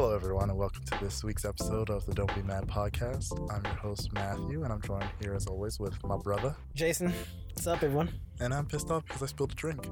[0.00, 3.32] Hello, everyone, and welcome to this week's episode of the Don't Be Mad podcast.
[3.52, 6.54] I'm your host, Matthew, and I'm joined here as always with my brother.
[6.72, 7.12] Jason,
[7.52, 8.08] what's up, everyone?
[8.38, 9.88] And I'm pissed off because I spilled a drink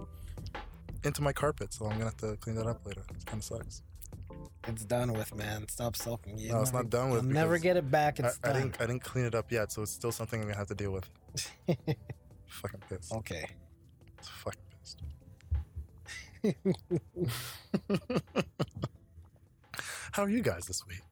[1.02, 3.02] into my carpet, so I'm gonna have to clean that up later.
[3.18, 3.82] It kind of sucks.
[4.68, 5.66] It's done with, man.
[5.66, 6.38] Stop sulking.
[6.38, 8.20] You No, it's not done with You'll never get it back.
[8.20, 8.62] I, It's I done.
[8.62, 8.80] didn't.
[8.80, 10.92] I didn't clean it up yet, so it's still something I'm gonna have to deal
[10.92, 11.10] with.
[12.46, 13.12] Fucking pissed.
[13.12, 13.48] okay.
[14.22, 15.02] Fucking pissed.
[20.16, 21.02] How are you guys this week?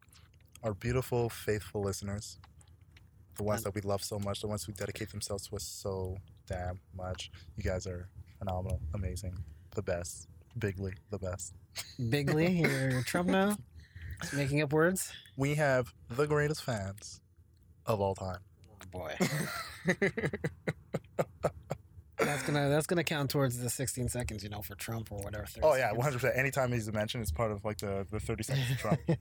[0.63, 2.39] Our beautiful, faithful listeners,
[3.37, 6.17] the ones that we love so much, the ones who dedicate themselves to us so
[6.47, 7.31] damn much.
[7.59, 8.09] You guys are
[8.39, 9.37] phenomenal, amazing,
[9.75, 10.27] the best,
[10.59, 11.53] bigly the best.
[12.01, 13.59] Bigly, you're, Trump now.
[14.23, 15.13] Just making up words.
[15.37, 17.21] We have the greatest fans
[17.85, 18.39] of all time.
[18.73, 19.17] Oh, boy,
[22.25, 25.47] that's gonna that's gonna count towards the 16 seconds, you know, for Trump or whatever.
[25.63, 26.37] Oh yeah, one hundred percent.
[26.37, 29.01] Anytime he's mentioned, it's part of like the the thirty seconds of Trump.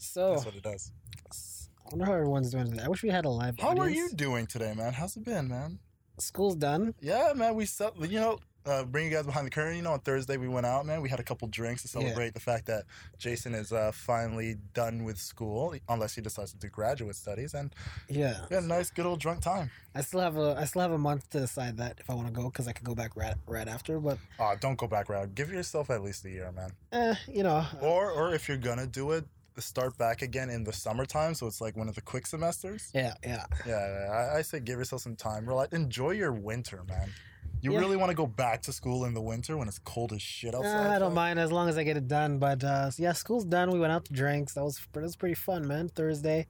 [0.00, 0.92] So That's what it does.
[1.32, 2.84] I wonder how everyone's doing today.
[2.84, 3.58] I wish we had a live.
[3.58, 4.92] How are you doing today, man?
[4.92, 5.80] How's it been, man?
[6.18, 6.94] School's done.
[7.00, 7.54] Yeah, man.
[7.56, 9.76] We cel- you know, uh, bring you guys behind the curtain.
[9.76, 11.00] You know, on Thursday we went out, man.
[11.00, 12.02] We had a couple drinks to Yeah.
[12.02, 12.84] celebrate the fact that
[13.18, 17.74] Jason is uh, finally done with school, unless he decides to do graduate studies, and
[18.08, 19.70] Yeah, we had a nice, good old drunk time.
[19.94, 22.28] I still have a I still have a month to decide that if I want
[22.28, 23.98] to go because I could go back right right after.
[24.00, 25.32] But Oh, don't go back right.
[25.34, 26.72] Give yourself at least a year, man.
[26.92, 29.24] eh, you know, Or, or if you're gonna do it,
[29.58, 32.90] start back again in the summertime, so it's like one of the quick semesters.
[32.94, 33.44] yeah, yeah.
[33.66, 35.48] Yeah, I, I say give yourself some time.
[35.48, 35.72] Relax.
[35.72, 37.12] Enjoy your winter, man.
[37.60, 37.78] You Yeah.
[37.80, 40.54] really want to go back to school in the winter when it's cold as shit
[40.54, 40.86] outside?
[40.86, 41.14] Uh, I don't fuck?
[41.14, 42.38] mind as long as I get it done.
[42.38, 43.70] But uh, yeah, school's done.
[43.70, 44.54] We went out to drinks.
[44.54, 45.88] That was that was pretty fun, man.
[45.88, 46.46] Thursday.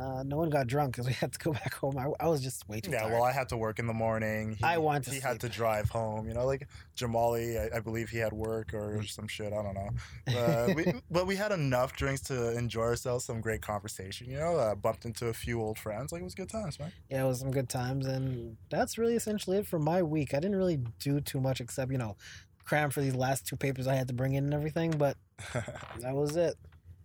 [0.00, 1.98] Uh, no one got drunk because we had to go back home.
[1.98, 3.12] I, I was just way too Yeah, tired.
[3.12, 4.56] well, I had to work in the morning.
[4.56, 6.26] He, I wanted to He had to drive home.
[6.26, 6.66] You know, like
[6.96, 9.52] Jamali, I, I believe he had work or some shit.
[9.52, 9.90] I don't know.
[10.38, 13.24] Uh, we, but we had enough drinks to enjoy ourselves.
[13.26, 14.30] Some great conversation.
[14.30, 16.12] You know, uh, bumped into a few old friends.
[16.12, 16.92] Like it was good times, man.
[17.10, 20.32] yeah, it was some good times, and that's really essentially it for my week.
[20.34, 22.16] I didn't really do too much except you know
[22.64, 24.92] cram for these last two papers I had to bring in and everything.
[24.92, 25.16] But
[25.98, 26.54] that was it.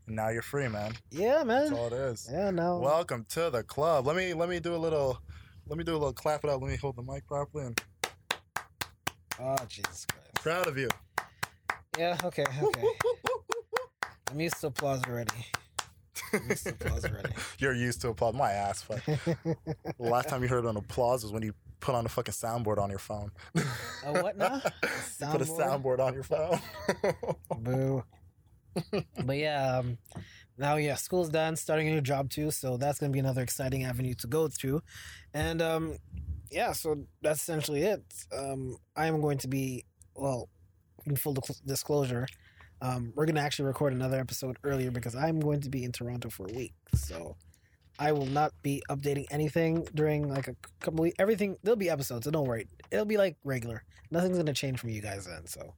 [0.08, 0.94] Now you're free, man.
[1.12, 1.70] Yeah, man.
[1.70, 2.30] That's all it is.
[2.32, 2.78] Yeah, no.
[2.78, 4.06] Welcome to the club.
[4.06, 5.20] Let me let me do a little.
[5.68, 6.62] Let me do a little clap it up.
[6.62, 7.66] Let me hold the mic properly.
[7.66, 7.82] And
[9.40, 10.34] oh Jesus Christ.
[10.36, 10.90] proud of you.
[11.98, 12.18] Yeah.
[12.24, 12.46] Okay.
[12.62, 12.88] Okay.
[14.30, 15.32] I'm used to applause already.
[16.34, 17.34] I'm used to applause already.
[17.60, 18.36] You're used to applause.
[18.36, 18.82] My ass.
[18.82, 19.04] Fuck.
[19.06, 19.58] the
[20.00, 22.90] last time you heard an applause was when you put on a fucking soundboard on
[22.90, 23.32] your phone.
[24.06, 24.62] A what now?
[25.20, 26.60] You put a soundboard on your phone.
[27.60, 28.04] Boo.
[29.26, 29.98] but yeah, um,
[30.58, 31.56] now yeah, school's done.
[31.56, 34.82] Starting a new job too, so that's gonna be another exciting avenue to go through.
[35.34, 35.98] And um,
[36.52, 38.04] yeah, so that's essentially it.
[38.36, 40.50] Um, I am going to be well,
[41.06, 42.28] in full disclosure.
[42.82, 46.30] Um, we're gonna actually record another episode earlier because I'm going to be in Toronto
[46.30, 47.36] for a week, so
[47.98, 51.16] I will not be updating anything during like a couple weeks.
[51.20, 52.68] Everything there'll be episodes, so don't worry.
[52.92, 53.84] It'll be like regular.
[54.12, 55.48] Nothing's gonna change from you guys then.
[55.48, 55.74] So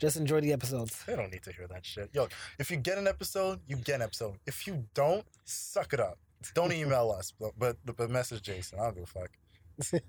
[0.00, 1.04] just enjoy the episodes.
[1.06, 2.10] they don't need to hear that shit.
[2.12, 2.26] Yo,
[2.58, 4.34] if you get an episode, you get an episode.
[4.46, 6.18] If you don't, suck it up.
[6.54, 8.80] Don't email us, but but, but message Jason.
[8.80, 10.00] I don't give a fuck.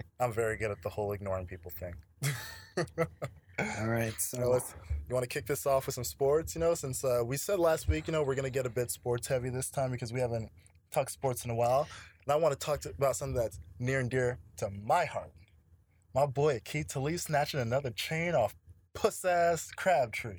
[0.20, 1.94] I'm very good at the whole ignoring people thing.
[3.58, 4.74] All right, You, know, so
[5.08, 6.54] you want to kick this off with some sports?
[6.54, 8.90] You know, since uh, we said last week, you know, we're gonna get a bit
[8.90, 10.50] sports heavy this time because we haven't
[10.92, 11.88] talked sports in a while,
[12.24, 15.32] and I want to talk to, about something that's near and dear to my heart.
[16.14, 18.54] My boy Aqib Talib snatching another chain off
[18.94, 20.38] puss ass Crabtree.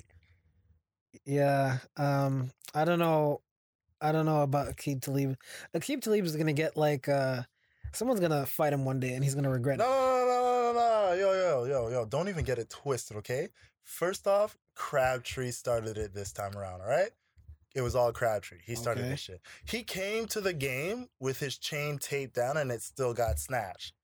[1.24, 3.40] yeah, um, I don't know,
[4.00, 5.36] I don't know about Aqib Talib.
[5.74, 7.42] Aqib Talib is gonna get like uh,
[7.92, 9.88] someone's gonna fight him one day and he's gonna regret No, it.
[9.88, 12.04] no, no, no, no, no, yo, yo, yo, yo!
[12.06, 13.48] Don't even get it twisted, okay?
[13.82, 16.80] First off, Crabtree started it this time around.
[16.80, 17.10] All right,
[17.74, 18.58] it was all Crabtree.
[18.64, 19.10] He started Okay.
[19.10, 19.40] this shit.
[19.64, 23.94] He came to the game with his chain taped down, and it still got snatched.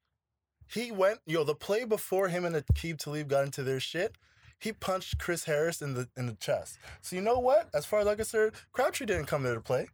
[0.68, 4.16] He went, yo, the play before him and Aqib Talib got into their shit.
[4.58, 6.78] He punched Chris Harris in the in the chest.
[7.02, 7.68] So you know what?
[7.74, 9.88] As far as I'm concerned, Crabtree didn't come there to play.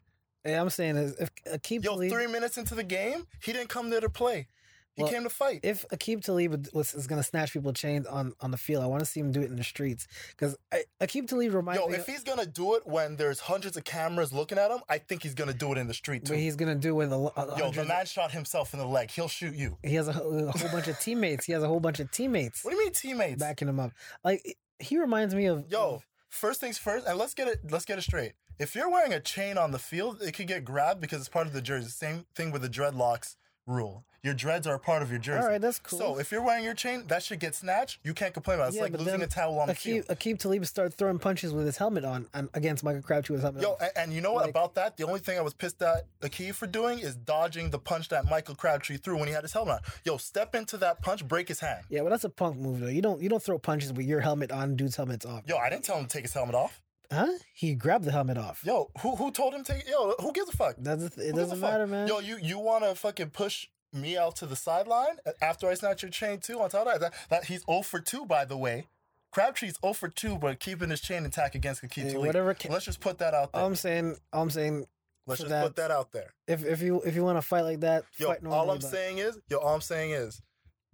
[0.44, 3.68] Hey, I'm saying is if Aqib Yo, Talib, three minutes into the game, he didn't
[3.68, 4.48] come there to play.
[4.94, 5.60] He Well, came to fight.
[5.62, 9.00] if Aqib Talib was, is gonna snatch people chains on on the field, I want
[9.00, 10.54] to see him do it in the streets because
[11.00, 11.94] Aqib Talib reminds Yo, me.
[11.94, 14.98] Yo, if he's gonna do it when there's hundreds of cameras looking at him, I
[14.98, 16.34] think he's gonna do it in the street too.
[16.34, 19.10] he's gonna do with a, a Yo, the man shot himself in the leg.
[19.10, 19.78] He'll shoot you.
[19.82, 21.46] he has a, whole- a whole bunch of teammates.
[21.46, 23.40] He has a whole bunch of teammates What do you mean, teammates?
[23.40, 23.92] backing him up.
[24.22, 27.60] Like he reminds me of Yo, of- first things first, and let's get it.
[27.70, 28.32] Let's get it straight.
[28.58, 31.46] If you're wearing a chain on the field, it could get grabbed because it's part
[31.46, 31.88] of the jersey.
[31.88, 33.36] Same thing with the dreadlocks
[33.66, 34.04] rule.
[34.24, 35.42] Your dreads are a part of your jersey.
[35.42, 35.98] All right, that's cool.
[35.98, 37.98] So if you're wearing your chain, that should get snatched.
[38.04, 38.68] You can't complain about it.
[38.68, 40.06] It's Yeah, like losing a towel on the Akeem, field.
[40.06, 43.44] Akeem Talib started throwing punches with his helmet on, on against Michael Crabtree with his
[43.46, 43.76] helmet Yo, on.
[43.80, 44.96] and, and you know what Like- about that?
[44.96, 48.26] The only thing I was pissed at Akeem for doing is dodging the punch that
[48.30, 49.80] Michael Crabtree threw when he had his helmet on.
[50.04, 51.84] Yo, step into that punch, break his hand.
[51.88, 52.86] Yeah, well, that's a punk move though.
[52.86, 55.42] You don't you don't throw punches with your helmet on, dude's helmet's off.
[55.48, 56.80] Yo, I didn't tell him to take his helmet off.
[57.12, 57.28] Huh?
[57.54, 58.62] He grabbed the helmet off.
[58.64, 59.82] Yo, who who told him to?
[59.88, 60.76] Yo, who gives a fuck?
[60.78, 61.70] That's th- it Who doesn't a fuck?
[61.70, 62.08] matter, man.
[62.08, 65.74] Yo, you you want to fucking push me out to the sideline uh, after I
[65.74, 66.60] snatch your chain too?
[66.60, 68.86] On top of that, that, he's 0 for 2, by the way.
[69.32, 72.86] Crabtree's 0 for 2, but keeping his chain intact against Akeem Hey, whatever ca- Let's
[72.86, 73.60] just put that out there.
[73.62, 74.86] all I'm saying, all I'm saying,
[75.26, 76.32] Let's just that- put that out there.
[76.46, 78.58] if if you if you want to fight like that, Yo, fight normally.
[78.60, 80.40] all I'm but- saying is, yo, all I'm saying is,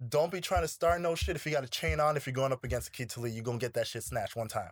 [0.07, 1.35] don't be trying to start no shit.
[1.37, 3.57] If you got a chain on, if you're going up against Akeem Talib, you're gonna
[3.57, 4.71] get that shit snatched one time.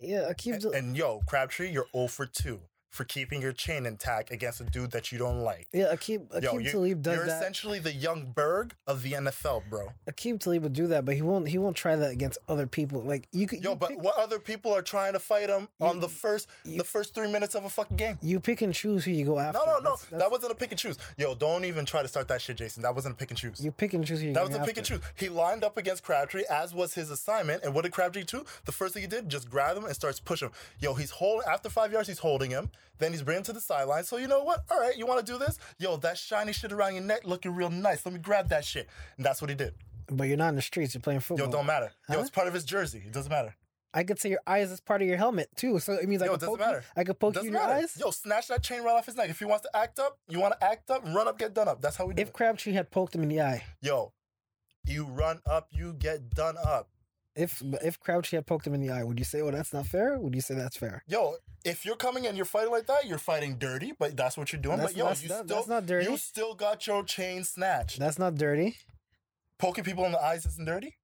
[0.00, 0.64] Yeah, Akeem.
[0.64, 4.64] And, and yo, Crabtree, you're 0 for 2 for keeping your chain intact against a
[4.64, 5.68] dude that you don't like.
[5.72, 7.40] yeah, Akeem Yo, Akeem you, Talib does you're that.
[7.40, 9.88] essentially the Yung Berg of the NFL, bro.
[10.10, 11.48] Akeem Talib would do that, but he won't.
[11.48, 13.00] He won't try that against other people.
[13.02, 13.62] Like you could.
[13.62, 16.08] Yo, you but pick, what other people are trying to fight him You- on the
[16.08, 18.18] first you- the first three minutes of a fucking game?
[18.22, 19.58] you pick and choose who you go after.
[19.58, 19.80] No, no, no.
[19.82, 20.98] That's- that's- That wasn't a pick and choose.
[21.16, 22.82] Yo, don't even try to start that shit, Jason.
[22.82, 23.60] That wasn't a pick and choose.
[23.64, 24.66] You pick and choose who you That was a after.
[24.68, 25.00] pick and choose.
[25.16, 27.62] He lined up against Crabtree, as was his assignment.
[27.62, 28.44] And what did Crabtree do?
[28.64, 30.54] The first thing he did, just grab him and starts pushing him.
[30.80, 32.70] Yo, he's holding after five yards, he's holding him.
[32.98, 34.04] Then he's bringing him to the sideline.
[34.04, 34.60] So you know what?
[34.70, 35.58] All right, you want to do this?
[35.78, 38.04] Yo, that shiny shit around your neck looking real nice.
[38.04, 38.88] Let me grab that shit.
[39.16, 39.74] And that's what he did.
[40.12, 40.92] But you're not in the streets.
[40.94, 41.46] You're playing football.
[41.46, 41.92] Yo, don't matter.
[42.08, 42.20] Yo, Huh?
[42.20, 43.02] it's part of his jersey.
[43.06, 43.54] It doesn't matter.
[43.94, 45.78] I could say your eyes is part of your helmet too.
[45.80, 46.84] So it means I Yo, it could doesn't poke matter.
[46.96, 47.72] You, I could poke you in your matter.
[47.72, 47.96] eyes.
[47.98, 49.30] Yo, snatch that chain right off his neck.
[49.30, 51.66] If he wants to act up, you want to act up, run up, get done
[51.68, 51.80] up.
[51.80, 52.30] That's how we do If it.
[52.30, 54.12] If Crabtree had poked him in the eye, Yo,
[54.84, 56.88] you run up, you get done up.
[57.40, 59.86] If if Crabtree had poked him in the eye, would you say, "Oh, that's not
[59.86, 60.18] fair"?
[60.18, 61.02] Would you say that's fair?
[61.06, 64.52] Yo, if you're coming and you're fighting like that, you're fighting dirty, but that's what
[64.52, 64.76] you're doing.
[64.78, 66.10] That's- but yo, that's- you that- still that's not dirty.
[66.10, 67.98] you still got your chain snatched.
[67.98, 68.76] That's not dirty.
[69.58, 70.96] Poking people in the eyes isn't dirty.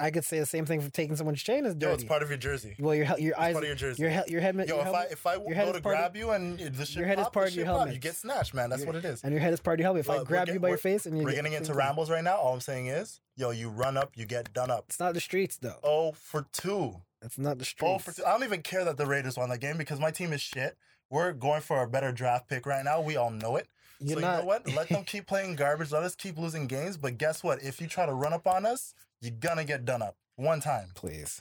[0.00, 2.28] I could say the same thing for taking someone's chain is Yo, it's part of
[2.28, 2.76] your jersey.
[2.78, 4.02] well, your your It's eyes, part of your jersey.
[4.02, 5.82] your he- your head, Yo, your if I if I your go to part of-
[5.82, 7.94] grab you and the shit your head is part of your shit pop, helmet.
[7.94, 8.70] you get snatched, man.
[8.70, 9.22] That's Your- what it is.
[9.22, 10.00] and your head is part of your helmet.
[10.00, 11.52] If I Look, we're grab get- you by your face and you We're get getting
[11.54, 12.36] into rambles right now.
[12.36, 14.84] All I'm saying is, yo, you run up, you get done up.
[14.88, 15.78] It's not the streets though.
[15.82, 17.02] Oh for two.
[17.22, 17.92] It's not the streets.
[17.92, 18.24] Oh for two.
[18.24, 20.76] I don't even care that the Raiders won that game because my team is shit.
[21.10, 23.00] We're going for a better draft pick right now.
[23.00, 23.66] We all know it.
[24.00, 24.32] You're so not.
[24.36, 24.68] you know what?
[24.74, 25.90] Let them keep playing garbage.
[25.90, 26.96] Let us keep losing games.
[26.96, 27.60] But guess what?
[27.62, 30.90] If you try to run up on us, you're gonna get done up one time.
[30.94, 31.40] Please,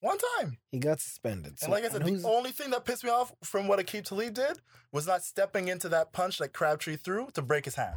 [0.00, 0.58] One time.
[0.70, 1.58] he got suspended.
[1.58, 4.04] So, and like I said, the only thing that pissed me off from what Akeem
[4.04, 4.58] Talib did
[4.92, 7.96] was not stepping into that punch that Crabtree threw to break his hand.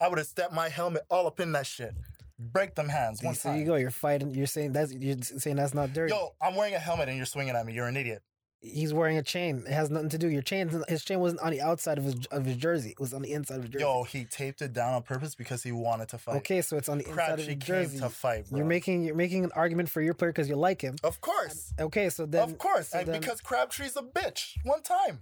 [0.00, 1.94] I would have stepped my helmet all up in that shit.
[2.38, 3.58] Break them hands one so time.
[3.60, 3.76] you go.
[3.76, 4.34] You're fighting.
[4.34, 6.12] You're saying that's you're saying that's not dirty.
[6.12, 7.72] Yo, I'm wearing a helmet and you're swinging at me.
[7.74, 8.22] You're an idiot.
[8.66, 9.62] He's wearing a chain.
[9.66, 10.28] It has nothing to do.
[10.28, 10.70] Your chain.
[10.88, 12.90] His chain wasn't on the outside of his of his jersey.
[12.92, 13.84] It was on the inside of his jersey.
[13.84, 16.36] Yo, he taped it down on purpose because he wanted to fight.
[16.36, 17.98] okay, so it's on the inside of Crabtree his came jersey.
[17.98, 18.56] to fight, bro.
[18.58, 20.96] You're making you're making an argument for your player because you like him.
[21.04, 21.74] of course.
[21.78, 22.88] Okay, so then of course.
[22.88, 24.52] so and then- because Crabtree's a bitch.
[24.64, 25.20] One time.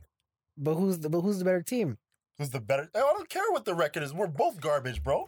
[0.56, 1.98] but who's the but who's the better team?
[2.38, 2.90] Who's the better?
[2.94, 4.14] I don't care what the record is.
[4.14, 5.26] We're both garbage, bro.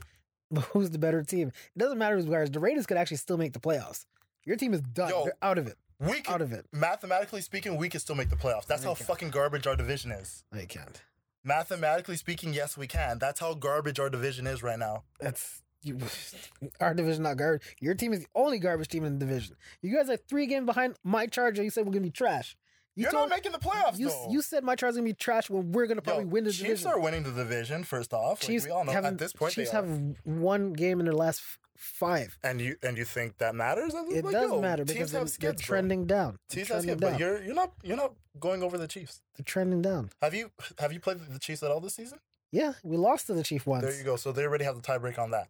[0.50, 1.49] But who's the better team?
[1.75, 2.49] It doesn't matter who's better.
[2.49, 4.06] The Raiders could actually still make the playoffs.
[4.44, 5.09] Your team is done.
[5.11, 5.76] Yo, They're out of it.
[6.01, 6.67] We can, Out of it.
[6.73, 8.67] mathematically speaking, we can still make the playoffs.
[8.67, 9.07] That's how can't.
[9.07, 10.45] fucking garbage our division is.
[10.53, 11.03] You can't.
[11.45, 13.19] Mathematically speaking, yes, we can.
[13.19, 15.05] That's how garbage our division is right now.
[15.21, 15.99] That's you,
[16.81, 17.63] our division not garbage.
[17.81, 19.57] Your team is the only garbage team in the division.
[19.83, 21.63] You guys are three games behind my Charger.
[21.63, 22.57] You said we're gonna be trash.
[22.97, 24.29] You You're told- not making the playoffs, you, though.
[24.31, 26.59] you said my Charger's gonna be trash when we're gonna probably Yo, win the Chiefs
[26.63, 26.77] division.
[26.77, 27.85] Chiefs are winning the division.
[27.85, 30.15] First off, like, Chiefs we all know haven't- at this point Chiefs they have are.
[30.25, 31.43] one game in their last
[31.76, 32.38] five.
[32.43, 33.95] And you and you think that matters?
[33.95, 36.38] It Like, does yo, matter teams because have they're, skids, they're trending down.
[36.49, 37.12] They're Chiefs have skids, down.
[37.12, 39.21] but you're you're not you're not going over the Chiefs.
[39.37, 40.11] They're trending down.
[40.23, 42.19] Have you have you played the Chiefs at all this season?
[42.52, 43.85] Yeah, we lost to the Chiefs once.
[43.85, 44.16] There you go.
[44.16, 45.49] So they already have the tiebreak on that.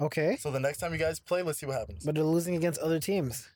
[0.00, 2.04] Okay, So the next time you guys play, let's see what happens.
[2.04, 3.48] but they're losing against other teams.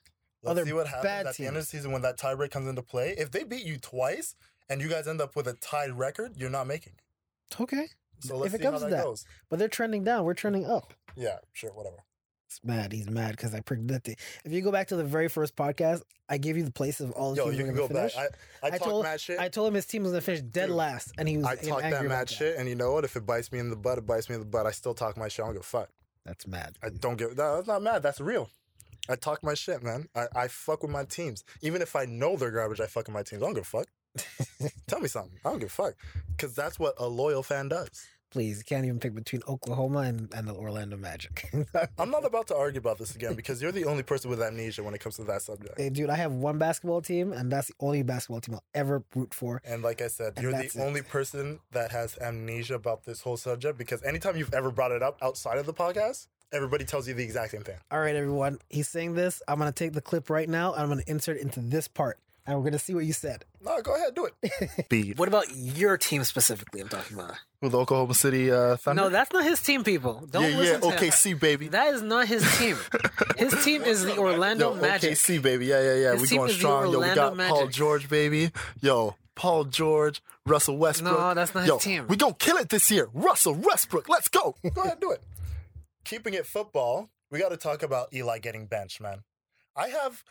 [0.43, 2.69] Let's other see what happens at the end of the season when that tiebreak comes
[2.69, 3.15] into play.
[3.17, 4.35] If they beat you twice
[4.69, 6.93] and you guys end up with a tied record, you're not making.
[6.97, 7.59] it.
[7.61, 7.87] Okay,
[8.19, 9.03] So let's If it see how comes to that, that.
[9.03, 9.25] goes.
[9.49, 10.25] but they're trending down.
[10.25, 10.93] We're trending up.
[11.15, 11.97] Yeah, sure, whatever.
[12.47, 12.93] It's mad.
[12.93, 14.17] He's mad because I predicted.
[14.45, 17.11] If you go back to the very first podcast, I gave you the place of
[17.11, 18.11] all the Yo, teams you can go back.
[18.15, 18.27] I,
[18.63, 19.37] I, I told- mad shit.
[19.39, 21.45] I told him his team was gonna finish dead Dude, last, and he was.
[21.45, 23.03] I talked that mad shit, and you know what?
[23.03, 24.65] If it bites me in the butt, it bites me in the butt.
[24.65, 25.43] I still talk my shit.
[25.43, 25.89] I don't give a fuck.
[26.25, 26.77] That's mad.
[26.81, 27.35] I don't give.
[27.37, 28.01] No, that's not mad.
[28.03, 28.49] That's real.
[29.09, 30.07] I talk my shit, man.
[30.15, 31.43] I, I fuck with my teams.
[31.61, 33.41] Even if I know they're garbage, I fuck with my teams.
[33.41, 33.87] I don't give a fuck.
[34.87, 35.37] Tell me something.
[35.45, 35.93] I don't give a fuck.
[36.29, 37.89] Because that's what a loyal fan does.
[38.29, 41.49] Please, you can't even pick between Oklahoma and, and the Orlando Magic.
[41.97, 44.83] I'm not about to argue about this again because you're the only person with amnesia
[44.83, 45.79] when it comes to that subject.
[45.79, 49.01] hey, dude, I have one basketball team, and that's the only basketball team I'll ever
[49.15, 49.61] root for.
[49.63, 50.75] And like I said, And you're the it.
[50.77, 55.01] only person that has amnesia about this whole subject because anytime you've ever brought it
[55.01, 57.77] up outside of the podcast, everybody tells you the exact same thing.
[57.91, 59.41] All right, everyone, he's saying this.
[59.47, 62.19] I'm gonna take the clip right now, and I'm gonna insert it into this part,
[62.47, 63.43] and we're gonna see what you said.
[63.61, 64.89] No, go ahead, do it.
[64.89, 66.79] Beat What about your team specifically?
[66.79, 67.33] I'm talking about.
[67.61, 69.03] with Oklahoma City uh, Thunder.
[69.03, 70.25] No, that's not his team, people.
[70.31, 70.97] Don't yeah, yeah, listen to him.
[71.11, 71.67] OKC baby.
[71.67, 72.77] That is not his team.
[73.37, 75.11] His team is the Orlando Yo, Magic.
[75.13, 75.67] OKC baby.
[75.67, 76.11] Yeah, yeah, yeah.
[76.13, 76.83] His we team going is the strong.
[76.85, 78.51] Yo, we Orlando got Paul George baby.
[78.81, 81.19] Yo, Paul George, Russell Westbrook.
[81.19, 82.07] No, that's not his Yo, team.
[82.07, 83.09] We gonna kill it this year.
[83.13, 84.09] Russell Westbrook.
[84.09, 84.55] Let's go.
[84.73, 85.21] Go ahead, do it.
[86.03, 89.23] Keeping it football, we got to talk about Eli getting benched, man.
[89.75, 90.23] I have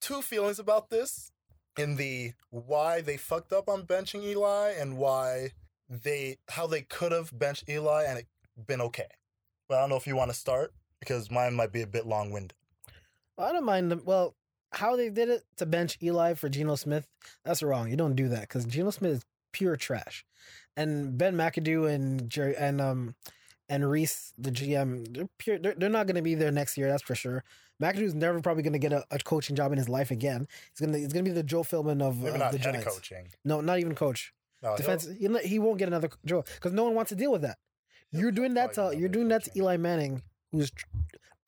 [0.00, 1.31] two feelings about this
[1.78, 5.50] in the why they fucked up on benching Eli and why
[5.88, 8.26] they how they could have benched Eli and it
[8.66, 9.08] been okay.
[9.68, 12.06] But I don't know if you want to start because mine might be a bit
[12.06, 12.54] long winded.
[13.38, 14.02] I don't mind them.
[14.04, 14.34] Well,
[14.72, 17.06] how they did it to bench Eli for Geno Smith,
[17.44, 17.90] that's wrong.
[17.90, 20.24] You don't do that because Geno Smith is pure trash.
[20.76, 23.14] And Ben McAdoo and Jerry and um
[23.68, 25.58] and Reese, the GM, they're pure.
[25.58, 26.88] They're, they're not going to be there next year.
[26.88, 27.42] That's for sure.
[27.80, 30.46] McAdoo's never probably going to get a, a coaching job in his life again.
[30.72, 32.94] He's gonna he's gonna be the Joe Philbin of, Maybe of not the head Giants.
[32.94, 33.28] coaching.
[33.44, 34.32] No, not even coach.
[34.62, 35.08] No, he'll- Defense.
[35.18, 37.58] He, he won't get another Joe because no one wants to deal with that.
[38.10, 39.50] You're doing that to you're doing that to.
[39.56, 40.70] Eli Manning, who's.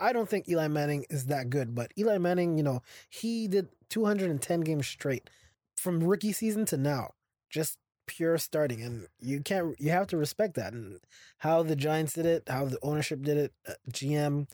[0.00, 3.68] I don't think Eli Manning is that good, but Eli Manning, you know, he did
[3.90, 5.30] 210 games straight
[5.76, 7.12] from rookie season to now,
[7.50, 9.78] just pure starting, and you can't.
[9.78, 11.00] You have to respect that and
[11.38, 14.48] how the Giants did it, how the ownership did it, uh, GM,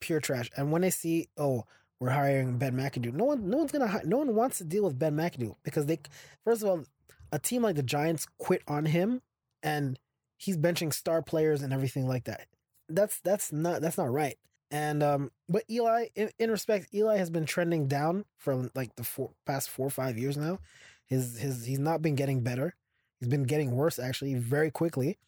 [0.00, 0.50] pure trash.
[0.56, 1.64] And when they see, oh,
[2.00, 4.98] we're hiring Ben McAdoo, no one, no one's gonna, no one wants to deal with
[4.98, 6.00] Ben McAdoo because they,
[6.44, 6.84] first of all,
[7.32, 9.22] a team like the Giants quit on him,
[9.62, 9.98] and
[10.36, 12.46] he's benching star players and everything like that.
[12.88, 14.36] That's that's not that's not right.
[14.70, 19.04] And um, but Eli, in, in respect, Eli has been trending down for like the
[19.04, 20.58] four, past four or five years now.
[21.06, 22.74] His his he's not been getting better.
[23.20, 25.18] He's been getting worse actually very quickly.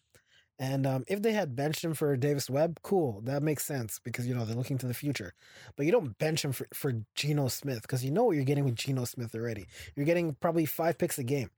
[0.59, 4.27] And um, if they had benched him for Davis Webb, cool, that makes sense because
[4.27, 5.33] you know they're looking to the future.
[5.75, 8.65] But you don't bench him for for Geno Smith because you know what you're getting
[8.65, 9.67] with Geno Smith already.
[9.95, 11.51] You're getting probably five picks a game,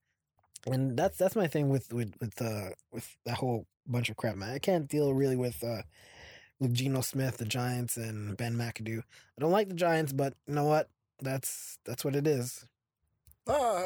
[0.68, 4.36] and that's that's my thing with with with uh with that whole bunch of crap,
[4.36, 4.54] man.
[4.54, 5.84] I can't deal really with uh
[6.60, 9.00] with Geno Smith, the Giants, and Ben McAdoo.
[9.00, 10.90] I don't like the Giants, but you know what?
[11.22, 12.66] That's that's what it is.
[13.48, 13.86] Uh,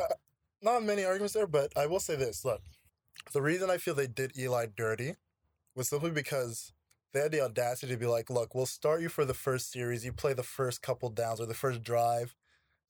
[0.61, 2.43] not many arguments there, but I will say this.
[2.43, 2.61] Look,
[3.33, 5.15] the reason I feel they did Eli dirty
[5.75, 6.73] was simply because
[7.13, 10.03] they had the audacity to be like, look, we'll start you for the first series.
[10.03, 12.35] You play the first couple downs or the first drive.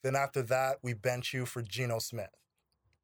[0.04, 2.30] Then after that, we bench you for Geno Smith.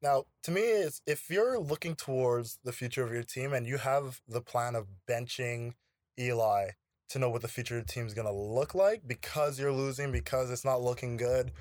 [0.02, 3.76] Now, to me, is if you're looking towards the future of your team and you
[3.76, 5.74] have the plan of benching
[6.18, 6.70] Eli
[7.10, 9.72] to know what the future of the team is going to look like because you're
[9.72, 11.52] losing, because it's not looking good,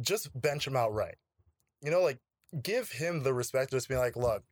[0.00, 1.16] just bench him outright.
[1.82, 2.18] You know, like
[2.62, 4.42] give him the respect of just being like, look,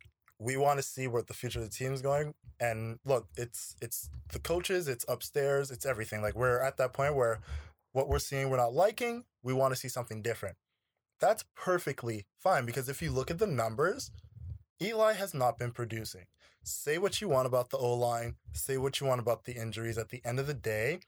[0.43, 2.35] we want to see where the future of the team is going.
[2.61, 6.23] And look, it's it's the coaches, it's upstairs, it's everything.
[6.23, 7.41] Like we're at that point where
[7.93, 10.57] what we're seeing we're not liking, we want to see something different.
[11.21, 14.11] That's perfectly fine because if you look at the numbers,
[14.81, 16.27] Eli has not been producing.
[16.65, 19.99] Say what you want about the O line, say what you want about the injuries.
[19.99, 21.01] At the end of the day,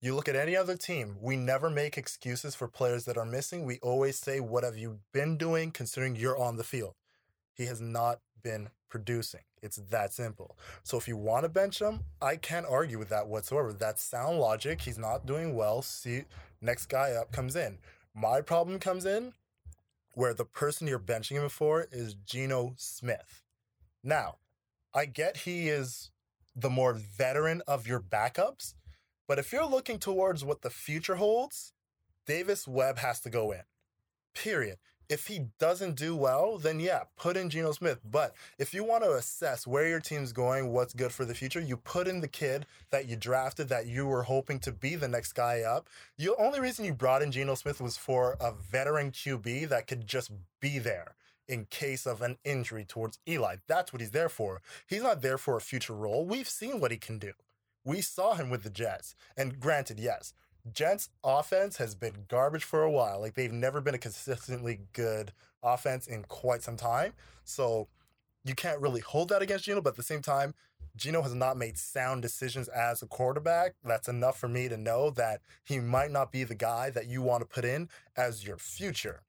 [0.00, 3.64] you look at any other team, we never make excuses for players that are missing.
[3.64, 6.94] We always say, What have you been doing considering you're on the field?
[7.52, 9.40] He has not been producing.
[9.62, 10.56] It's that simple.
[10.82, 13.72] So if you want to bench him, I can't argue with that whatsoever.
[13.72, 14.80] That's sound logic.
[14.80, 15.82] He's not doing well.
[15.82, 16.24] See,
[16.60, 17.78] next guy up comes in.
[18.14, 19.34] My problem comes in
[20.14, 23.42] where the person you're benching him for is Geno Smith.
[24.02, 24.36] Now,
[24.92, 26.10] I get he is
[26.56, 28.74] the more veteran of your backups,
[29.28, 31.72] but if you're looking towards what the future holds,
[32.26, 33.62] Davis Webb has to go in.
[34.34, 34.78] Period.
[35.10, 37.98] If he doesn't do well, then yeah, put in Geno Smith.
[38.08, 41.60] But if you want to assess where your team's going, what's good for the future,
[41.60, 45.08] you put in the kid that you drafted that you were hoping to be the
[45.08, 45.88] next guy up.
[46.16, 50.06] The only reason you brought in Geno Smith was for a veteran QB that could
[50.06, 51.16] just be there
[51.48, 53.56] in case of an injury towards Eli.
[53.66, 54.62] That's what he's there for.
[54.86, 56.24] He's not there for a future role.
[56.24, 57.32] We've seen what he can do.
[57.84, 59.16] We saw him with the Jets.
[59.36, 60.34] And granted, yes,
[60.72, 63.20] Jets offense has been garbage for a while.
[63.20, 67.12] Like they've never been a consistently good offense in quite some time.
[67.44, 67.88] So
[68.44, 70.54] you can't really hold that against Geno, but at the same time,
[70.96, 73.74] Geno has not made sound decisions as a quarterback.
[73.84, 77.22] That's enough for me to know that he might not be the guy that you
[77.22, 79.22] want to put in as your future.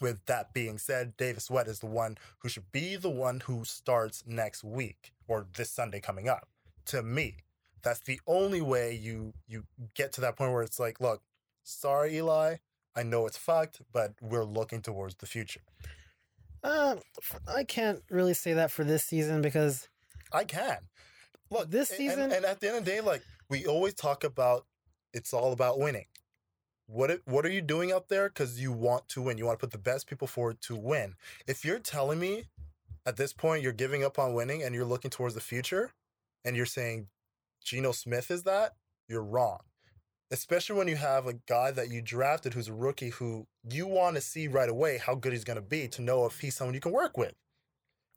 [0.00, 3.64] With that being said, Davis Webb is the one who should be the one who
[3.64, 6.48] starts next week or this Sunday coming up.
[6.86, 7.36] To me,
[7.82, 11.22] that's the only way you you get to that point where it's like, look,
[11.62, 12.56] sorry, Eli,
[12.96, 15.60] I know it's fucked, but we're looking towards the future.
[16.62, 16.96] Uh,
[17.48, 19.88] I can't really say that for this season because
[20.32, 20.78] I can.
[21.50, 24.24] Look, This season- and, and at the end of the day, like we always talk
[24.24, 24.66] about,
[25.12, 26.06] it's all about winning.
[26.86, 28.28] What it, what are you doing out there?
[28.28, 29.38] Because you want to win.
[29.38, 31.14] You want to put the best people forward to win.
[31.46, 32.44] If you're telling me
[33.06, 35.92] at this point you're giving up on winning and you're looking towards the future,
[36.44, 37.06] and you're saying
[37.62, 38.74] Geno Smith is that,
[39.08, 39.60] you're wrong.
[40.30, 44.14] Especially when you have a guy that you drafted who's a rookie who you want
[44.14, 46.74] to see right away how good he's going to be to know if he's someone
[46.74, 47.34] you can work with.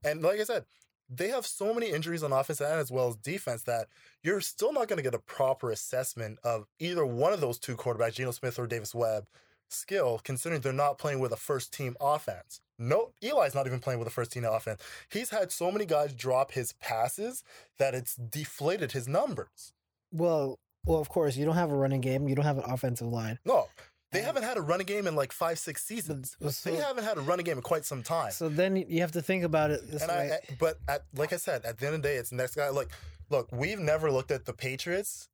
[0.05, 0.65] And like I said,
[1.09, 3.87] they have so many injuries on offense and as well as defense that
[4.23, 7.75] you're still not going to get a proper assessment of either one of those two
[7.75, 9.25] quarterbacks, Geno Smith or Davis Webb,
[9.69, 12.61] skill, considering they're not playing with a first team offense.
[12.87, 14.81] No, Eli's not even playing with a first team offense.
[15.09, 17.43] He's had so many guys drop his passes
[17.79, 19.73] that it's deflated his numbers.
[20.11, 23.07] well, well, of course, you don't have a running game, you don't have an offensive
[23.07, 23.39] line.
[23.45, 23.67] No,
[24.11, 26.35] they haven't had a running game in like five, six seasons.
[26.49, 28.31] So- they haven't had a running game in quite some time.
[28.31, 30.31] So then you have to think about it this and way.
[30.31, 32.35] I, I- but at, like I said, at the end of the day, it's the
[32.35, 32.67] next guy.
[32.69, 32.89] Like,
[33.29, 35.29] look, we've never looked at the Patriots,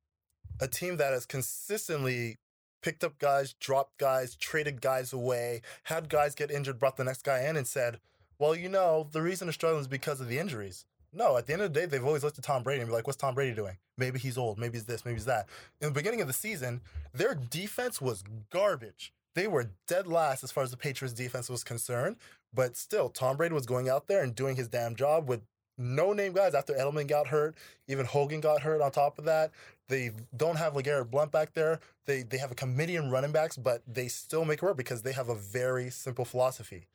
[0.61, 2.37] a team that has consistently
[2.81, 7.23] picked up guys, dropped guys, traded guys away, had guys get injured, brought the next
[7.23, 7.99] guy in, and said,
[8.37, 11.53] "Well, you know, the reason they're struggling is because of the injuries." No, at the
[11.53, 13.33] end of the day, they've always looked at Tom Brady and be like, "What's Tom
[13.35, 13.77] Brady doing?
[13.97, 14.59] Maybe he's old.
[14.59, 15.05] Maybe he's this.
[15.05, 15.49] Maybe he's that."
[15.81, 16.81] In the beginning of the season,
[17.13, 19.13] their defense was garbage.
[19.35, 22.17] They were dead last as far as the Patriots defense was concerned.
[22.53, 25.41] But still, Tom Brady was going out there and doing his damn job with
[25.79, 27.55] no name guys after Edelman got hurt.
[27.87, 29.51] Even Hogan got hurt on top of that.
[29.87, 31.79] They don't have LeGarrette Blunt back there.
[32.05, 35.01] They they have a committee in running backs, but they still make it work because
[35.01, 36.85] they have a very simple philosophy.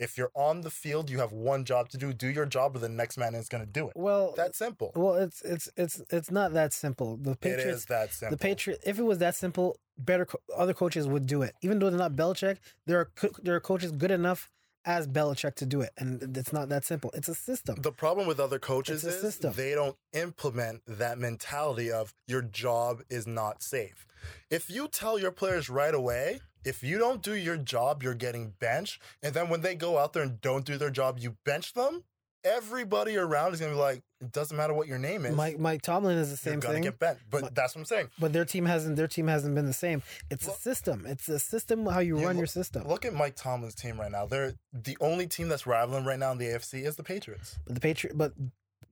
[0.00, 2.14] If you're on the field, you have one job to do.
[2.14, 3.92] Do your job, or the next man is going to do it.
[3.94, 4.92] well, That's simple.
[4.96, 7.18] well, it's it's it's it's not that simple.
[7.18, 8.36] The it Patriots is that simple.
[8.36, 11.54] The Patriot, if it was that simple, better co- other coaches would do it.
[11.60, 12.56] Even though they're not Belichick,
[12.86, 14.48] there are co- there are coaches good enough
[14.84, 17.10] as Belichick to do it, and it's not that simple.
[17.14, 17.76] It's a system.
[17.82, 19.52] The problem with other coaches is system.
[19.54, 24.06] they don't implement that mentality of your job is not safe.
[24.50, 28.54] If you tell your players right away, if you don't do your job, you're getting
[28.58, 31.72] benched, and then when they go out there and don't do their job, you bench
[31.74, 32.04] them.
[32.44, 35.34] Everybody around is gonna be like, it doesn't matter what your name is.
[35.34, 37.18] Mike Mike Tomlin is the you're same gonna thing, get bent.
[37.30, 38.08] But that's what I'm saying.
[38.18, 40.02] but their team hasn't their team hasn't been the same.
[40.30, 41.04] It's a system.
[41.06, 42.86] It's a system how you You run your system.
[42.88, 44.26] Look at Mike Tomlin's team right now.
[44.26, 47.58] They're the only team that's rivaling right now in the AFC is the Patriots.
[47.66, 48.32] But the Patriot, but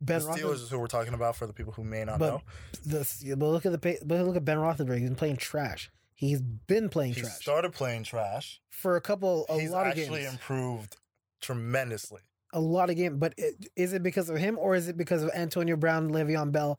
[0.00, 2.28] Ben the Steelers is who we're talking about for the people who may not But
[2.30, 2.42] know.
[2.86, 4.98] the, but look at the but look at Ben Roethlisberger.
[4.98, 5.90] He's been playing trash.
[6.14, 8.60] He's been playing He trash started playing trash.
[8.70, 10.06] for a couple a He's lot of games.
[10.08, 10.96] actually improved
[11.40, 12.20] tremendously.
[12.52, 13.16] A lot of games.
[13.18, 16.52] But it, is it because of him or is it because of Antonio Brown, Le'Veon
[16.52, 16.78] Bell?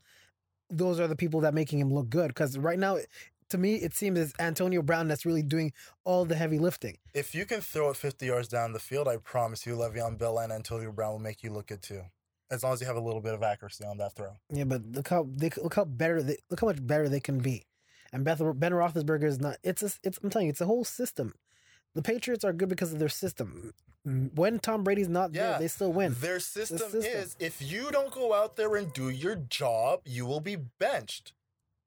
[0.70, 2.30] Those are the people that making him look good.
[2.30, 2.98] Because right now,
[3.50, 6.98] to me, it seems it's Antonio Brown that's really doing all the heavy lifting.
[7.14, 10.40] If you can throw it 50 yards down the field, I promise you, Le'Veon Bell
[10.40, 12.02] and Antonio Brown will make you look good too.
[12.52, 14.38] As long as you have a little bit of accuracy on that throw.
[14.52, 17.38] Yeah, but look how they look how better they look how much better they can
[17.40, 17.68] be.
[18.12, 19.58] And Beth, Ben Roethlisberger is not.
[19.64, 20.20] It's a, it's.
[20.24, 21.36] I'm telling you, it's a whole system.
[21.94, 23.74] The Patriots are good because of their system.
[24.36, 26.16] When Tom Brady's not Yeah, there, they still win.
[26.20, 27.02] Their system, system.
[27.04, 31.34] is if you don't go out there and do your job, you will be benched.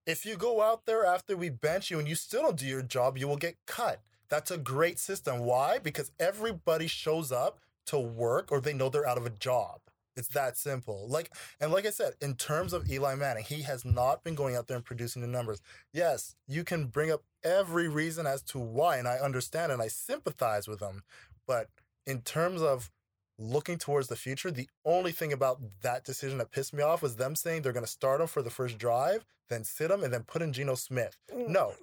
[0.06, 2.82] If you go out there after we bench you and you still don't do your
[2.82, 4.00] job, you will get cut.
[4.28, 5.40] That's a great system.
[5.40, 5.78] Why?
[5.78, 9.80] Because everybody shows up to work or they know they're out of a job.
[10.16, 11.06] It's that simple.
[11.08, 14.56] Like and like I said, in terms of Eli Manning, he has not been going
[14.56, 15.61] out there and producing the numbers.
[15.92, 19.88] Yes, you can bring up every reason as to why, and I understand and I
[19.88, 21.02] sympathize with him.
[21.46, 21.68] But
[22.06, 22.90] in terms of
[23.38, 27.16] looking towards the future, the only thing about that decision that pissed me off was
[27.16, 30.12] them saying they're going to start him for the first drive, then sit him, and
[30.12, 31.16] then put in Geno Smith.
[31.32, 31.48] Mm.
[31.48, 31.74] No,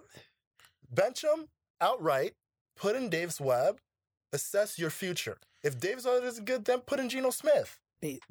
[0.89, 1.47] bench him
[1.81, 2.33] outright,
[2.75, 3.79] put in Davis Webb,
[4.33, 5.37] assess your future.
[5.63, 7.79] If Davis Webb isn't good, then put in Geno Smith.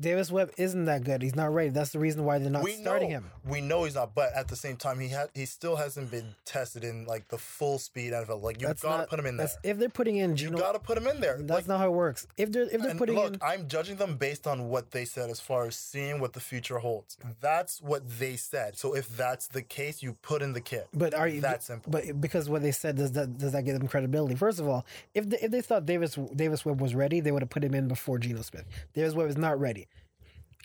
[0.01, 1.21] Davis Webb isn't that good.
[1.23, 1.69] He's not ready.
[1.71, 3.31] That's the reason why they're not we starting know, him.
[3.47, 6.35] We know he's not, but at the same time, he had he still hasn't been
[6.47, 8.43] tested in like the full speed NFL.
[8.43, 9.49] Like you That's gotta not- put him in there.
[9.63, 11.37] If they're putting in You gotta put him in there.
[11.41, 12.27] that's Like, not how it works.
[12.37, 15.29] If they're if they're putting look, in, I'm judging them based on what they said
[15.29, 17.19] as far as seeing what the future holds.
[17.41, 18.77] That's what they said.
[18.79, 20.85] So if that's the case, you put in the kid.
[20.95, 21.93] but are you that simple.
[21.93, 24.35] But because what they said does that does that give them credibility?
[24.35, 27.43] First of all, if they, if they thought Davis Davis Webb was ready, they would
[27.43, 28.65] have put him in before Geno Smith.
[28.95, 29.89] Davis Webb is not ready.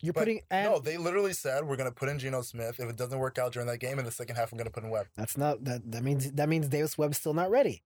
[0.02, 2.80] You're But putting and no, they literally said we're gonna put in Geno Smith.
[2.80, 4.84] If it doesn't work out during that game, in the second half, we're gonna put
[4.84, 5.08] in Webb.
[5.16, 7.84] that's not that that means that means Davis Webb's still not ready.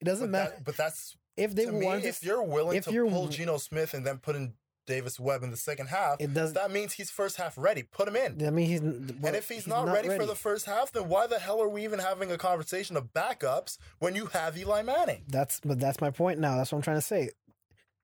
[0.00, 2.84] It doesn't But, matter that, but that's if they to want If you're willing if
[2.86, 4.54] to you're- pull Geno Smith and then put in
[4.86, 6.54] Davis Webb in the second half, It does.
[6.54, 7.84] that means he's first half ready.
[7.84, 8.44] Put him in.
[8.44, 11.38] I mean, he's and if he's, not, ready, for the first half, then why the
[11.38, 15.22] hell are we even having a conversation of backups when you have Eli Manning?
[15.28, 16.56] That's but that's my point now.
[16.56, 17.30] That's what I'm trying to say.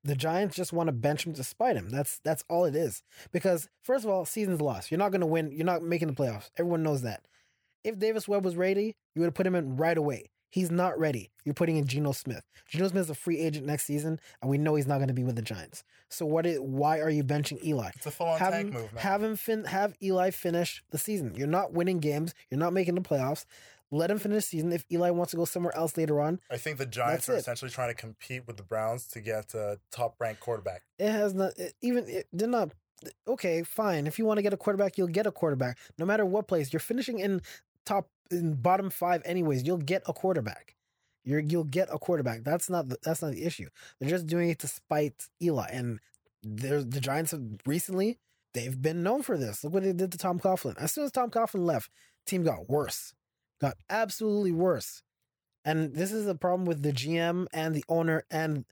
[0.03, 1.89] The Giants just want to bench him to spite him.
[1.89, 3.03] That's that's all it is.
[3.31, 4.91] Because first of all, season's lost.
[4.91, 5.51] You're not going to win.
[5.51, 6.49] You're not making the playoffs.
[6.57, 7.25] Everyone knows that.
[7.83, 10.31] If Davis Webb was ready, you would have put him in right away.
[10.49, 11.29] He's not ready.
[11.43, 12.41] You're putting in Geno Smith.
[12.69, 15.13] Geno Smith is a free agent next season, and we know he's not going to
[15.13, 15.83] be with the Giants.
[16.09, 16.45] So what?
[16.45, 17.89] Is, why are you benching Eli?
[17.95, 19.03] It's a full on have tank him, move, man.
[19.03, 21.35] have him fin- have Eli finish the season.
[21.35, 22.33] You're not winning games.
[22.49, 23.45] You're not making the playoffs.
[23.91, 24.73] Let him finish the season.
[24.73, 27.39] If Eli wants to go somewhere else later on, I think the Giants are it.
[27.39, 30.83] essentially trying to compete with the Browns to get a top ranked quarterback.
[30.99, 32.71] it has not it, even it did not.
[33.27, 34.07] Okay, fine.
[34.07, 35.77] If you want to get a quarterback, you'll get a quarterback.
[35.97, 37.41] No matter what place you're finishing in
[37.85, 40.75] top in bottom five, anyways, you'll get a quarterback.
[41.23, 42.43] You're you'll get a quarterback.
[42.43, 43.69] That's not the, that's not the issue.
[43.99, 45.99] They're just doing it to spite Eli, and
[46.43, 48.19] there's the Giants have recently
[48.53, 49.63] they've been known for this.
[49.63, 50.75] Look what they did to Tom Coughlin.
[50.77, 51.91] As soon as Tom Coughlin left,
[52.25, 53.13] team got worse,
[53.59, 55.03] got absolutely worse.
[55.65, 58.65] And this is the problem with the GM and the owner and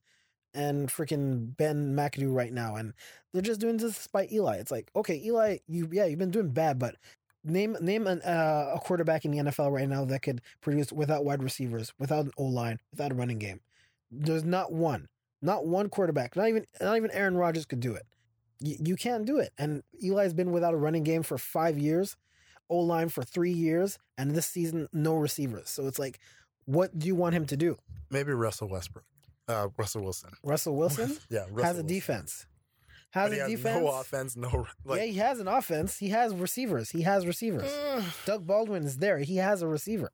[0.54, 2.76] and freaking Ben McAdoo right now.
[2.76, 2.94] And
[3.34, 4.56] they're just doing this by Eli.
[4.58, 6.96] It's like, okay, Eli, you yeah, you've been doing bad, but
[7.44, 11.26] name name an, uh, a quarterback in the NFL right now that could produce without
[11.26, 13.62] wide receivers, without an O line, without a running game.
[14.12, 15.08] There's not one,
[15.42, 16.36] not one quarterback.
[16.36, 18.04] Not even not even Aaron Rodgers could do it.
[18.60, 19.52] You, you can't do it.
[19.58, 22.16] And Eli's been without a running game for five years,
[22.70, 25.70] O line for three years, and this season no receivers.
[25.70, 26.20] So it's like,
[26.66, 27.78] what do you want him to do?
[28.10, 29.06] Maybe Russell Westbrook.
[29.48, 30.32] Uh, Russell Wilson.
[30.44, 31.88] Russell Wilson Yeah, Russell has a Wilson.
[31.88, 32.46] defense.
[33.12, 33.80] Has But a defense.
[33.82, 35.00] no offense, no like.
[35.00, 35.98] yeah, he has an offense.
[35.98, 36.90] He has receivers.
[36.90, 37.72] He has receivers.
[38.26, 39.20] Doug Baldwin is there.
[39.20, 40.12] He has a receiver.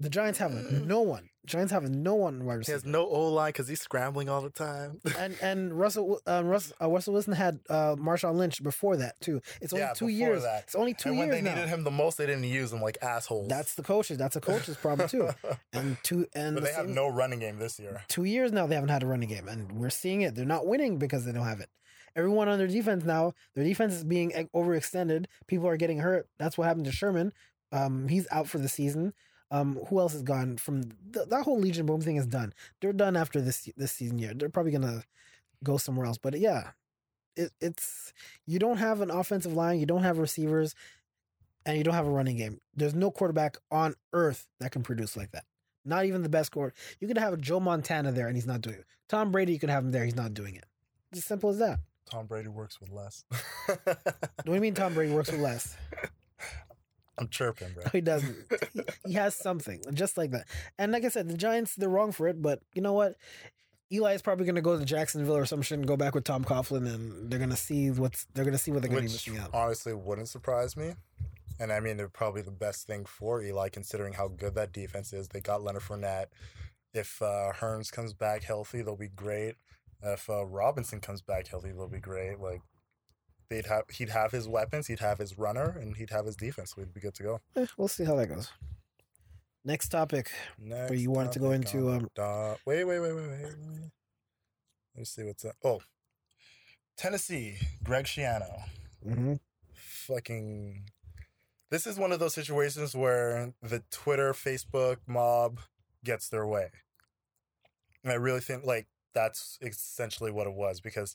[0.00, 1.28] The Giants have no one.
[1.44, 2.76] Giants have no one wide receiver.
[2.76, 5.00] he has no O line because he's scrambling all the time.
[5.18, 9.40] and and Russell um, Russ, uh, Russell Wilson had uh, Marshawn Lynch before that too.
[9.62, 10.42] It's only Yeah, two years.
[10.42, 10.64] that.
[10.64, 11.54] It's only two and when they now.
[11.54, 13.48] needed him the most, they didn't use him like assholes.
[13.48, 14.18] That's the coaches.
[14.18, 15.30] That's a coach's problem too.
[15.72, 18.02] And two and but the they have no running game this year.
[18.08, 20.34] two years now they haven't had a running game, and we're seeing it.
[20.34, 21.70] They're not winning because they don't have it.
[22.14, 25.26] Everyone on their defense now, their defense is being overextended.
[25.46, 26.28] People are getting hurt.
[26.38, 27.32] That's what happened to Sherman.
[27.72, 29.12] Um, he's out for the season.
[29.50, 32.52] Um, who else is gone from th- that whole Legion Boom thing is done.
[32.80, 34.34] They're done after this this season year.
[34.34, 35.04] They're probably gonna
[35.64, 36.18] go somewhere else.
[36.18, 36.72] But yeah,
[37.34, 38.12] it, it's
[38.46, 40.74] you don't have an offensive line, you don't have receivers,
[41.64, 42.60] and you don't have a running game.
[42.74, 45.44] There's no quarterback on earth that can produce like that.
[45.84, 46.74] Not even the best quarter.
[47.00, 48.84] You could have a Joe Montana there, and he's not doing it.
[49.08, 50.66] Tom Brady, you could have him there, he's not doing it.
[51.12, 51.78] It's as simple as that.
[52.10, 53.24] Tom Brady works with less.
[53.66, 55.76] What do you mean Tom Brady works with less?
[57.18, 57.84] I'm chirping, bro.
[57.84, 58.36] No, he doesn't.
[58.72, 60.46] He, he has something just like that.
[60.78, 63.16] And like I said, the Giants they're wrong for it, but you know what?
[63.90, 66.24] Eli is probably going to go to Jacksonville or some shit and go back with
[66.24, 69.02] Tom Coughlin, and they're going to see what's they're going to see what they're going
[69.04, 69.50] to be missing out.
[69.54, 70.94] honestly wouldn't surprise me.
[71.60, 75.12] And I mean, they're probably the best thing for Eli, considering how good that defense
[75.12, 75.28] is.
[75.28, 76.26] They got Leonard Fournette.
[76.94, 79.56] If uh, Hurns comes back healthy, they'll be great.
[80.02, 82.38] If uh, Robinson comes back healthy, they'll be great.
[82.38, 82.60] Like
[83.48, 86.76] they'd have, he'd have his weapons, he'd have his runner, and he'd have his defense.
[86.76, 87.40] We'd be good to go.
[87.56, 88.50] Eh, we'll see how that goes.
[89.64, 90.30] Next topic.
[90.58, 93.42] Next, you wanted to go into, um, the- wait, wait, wait, wait, wait.
[93.44, 93.58] Let
[94.96, 95.56] me, see what's up.
[95.62, 95.80] Oh,
[96.96, 98.62] Tennessee, Greg Schiano.
[99.02, 99.34] hmm
[99.74, 100.84] fucking
[101.70, 105.60] this is one of those situations where the Twitter, Facebook mob
[106.02, 106.70] gets their way.
[108.02, 111.14] And I really think like that's essentially what it was because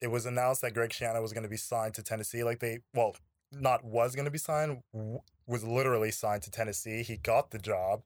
[0.00, 2.44] it was announced that Greg Schiano was going to be signed to Tennessee.
[2.44, 3.16] Like they, well,
[3.52, 7.02] not was going to be signed, w- was literally signed to Tennessee.
[7.02, 8.02] He got the job.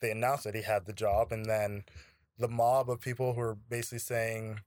[0.00, 1.84] They announced that he had the job, and then
[2.38, 4.60] the mob of people who were basically saying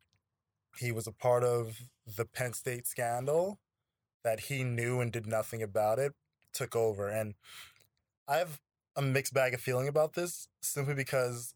[0.78, 3.60] he was a part of the Penn State scandal
[4.24, 6.14] that he knew and did nothing about it
[6.54, 7.10] took over.
[7.10, 7.34] And
[8.28, 8.62] I have
[8.96, 11.56] a mixed bag of feeling about this simply because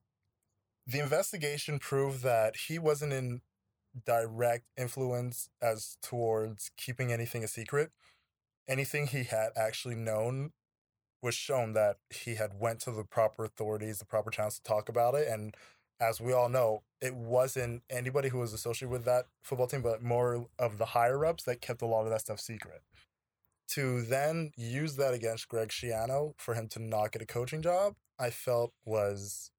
[0.85, 3.41] the investigation proved that he wasn't in
[4.05, 7.91] direct influence as towards keeping anything a secret.
[8.67, 10.51] Anything he had actually known
[11.21, 14.89] was shown that he had went to the proper authorities, the proper channels to talk
[14.89, 15.27] about it.
[15.27, 15.55] And
[15.99, 20.03] as we all know, it wasn't anybody who was associated with that football team, but
[20.03, 22.81] more of the higher ups that kept a lot of that stuff secret.
[23.69, 27.95] To then use that against Greg Schiano for him to not get a coaching job,
[28.19, 29.51] I felt was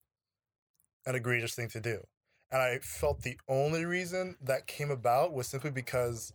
[1.06, 2.06] an egregious thing to do.
[2.50, 6.32] And I felt the only reason that came about was simply because,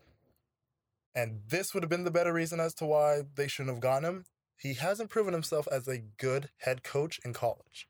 [1.15, 4.07] and this would have been the better reason as to why they shouldn't have gotten
[4.07, 4.25] him.
[4.55, 7.87] He hasn't proven himself as a good head coach in college.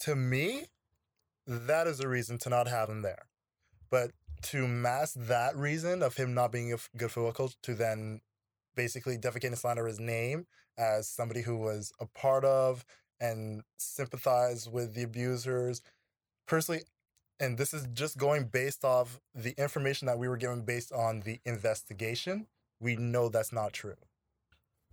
[0.00, 0.66] To me,
[1.46, 3.26] that is a reason to not have him there.
[3.90, 8.20] But to mask that reason of him not being a good football coach to then
[8.76, 12.84] basically defecate and slander his name as somebody who was a part of
[13.18, 15.82] and sympathize with the abusers.
[16.46, 16.82] Personally,
[17.40, 21.20] and this is just going based off the information that we were given based on
[21.20, 22.46] the investigation,
[22.80, 23.96] we know that's not true.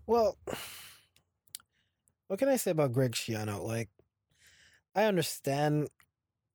[0.08, 0.38] Well,
[2.27, 3.63] what can I say about Greg Schiano?
[3.63, 3.89] Like,
[4.95, 5.89] I understand,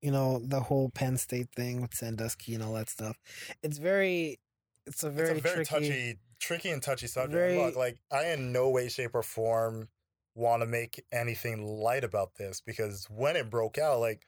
[0.01, 3.19] you know, the whole Penn State thing with Sandusky and all that stuff.
[3.63, 4.39] It's very,
[4.87, 5.89] it's a very, it's a very tricky.
[5.89, 7.33] touchy, tricky and touchy subject.
[7.35, 9.89] Very- Look, like I in no way, shape, or form
[10.37, 14.27] want to make anything light about this because when it broke out, like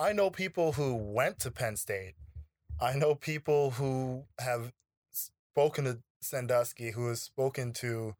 [0.00, 2.14] I know people who went to Penn State.
[2.80, 4.72] I know people who have
[5.12, 8.14] spoken to Sandusky, who has spoken to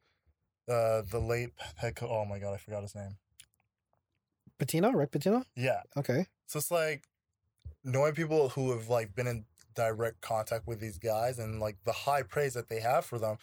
[0.69, 2.11] uh, the late head coach.
[2.13, 3.17] Oh my god, I forgot his name.
[4.59, 5.45] Pitino, Rick Pitino.
[5.57, 6.27] Yeah, Okay.
[6.47, 7.05] so it's like
[7.83, 11.93] knowing people who have like been in direct contact with these guys and like the
[11.93, 13.39] high praise that they have for them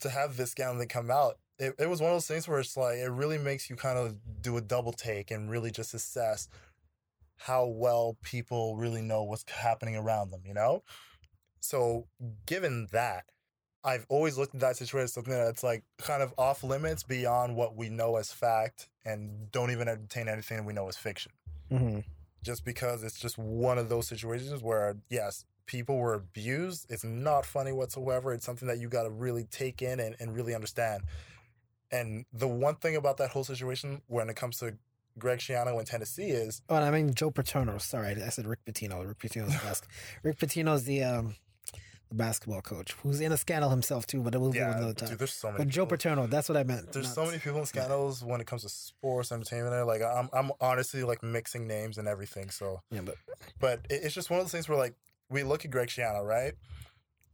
[0.00, 1.36] to have this scandal that come out.
[1.58, 3.98] It, it was one of those things where it's like it really makes you kind
[3.98, 6.48] of do a double take and really just assess
[7.36, 10.82] how well people really know what's happening around them, you know?
[11.60, 12.06] So
[12.46, 13.24] given that,
[13.84, 17.54] I've always looked at that situation as something that's like kind of off limits beyond
[17.54, 21.32] what we know as fact and don't even entertain anything we know as fiction.
[21.68, 22.00] Hmm
[22.46, 27.44] just because it's just one of those situations where yes people were abused it's not
[27.44, 31.02] funny whatsoever it's something that you got to really take in and, and really understand.
[31.90, 34.76] And the one thing about that whole situation when it comes to
[35.18, 37.78] greg schiano in tennessee is Oh, and I mean Joe Paterno.
[37.78, 39.06] Sorry, I said Rick Pitino.
[39.06, 39.82] Rick Pitino's the bas-
[40.22, 41.34] Rick Pitino's the um
[42.08, 44.94] the basketball coach who's in a scandal himself too, but it will be yeah another
[44.94, 45.08] time.
[45.08, 46.92] dude, there's so many but Joe Paterno, that's what I meant.
[46.92, 50.28] there's not- so many people in scandals when it comes to sports entertainment like i'm,
[50.32, 53.16] I'm honestly like mixing names and everything so Yeah, but
[53.58, 54.94] but it's just one of those things where like
[55.30, 56.54] we look at Greg Schiano, right?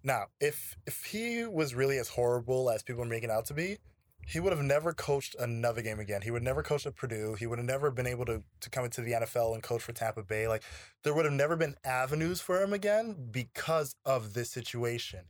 [0.02, 3.76] Now, if if he was really as horrible as people are making out to be,
[4.26, 6.22] he would have never coached another game again.
[6.22, 7.34] He would never coached at Purdue.
[7.38, 9.92] He would have never been able to to come into the NFL and coach for
[9.92, 10.48] Tampa Bay.
[10.48, 10.62] Like
[11.02, 15.20] there would have never been avenues for him again because of this situation.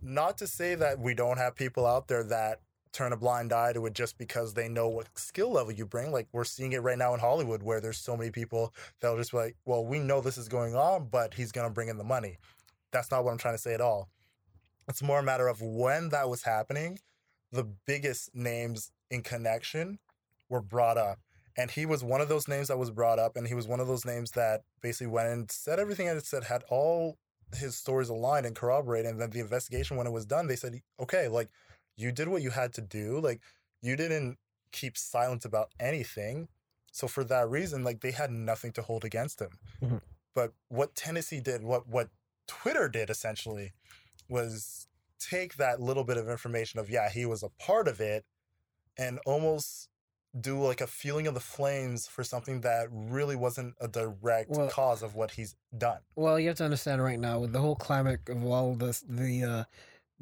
[0.00, 2.60] Not to say that we don't have people out there that
[2.92, 6.12] turn a blind eye to it just because they know what skill level you bring.
[6.12, 9.32] Like we're seeing it right now in Hollywood where there's so many people that'll just
[9.32, 11.96] be like, well, we know this is going on, but he's going to bring in
[11.96, 12.38] the money.
[12.92, 14.08] That's not what I'm trying to say at all.
[14.88, 16.98] It's more a matter of when that was happening,
[17.52, 19.98] the biggest names in connection
[20.48, 21.18] were brought up.
[21.56, 23.36] And he was one of those names that was brought up.
[23.36, 26.44] And he was one of those names that basically went and said everything I said,
[26.44, 27.18] had all
[27.54, 29.10] his stories aligned and corroborated.
[29.10, 31.50] And then the investigation, when it was done, they said, okay, like
[31.96, 33.20] you did what you had to do.
[33.20, 33.42] Like
[33.82, 34.38] you didn't
[34.72, 36.48] keep silent about anything.
[36.90, 39.50] So for that reason, like they had nothing to hold against him.
[39.82, 40.00] Mhm.
[40.34, 42.08] But what Tennessee did, what what
[42.46, 43.72] Twitter did essentially,
[44.28, 44.88] was
[45.30, 48.24] take that little bit of information of yeah he was a part of it,
[48.98, 49.88] and almost
[50.40, 54.70] do like a feeling of the flames for something that really wasn't a direct Well-
[54.70, 56.00] cause of what he's done.
[56.16, 59.44] Well, you have to understand right now with the whole climate of all this, the
[59.44, 59.64] uh,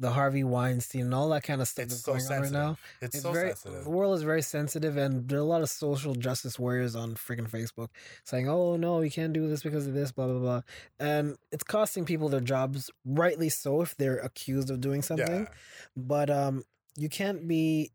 [0.01, 2.51] the Harvey Weinstein and all that kind of stuff It's that's so going on right
[2.51, 2.77] now.
[3.01, 3.83] It's, It's so very sensitive.
[3.83, 7.13] the world is very sensitive, and there are a lot of social justice warriors on
[7.13, 7.89] freaking Facebook
[8.23, 10.61] saying, "Oh no, you can't do this because of this, blah blah blah,"
[10.99, 15.43] and it's costing people their jobs, rightly so, if they're accused of doing something.
[15.43, 15.53] Yeah.
[15.95, 16.63] But um,
[16.97, 17.91] you can't be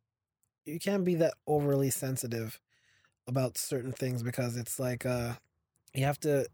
[0.65, 2.61] you can't be that overly sensitive
[3.27, 5.33] about certain things because it's like uh,
[5.93, 6.47] you have to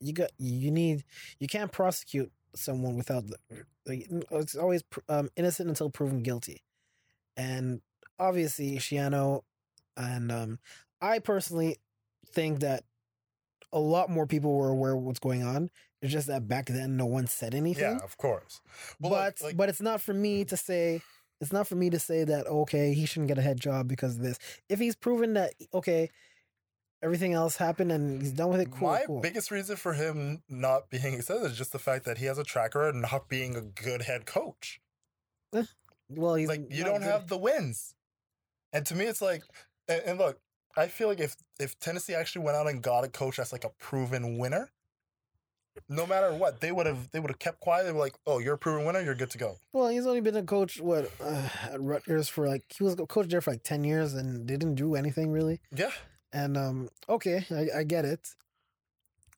[0.00, 1.04] you got you need
[1.38, 3.36] you can't prosecute someone without the,
[3.86, 6.62] like, it's always um, innocent until proven guilty.
[7.36, 7.80] And
[8.18, 9.42] obviously Schiano
[9.96, 10.58] and um
[11.00, 11.76] I personally
[12.32, 12.82] think that
[13.72, 15.70] a lot more people were aware of what's going on.
[16.02, 17.84] It's just that back then no one said anything.
[17.98, 18.60] Yeah, of course.
[19.00, 21.00] Well, but like- but it's not for me to say
[21.40, 24.16] it's not for me to say that okay he shouldn't get a head job because
[24.16, 24.38] of this.
[24.68, 26.10] If he's proven that okay
[27.02, 29.20] everything else happened and he's done with it cool, My cool.
[29.20, 32.44] biggest reason for him not being excited is just the fact that he has a
[32.44, 34.80] tracker and not being a good head coach.
[36.08, 37.10] well he's like you don't good.
[37.10, 37.94] have the wins,
[38.72, 39.42] and to me, it's like,
[39.88, 40.38] and, and look,
[40.76, 43.64] I feel like if if Tennessee actually went out and got a coach that's like
[43.64, 44.70] a proven winner,
[45.88, 47.84] no matter what, they would have they would have kept quiet.
[47.84, 49.56] They were like, oh, you're a proven winner, you're good to go.
[49.72, 53.06] well he's only been a coach what uh, at Rutgers for like he was a
[53.06, 55.92] coach there for like 10 years and didn't do anything really Yeah,
[56.32, 58.34] and um okay I, I get it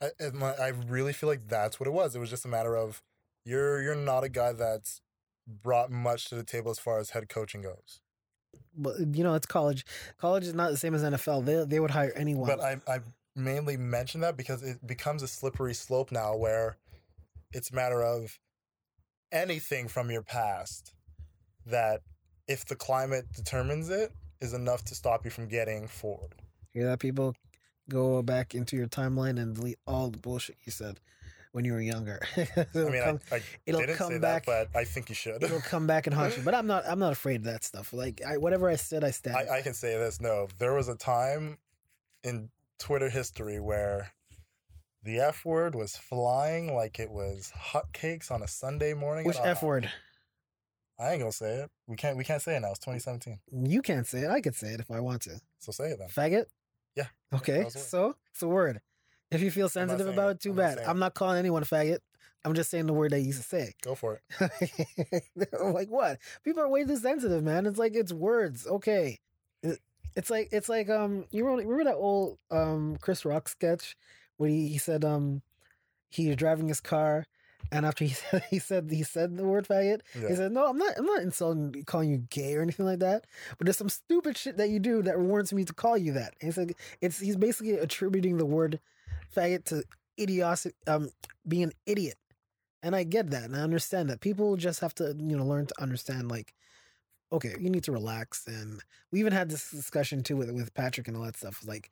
[0.03, 2.16] I, and I really feel like that's what it was.
[2.16, 3.03] It was just a matter of
[3.44, 5.00] you're you're not a guy that's
[5.46, 8.00] brought much to the table as far as head coaching goes.
[8.74, 9.85] but you know it's college
[10.18, 13.00] college is not the same as NFL they they would hire anyone But I I
[13.37, 16.76] mainly mention that because it becomes a slippery slope now where
[17.53, 18.38] it's a matter of
[19.33, 20.94] anything from your past
[21.66, 22.00] that
[22.48, 26.35] if the climate determines it is enough to stop you from getting forward.
[26.72, 27.35] Hear that, people?
[27.88, 31.00] Go back into your timeline and delete all the bullshit you said
[31.52, 32.20] when you were younger.
[32.37, 35.14] I it'll mean, come, I, I it'll come say back- that, but I think you
[35.16, 35.42] should.
[35.42, 36.42] it'll come back and haunt you.
[36.44, 36.85] But I'm not.
[36.87, 37.92] I'm not afraid of that stuff.
[37.92, 39.37] Like I, whatever I said, I stand.
[39.37, 40.20] I, I can say this.
[40.20, 41.59] No, there was a time
[42.22, 44.12] in Twitter history where
[45.02, 49.26] the F word was flying like it was hotcakes on a Sunday morning.
[49.26, 49.90] Which f word?
[51.00, 51.70] I ain't gonna say it.
[51.88, 52.16] We can't.
[52.16, 52.70] We can't say it now.
[52.70, 53.40] It's 2017.
[53.68, 54.30] You can't say it.
[54.30, 55.40] I could say it if I want to.
[55.59, 56.09] So say it then.
[56.09, 56.44] Faggot.
[56.96, 57.59] Yeah, Okay.
[57.59, 57.87] that was a word.
[57.87, 58.81] So it's a word.
[59.31, 60.40] If you feel sensitive saying about it.
[60.40, 60.76] too I'm bad.
[60.79, 61.98] saying I'm not calling anyone a faggot.
[62.44, 63.74] I'm just saying the word I used to say.
[63.83, 65.22] Go for it.
[65.61, 66.18] like what?
[66.42, 67.66] People are way too sensitive, man.
[67.66, 68.66] It's like it's words.
[68.66, 69.18] Okay.
[70.16, 73.96] It's like it's like um you remember, remember that old um Chris Rock sketch
[74.38, 75.42] where he, he said um
[76.09, 77.26] he was driving his car
[77.72, 80.28] and after he said he said he said the word faggot, Yeah.
[80.28, 83.26] he said, No, I'm not I'm not insulting calling you gay or anything like that.
[83.59, 86.35] But there's some stupid shit that you do that warrants me to call you that.
[86.40, 88.80] And he's like it's he's basically attributing the word
[89.35, 89.85] faggot to
[90.18, 91.11] idiotic um
[91.46, 92.16] being an idiot.
[92.83, 94.20] And I get that and I understand that.
[94.20, 96.54] People just have to, you know, learn to understand like
[97.33, 98.80] okay, you need to relax and
[99.12, 101.61] we even had this discussion too with with Patrick and all that stuff.
[101.66, 101.90] Like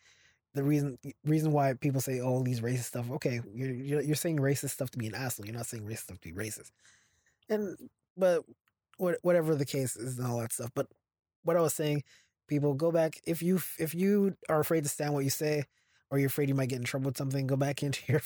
[0.54, 3.10] the reason reason why people say oh these racist stuff.
[3.12, 5.46] Okay, you're you're, you're saying racist stuff to be an asshole.
[5.46, 6.70] You're not saying racist stuff to be racist.
[7.48, 7.76] And
[8.16, 8.44] but
[8.98, 10.70] what whatever the case is and all that stuff.
[10.74, 10.88] But
[11.44, 12.02] what I was saying,
[12.46, 15.64] people go back if you if you are afraid to stand what you say,
[16.10, 18.22] or you're afraid you might get in trouble with something, go back into your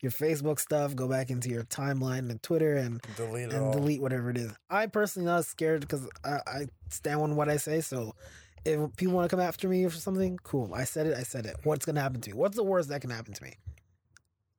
[0.00, 3.72] your Facebook stuff, go back into your timeline and Twitter and Delete it and all.
[3.72, 4.52] delete whatever it is.
[4.70, 7.80] I personally not scared because I, I stand on what I say.
[7.80, 8.14] So
[8.64, 10.72] if people want to come after me for something, cool.
[10.74, 11.16] I said it.
[11.16, 11.56] I said it.
[11.64, 12.34] What's gonna happen to me?
[12.34, 13.54] What's the worst that can happen to me?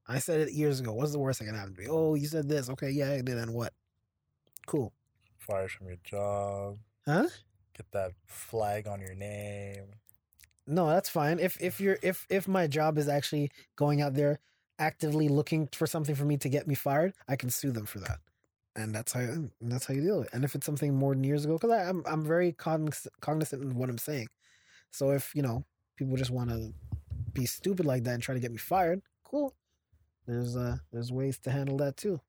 [0.08, 0.94] I said it years ago.
[0.94, 1.88] What's the worst that can happen to me?
[1.89, 2.70] Oh, you said this.
[2.70, 3.38] Okay, yeah, I did.
[3.38, 3.74] And what?
[4.66, 4.94] Cool.
[5.39, 6.78] Fired from your job.
[7.06, 7.28] Huh?
[7.76, 9.86] Get that flag on your name.
[10.68, 11.39] No, that's fine.
[11.39, 14.39] If if you're if if my job is actually going out there
[14.80, 18.00] actively looking for something for me to get me fired, I can sue them for
[18.00, 18.20] that.
[18.75, 20.33] And that's how and that's how you deal with it.
[20.33, 23.75] And if it's something more than years ago, because I'm I'm very cogniz- cognizant of
[23.75, 24.27] what I'm saying.
[24.91, 25.65] So if you know
[25.97, 26.73] people just want to
[27.33, 29.55] be stupid like that and try to get me fired, cool.
[30.27, 32.21] There's uh there's ways to handle that too.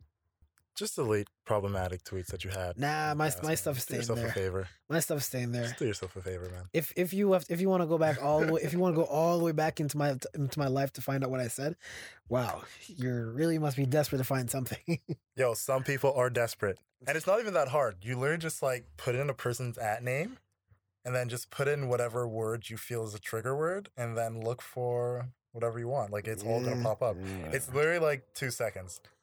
[0.74, 2.78] Just delete problematic tweets that you had.
[2.78, 4.28] Nah, my my stuff is Just do yourself there.
[4.28, 4.68] a favor.
[4.88, 5.62] My stuff's staying there.
[5.64, 6.64] Just do yourself a favor, man.
[6.72, 8.78] if if you have if you want to go back all the way if you
[8.80, 11.30] want to go all the way back into my into my life to find out
[11.30, 11.76] what I said,
[12.28, 14.98] wow, you really must be desperate to find something.
[15.36, 16.78] Yo, some people are desperate.
[17.06, 17.96] And it's not even that hard.
[18.02, 20.38] You literally just like put in a person's at name
[21.04, 24.40] and then just put in whatever word you feel is a trigger word and then
[24.40, 26.10] look for whatever you want.
[26.12, 27.16] Like it's all gonna pop up.
[27.52, 29.13] It's literally like two seconds, You're like,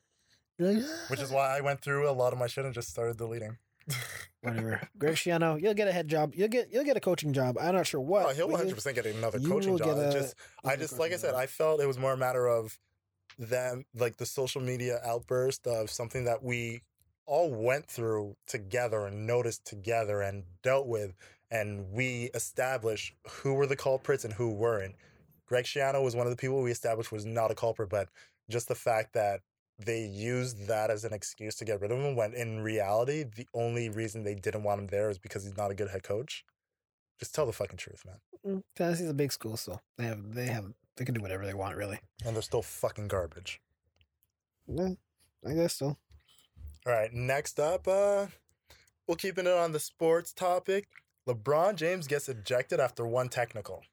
[0.57, 3.57] which is why I went through a lot of my shit and just started deleting.
[4.41, 4.81] whatever.
[4.97, 6.33] Greg Schiano, you'll get a head job.
[6.35, 7.57] You'll get you'll get a coaching job.
[7.59, 8.25] I'm not sure what.
[8.25, 9.97] oh, he'll 100% get another coaching job.
[9.97, 11.39] a- just, I you'll get a just, like I said, job.
[11.39, 12.77] I felt it was more a matter of
[13.37, 16.81] them, like the social media outburst of something that we
[17.25, 21.13] all went through together and noticed together and dealt with.
[21.49, 24.95] And we established who were the culprits and who weren't.
[25.45, 28.07] Greg Schiano was one of the people we established was not a culprit, but
[28.49, 29.41] just the fact that
[29.85, 33.47] they used that as an excuse to get rid of him when in reality, the
[33.53, 36.43] only reason they didn't want him there is because he's not a good head coach.
[37.19, 38.17] Just tell the fucking truth, man.
[38.45, 40.65] Mm, Tennessee's a big school, so they have they have
[40.97, 41.99] they can do whatever they want, really.
[42.25, 43.61] And they're still fucking garbage.
[44.67, 44.93] Yeah,
[45.45, 45.97] I guess so.
[46.85, 48.27] All right, next up, uh,
[49.07, 50.87] we'll keeping it on the sports topic.
[51.27, 53.83] LeBron James gets ejected after one technical.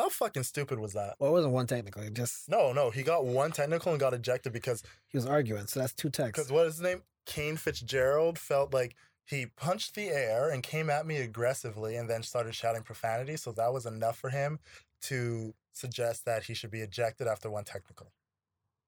[0.00, 1.16] How fucking stupid was that?
[1.18, 2.02] Well, it wasn't one technical.
[2.02, 5.66] It just No, no, he got one technical and got ejected because he was arguing.
[5.66, 6.28] So that's two techs.
[6.28, 6.52] because texts.
[6.52, 7.02] what is his name?
[7.26, 12.22] Kane Fitzgerald felt like he punched the air and came at me aggressively and then
[12.22, 13.36] started shouting profanity.
[13.36, 14.58] So that was enough for him
[15.02, 18.10] to suggest that he should be ejected after one technical.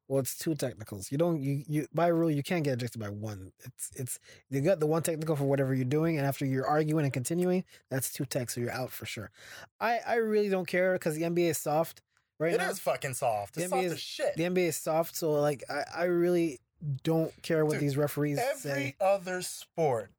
[0.08, 1.10] Well, it's two technicals.
[1.10, 3.52] You don't you you by rule you can't get ejected by one.
[3.64, 4.18] It's it's
[4.50, 7.64] you got the one technical for whatever you're doing, and after you're arguing and continuing,
[7.90, 9.30] that's two techs, so you're out for sure.
[9.80, 12.02] I I really don't care because the NBA is soft
[12.38, 12.92] right It is now.
[12.92, 13.56] fucking soft.
[13.56, 14.36] It's The soft NBA as is- shit.
[14.36, 16.60] The NBA is soft, so like I I really
[17.04, 18.96] don't care what Dude, these referees every say.
[19.00, 20.10] other sport,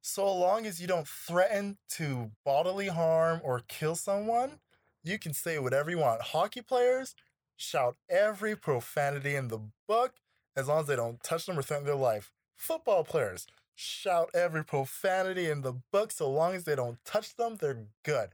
[0.00, 4.60] so long as you don't threaten to bodily harm or kill someone,
[5.04, 6.22] you can say whatever you want.
[6.22, 7.14] Hockey players
[7.60, 10.14] shout every profanity in the book
[10.56, 12.32] as long as they don't touch them or threaten their life.
[12.56, 17.56] Football players shout every profanity in the book so long as they don't touch them,
[17.60, 18.30] they're good.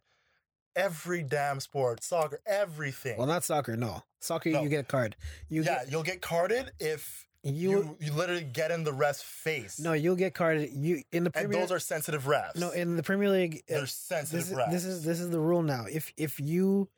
[0.74, 3.16] Every damn sport, soccer, everything.
[3.16, 3.76] Well, not soccer.
[3.76, 4.62] No, soccer No.
[4.62, 5.16] you get a card.
[5.48, 9.22] You yeah, get you'll get carded if You, You you literally get in the ref's
[9.22, 9.78] face.
[9.80, 10.70] no, you'll get carded.
[10.72, 11.60] You in the and Premier.
[11.60, 12.56] those are sensitive refs.
[12.56, 13.62] no, in the Premier League.
[13.70, 14.70] uh, they're sensitive this is, refs.
[14.70, 15.86] this is this is the rule now.
[15.90, 16.88] If if you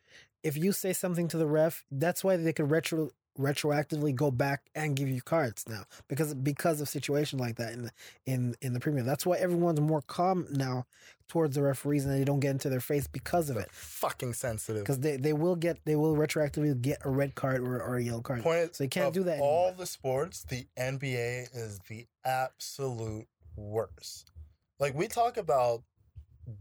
[0.49, 4.63] if you say something to the ref, that's why they could retro retroactively go back
[4.75, 7.91] and give you cards now because because of situation like that in the
[8.27, 9.05] in in the Premier.
[9.05, 10.87] That's why everyone's more calm now
[11.29, 13.69] towards the referees and they don't get into their face because of it.
[13.71, 14.83] fucking sensitive.
[14.83, 18.03] Because they, they will get they will retroactively get a red card or, or a
[18.03, 18.43] yellow card.
[18.43, 19.75] Point So you can't do that All anymore.
[19.79, 24.33] the sports, the NBA is the absolute worst.
[24.81, 25.83] Like we talk about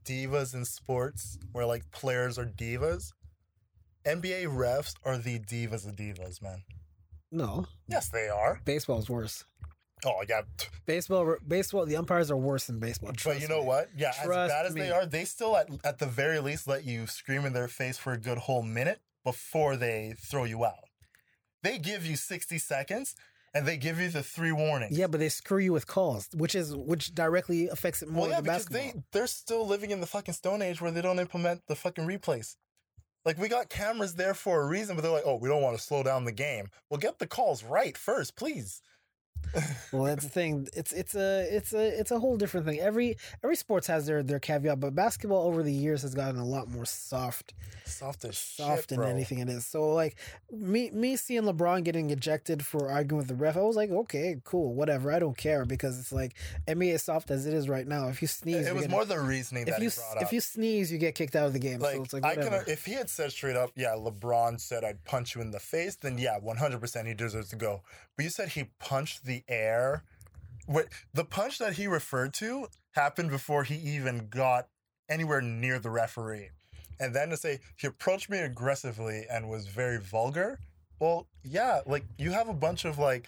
[0.06, 3.14] divas in sports, where like players are divas.
[4.08, 6.64] NBA refs are the divas of divas, man.
[7.32, 8.62] No, Yes, they are.
[8.66, 9.44] baseball's worse.
[10.06, 10.42] Oh yeah,
[10.86, 13.12] Baseball baseball the umpires are worse than baseball.
[13.26, 13.66] but you know me.
[13.68, 13.90] what?
[13.98, 14.82] Yeah, as bad as me.
[14.82, 17.98] they are, they still at at the very least let you scream in their face
[17.98, 20.86] for a good whole minute before they throw you out.
[21.64, 23.16] They give you sixty seconds,
[23.56, 24.96] and they give you the three warnings.
[24.96, 28.30] Yeah, but they screw you with calls, which is which directly affects it more Well,
[28.30, 29.02] yeah, because basketball.
[29.02, 32.06] they they're still living in the fucking stone age where they don't implement the fucking
[32.06, 32.56] replays.
[33.28, 35.78] Like we got cameras there for a reason, but they're like, oh, we don't want
[35.78, 36.70] to slow down the game.
[36.90, 38.82] Well, get the calls right first, please.
[39.92, 40.68] Well, that's the thing.
[40.74, 42.80] It's it's a it's a it's a whole different thing.
[42.80, 46.46] Every every sports has their their caveat, but basketball over the years has gotten a
[46.46, 47.54] lot more soft,
[47.86, 49.08] Soft as soft shit, than bro.
[49.08, 49.66] anything it is.
[49.66, 50.18] So like
[50.52, 54.38] me me seeing LeBron getting ejected for arguing with the ref, I was like, okay,
[54.44, 55.12] cool, whatever.
[55.12, 56.36] I don't care because it's like
[56.68, 58.08] NBA is soft as it is right now.
[58.10, 59.90] If you sneeze, It, it was gonna- more the reasoning if that you
[60.22, 61.80] if you sneeze, you get kicked out of the game.
[61.80, 64.84] like, so it's like I can, if he had said straight up, yeah, LeBron said
[64.84, 67.82] I'd punch you in the face, then yeah, one hundred percent he deserves to go.
[68.16, 70.04] But you said he punched the air.
[70.68, 74.68] Wait, the punch that he referred to happened before he even got
[75.10, 76.50] anywhere near the referee,
[77.00, 80.60] and then to say he approached me aggressively and was very vulgar.
[81.00, 83.28] Well, yeah, like you have a bunch of like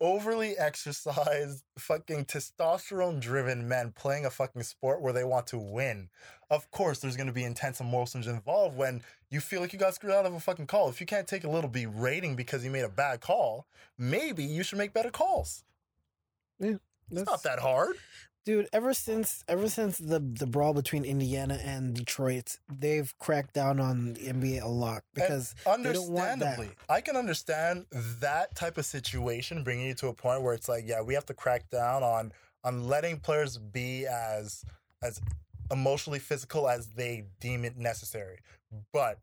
[0.00, 6.08] overly exercised, fucking testosterone driven men playing a fucking sport where they want to win.
[6.50, 9.94] Of course, there's going to be intense emotions involved when you feel like you got
[9.94, 10.88] screwed out of a fucking call.
[10.88, 13.66] If you can't take a little berating because you made a bad call,
[13.98, 15.64] maybe you should make better calls.
[16.58, 16.76] Yeah.
[17.10, 17.96] It's not that hard.
[18.48, 23.78] Dude, ever since ever since the the brawl between Indiana and Detroit, they've cracked down
[23.78, 26.58] on the NBA a lot because they don't want that.
[26.58, 30.66] Understandably, I can understand that type of situation bringing you to a point where it's
[30.66, 32.32] like, yeah, we have to crack down on
[32.64, 34.64] on letting players be as
[35.02, 35.20] as
[35.70, 38.38] emotionally physical as they deem it necessary.
[38.94, 39.18] But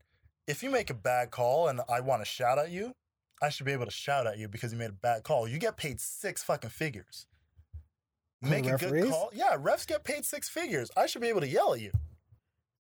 [0.46, 2.94] if you make a bad call and I want to shout at you,
[3.42, 5.48] I should be able to shout at you because you made a bad call.
[5.48, 7.26] You get paid six fucking figures.
[8.46, 9.32] Make a good call.
[9.34, 10.90] Yeah, refs get paid six figures.
[10.96, 11.92] I should be able to yell at you.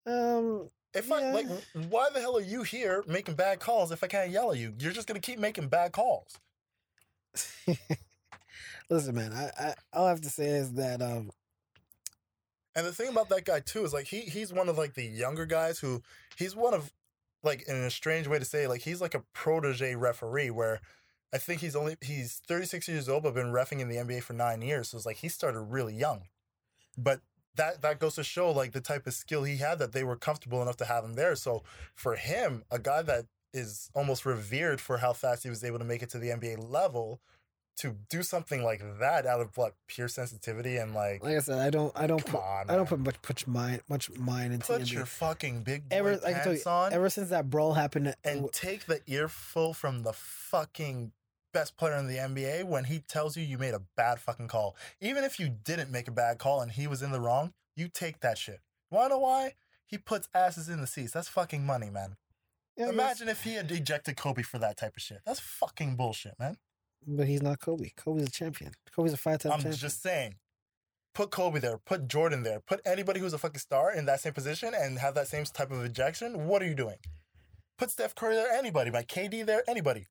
[0.05, 1.47] um If I like,
[1.89, 4.73] why the hell are you here making bad calls if I can't yell at you?
[4.79, 6.39] You're just gonna keep making bad calls.
[8.89, 11.31] listen man, I, I all I have to say is that um
[12.75, 15.05] And the thing about that guy too is like he he's one of like the
[15.05, 16.01] younger guys who
[16.37, 16.91] he's one of
[17.43, 20.81] like in a strange way to say like he's like a protege referee where
[21.33, 24.33] I think he's only he's 36 years old but been refing in the NBA for
[24.33, 24.89] nine years.
[24.89, 26.23] So it's like he started really young.
[26.97, 27.21] But
[27.55, 30.15] that that goes to show like the type of skill he had that they were
[30.15, 31.35] comfortable enough to have him there.
[31.35, 31.63] So
[31.93, 35.85] for him, a guy that is almost revered for how fast he was able to
[35.85, 37.21] make it to the NBA level,
[37.77, 41.59] to do something like that out of what pure sensitivity and like like I said,
[41.59, 44.67] I don't I don't put on, I don't put much much mind much mind into
[44.67, 44.91] put NBA.
[44.91, 48.85] your fucking big boy ever pants you, on ever since that brawl happened and take
[48.85, 51.11] the earful from the fucking
[51.53, 54.75] best player in the NBA when he tells you you made a bad fucking call.
[54.99, 57.87] Even if you didn't make a bad call and he was in the wrong, you
[57.87, 58.59] take that shit.
[58.91, 59.53] Wanna know why?
[59.85, 61.13] He puts asses in the seats.
[61.13, 62.17] That's fucking money, man.
[62.77, 65.21] Yeah, Imagine if he had ejected Kobe for that type of shit.
[65.25, 66.57] That's fucking bullshit, man.
[67.07, 67.89] But he's not Kobe.
[67.95, 68.71] Kobe's a champion.
[68.95, 69.77] Kobe's a five time I'm champion.
[69.77, 70.35] just saying.
[71.13, 74.33] Put Kobe there, put Jordan there, put anybody who's a fucking star in that same
[74.33, 76.45] position and have that same type of ejection.
[76.47, 76.97] What are you doing?
[77.77, 78.91] Put Steph Curry there, anybody.
[78.91, 80.07] My KD there, anybody.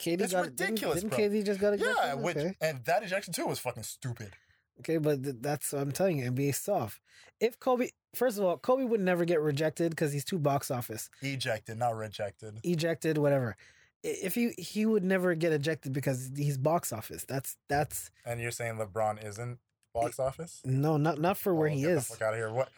[0.00, 1.94] KD it's got ridiculous, Didn't, didn't KD just got ejected?
[1.96, 2.54] Yeah, which, okay.
[2.60, 4.32] and that ejection too was fucking stupid.
[4.80, 6.30] Okay, but th- that's what I'm telling you.
[6.32, 7.00] NBA soft.
[7.38, 11.10] If Kobe, first of all, Kobe would never get rejected because he's too box office.
[11.20, 12.58] Ejected, not rejected.
[12.64, 13.56] Ejected, whatever.
[14.02, 17.24] If he he would never get ejected because he's box office.
[17.28, 19.58] That's that's And you're saying LeBron isn't
[19.94, 20.60] box office?
[20.64, 22.08] no, not not for where Oh, he is.
[22.08, 22.50] Fuck out of here!
[22.50, 22.70] What?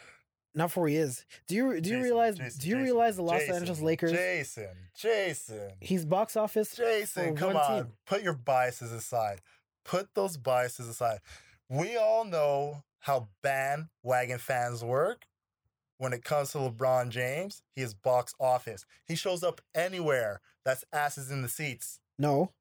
[0.55, 1.25] Not for where he is.
[1.47, 2.37] Do you do you Jason, realize?
[2.39, 4.13] Jason, do you Jason, realize the Los Angeles Lakers?
[4.13, 6.75] Jason, Jason, He's box office.
[6.75, 7.85] Jason, come on.
[7.85, 7.93] team.
[8.07, 9.41] Put your biases aside.
[9.85, 11.21] Put those biases aside.
[11.69, 15.25] We all know how bandwagon fans work.
[15.99, 18.85] When it comes to LeBron James, he is box office.
[19.07, 20.41] He shows up anywhere.
[20.65, 21.99] That's asses in the seats.
[22.19, 22.53] No,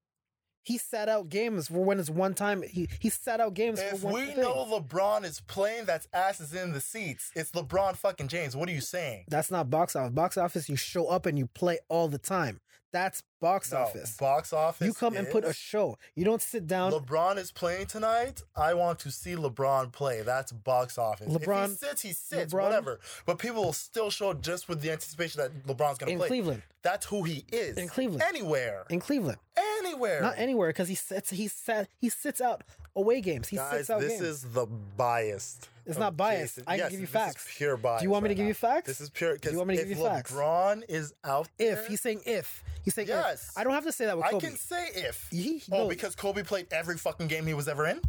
[0.63, 2.61] He sat out games for when it's one time.
[2.63, 4.41] He he sat out games If for one we thing.
[4.41, 7.31] know LeBron is playing, that's asses in the seats.
[7.35, 8.55] It's LeBron fucking James.
[8.55, 9.25] What are you saying?
[9.27, 10.11] That's not box office.
[10.13, 12.59] Box office, you show up and you play all the time.
[12.93, 14.17] That's box No, office.
[14.17, 14.85] box office.
[14.85, 15.97] You come and put a show.
[16.13, 16.91] You don't sit down.
[16.91, 18.41] LeBron is playing tonight.
[18.55, 20.21] I want to see LeBron play.
[20.23, 21.29] That's box office.
[21.29, 22.99] LeBron- if he sits, he sits, LeBron- whatever.
[23.25, 26.27] But people will still show just with the anticipation that LeBron's going to play.
[26.27, 26.27] in.
[26.43, 26.63] Cleveland.
[26.81, 27.77] That's who he is.
[27.77, 28.23] In Cleveland.
[28.27, 28.85] Anywhere.
[28.89, 29.37] In Cleveland.
[29.55, 30.21] Anywhere.
[30.21, 32.63] Not anywhere because he sits he sat he sits out
[32.95, 33.47] away games.
[33.47, 34.21] He Guys, sits out this games.
[34.23, 34.65] is the
[34.97, 35.69] biased.
[35.85, 36.55] It's not biased.
[36.55, 36.63] Jason.
[36.67, 37.47] I can Yes, give you this facts.
[37.49, 38.01] Is pure bias.
[38.01, 38.47] Do you want me to give now.
[38.49, 38.87] you facts?
[38.87, 39.37] This is pure.
[39.37, 40.31] Do you want me to give you facts?
[40.31, 43.49] LeBron is out there, if he's saying if he's saying Yes.
[43.51, 43.57] if.
[43.57, 44.47] I don't have to say that with I Kobe.
[44.47, 45.27] can say if.
[45.31, 47.99] He- oh, because Kobe played every fucking game he was ever in.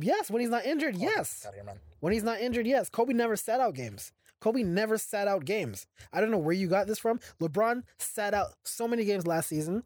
[0.00, 1.42] Yes, when he's not injured, oh, yes.
[1.44, 1.80] Get outta here.
[2.00, 2.88] When he's not injured, yes.
[2.88, 4.12] Kobe never sat out games.
[4.40, 5.86] Kobe never sat out games.
[6.12, 7.20] I don't know where you got this from.
[7.40, 9.84] LeBron sat out so many games last season.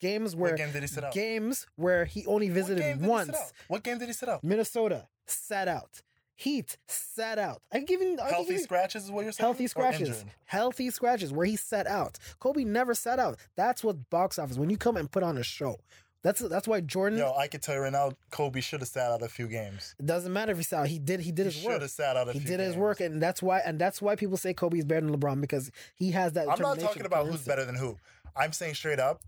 [0.00, 1.12] Games where What game did he sit out?
[1.12, 3.52] games where he only visited sit once.
[3.68, 4.44] What game did he sit out?
[4.44, 6.02] Minnesota sat out.
[6.36, 7.62] Heat sat out.
[7.72, 9.44] I give you I Healthy give scratches is what you're saying.
[9.46, 10.24] healthy scratches.
[10.44, 12.18] Healthy scratches where he sat out.
[12.40, 13.38] Kobe never sat out.
[13.56, 15.78] That's what box office when you come and put on a show.
[16.22, 17.18] That's that's why Jordan.
[17.18, 19.96] Yo, I can tell you right now, Kobe should have sat out a few games.
[19.98, 20.86] It doesn't matter if he sat out.
[20.86, 21.18] He did.
[21.20, 21.80] He did He his should work.
[21.82, 23.58] have sat out a He did his work, and that's why.
[23.58, 26.48] And that's why people say Kobe is better than LeBron because he has that.
[26.48, 27.96] I'm not talking about who's better than who.
[28.36, 29.20] I'm saying straight up,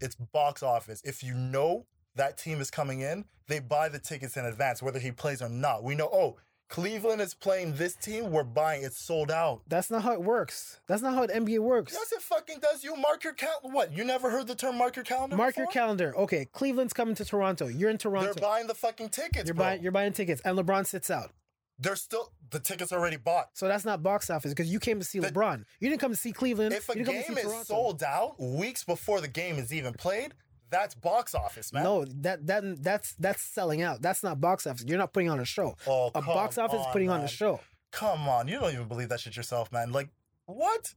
[0.00, 1.02] it's box office.
[1.04, 1.86] If you know
[2.16, 5.48] that team is coming in, they buy the tickets in advance, whether he plays or
[5.48, 5.82] not.
[5.82, 6.36] We know, oh,
[6.68, 8.82] Cleveland is playing this team, we're buying.
[8.84, 9.62] It's sold out.
[9.68, 10.80] That's not how it works.
[10.86, 11.92] That's not how the NBA works.
[11.92, 12.82] Yes, it fucking does.
[12.82, 13.68] You mark your calendar.
[13.68, 13.92] What?
[13.92, 15.36] You never heard the term mark your calendar?
[15.36, 16.16] Mark your calendar.
[16.16, 17.68] Okay, Cleveland's coming to Toronto.
[17.68, 18.32] You're in Toronto.
[18.32, 19.46] They're buying the fucking tickets.
[19.46, 19.66] you're bro.
[19.66, 19.82] buying.
[19.82, 21.30] You're buying tickets, and LeBron sits out.
[21.78, 23.48] They're still the tickets already bought.
[23.54, 25.64] So that's not box office because you came to see The- LeBron.
[25.80, 26.72] You didn't come to see Cleveland.
[26.72, 29.92] If a you didn't come game is sold out weeks before the game is even
[29.94, 30.34] played,
[30.70, 31.84] that's box office, man.
[31.84, 34.02] No, that that that's that's selling out.
[34.02, 34.84] That's not box office.
[34.86, 35.76] You're not putting on a show.
[35.86, 37.60] Oh, a box office is on, putting on a show.
[37.90, 39.92] Come on, you don't even believe that shit yourself, man.
[39.92, 40.08] Like,
[40.46, 40.94] what?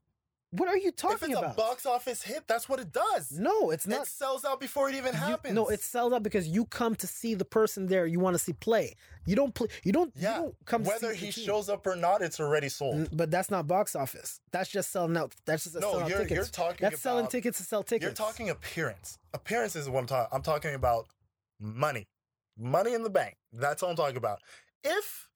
[0.52, 1.22] What are you talking about?
[1.24, 1.54] If it's about?
[1.54, 3.32] a box office hit, that's what it does.
[3.34, 4.04] no, it's not.
[4.04, 5.54] It sells out before it even You- happens.
[5.54, 8.40] no, it sells out because you come to see the person there you want to
[8.40, 8.96] see play.
[9.26, 9.68] You don't play.
[9.84, 10.14] You don't.
[10.16, 10.36] yeah.
[10.38, 13.10] You don't come Whether see he shows up or not, it's already sold.
[13.12, 14.40] But that's not box office.
[14.52, 15.36] That's just selling out.
[15.46, 16.36] That's just No, selling you're- tickets.
[16.36, 18.04] you're talking That's selling tickets to sell tickets.
[18.06, 19.18] You're talking appearance.
[19.34, 20.30] Appearance is what I'm talking.
[20.34, 21.08] I'm talking about
[21.60, 22.08] money,
[22.58, 23.36] money in the bank.
[23.52, 24.40] That's all I'm talking about.
[24.84, 25.30] If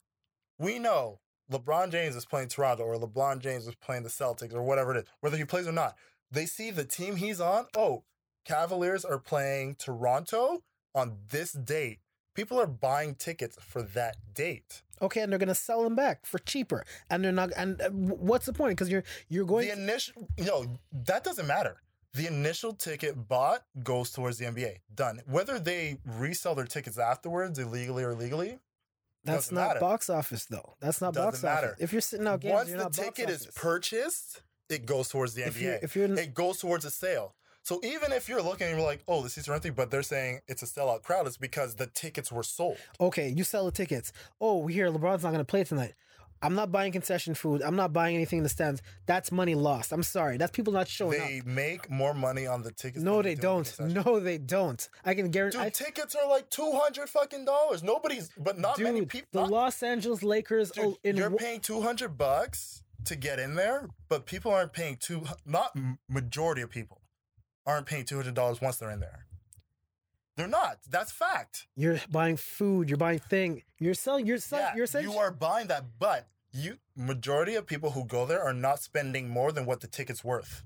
[0.58, 1.20] we know
[1.52, 5.00] LeBron James is playing Toronto or LeBron James is playing the Celtics or whatever it
[5.00, 5.96] is, whether he plays or not,
[6.32, 7.66] they see the team he's on.
[7.76, 8.04] Oh,
[8.46, 10.64] Cavaliers are playing Toronto
[10.96, 12.00] on this date.
[12.34, 14.82] People are buying tickets for that date.
[15.02, 17.52] Okay, and they're gonna sell them back for cheaper, and they're not.
[17.58, 18.78] And uh, what's the point?
[18.78, 19.68] Because you're you're going.
[19.68, 20.66] the initial, no,
[21.06, 21.82] that doesn't matter.
[22.14, 24.78] The initial ticket bought goes towards the NBA.
[24.94, 25.22] Done.
[25.28, 28.60] Whether they resell their tickets afterwards, illegally or legally,
[29.24, 29.80] that's doesn't not matter.
[29.80, 30.76] box office though.
[30.80, 31.68] That's not box Doesn't matter.
[31.70, 31.82] office.
[31.84, 33.54] If you're sitting out games, once you're the not box ticket is office.
[33.56, 35.62] purchased, it goes towards the If NBA.
[35.62, 37.36] you're if you're it goes towards a sale.
[37.64, 40.02] So even if you're looking and you're like, oh, the seats are empty, but they're
[40.02, 42.78] saying it's a sellout crowd, it's because the tickets were sold.
[43.00, 44.12] okay, you sell the tickets.
[44.40, 45.94] Oh, we hear LeBron's not going to play tonight.
[46.44, 47.62] I'm not buying concession food.
[47.62, 48.82] I'm not buying anything in the stands.
[49.06, 49.92] That's money lost.
[49.92, 50.38] I'm sorry.
[50.38, 51.46] That's people not showing They up.
[51.46, 53.04] make more money on the tickets.
[53.04, 53.80] No, than they don't.
[53.80, 54.90] No, they don't.
[55.06, 55.58] I can guarantee.
[55.60, 57.84] Dude, I, tickets are like two hundred fucking dollars.
[57.84, 59.28] Nobody's, but not many people.
[59.32, 60.72] the Los Angeles Lakers.
[60.72, 64.98] Dude, in you're paying two hundred bucks to get in there, but people aren't paying
[65.00, 65.24] two.
[65.46, 65.78] Not
[66.10, 67.02] majority of people
[67.66, 69.26] aren't paying two hundred dollars once they're in there.
[70.38, 70.80] They're not.
[70.90, 71.68] That's fact.
[71.76, 72.90] you're buying food.
[72.90, 73.64] You're buying thing.
[73.80, 74.26] You're selling.
[74.26, 74.66] You're selling.
[74.68, 75.10] Yeah, you're selling.
[75.10, 79.30] you are buying that, but you majority of people who go there are not spending
[79.30, 80.64] more than what the ticket's worth.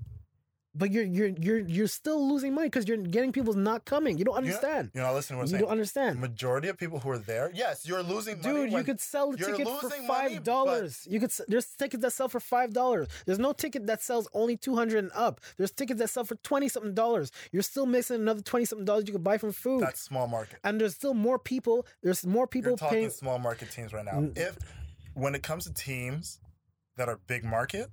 [0.74, 4.18] but you're you're you're you're still losing money because you're getting people's not coming.
[4.18, 4.90] You don't You're not- understand.
[4.92, 5.60] You're not listening to what I'm saying.
[5.60, 6.20] You don't understand.
[6.20, 8.54] Majority of people who are there, yes, you're losing money.
[8.64, 11.06] Dude, you could sell the ticket for five dollars.
[11.08, 11.32] You could.
[11.48, 13.08] There's tickets that sell for five dollars.
[13.24, 15.40] There's no ticket that sells only two hundred and up.
[15.56, 17.30] There's tickets that sell for twenty something dollars.
[17.52, 19.80] You're still missing another twenty something dollars you could buy from food.
[19.82, 20.58] That's small market.
[20.62, 21.86] and there's still more people.
[22.02, 23.10] There's more people You're talking paying.
[23.10, 24.28] small market teams right now.
[24.36, 24.58] If
[25.16, 26.40] when it comes to teams
[26.96, 27.88] that are big market,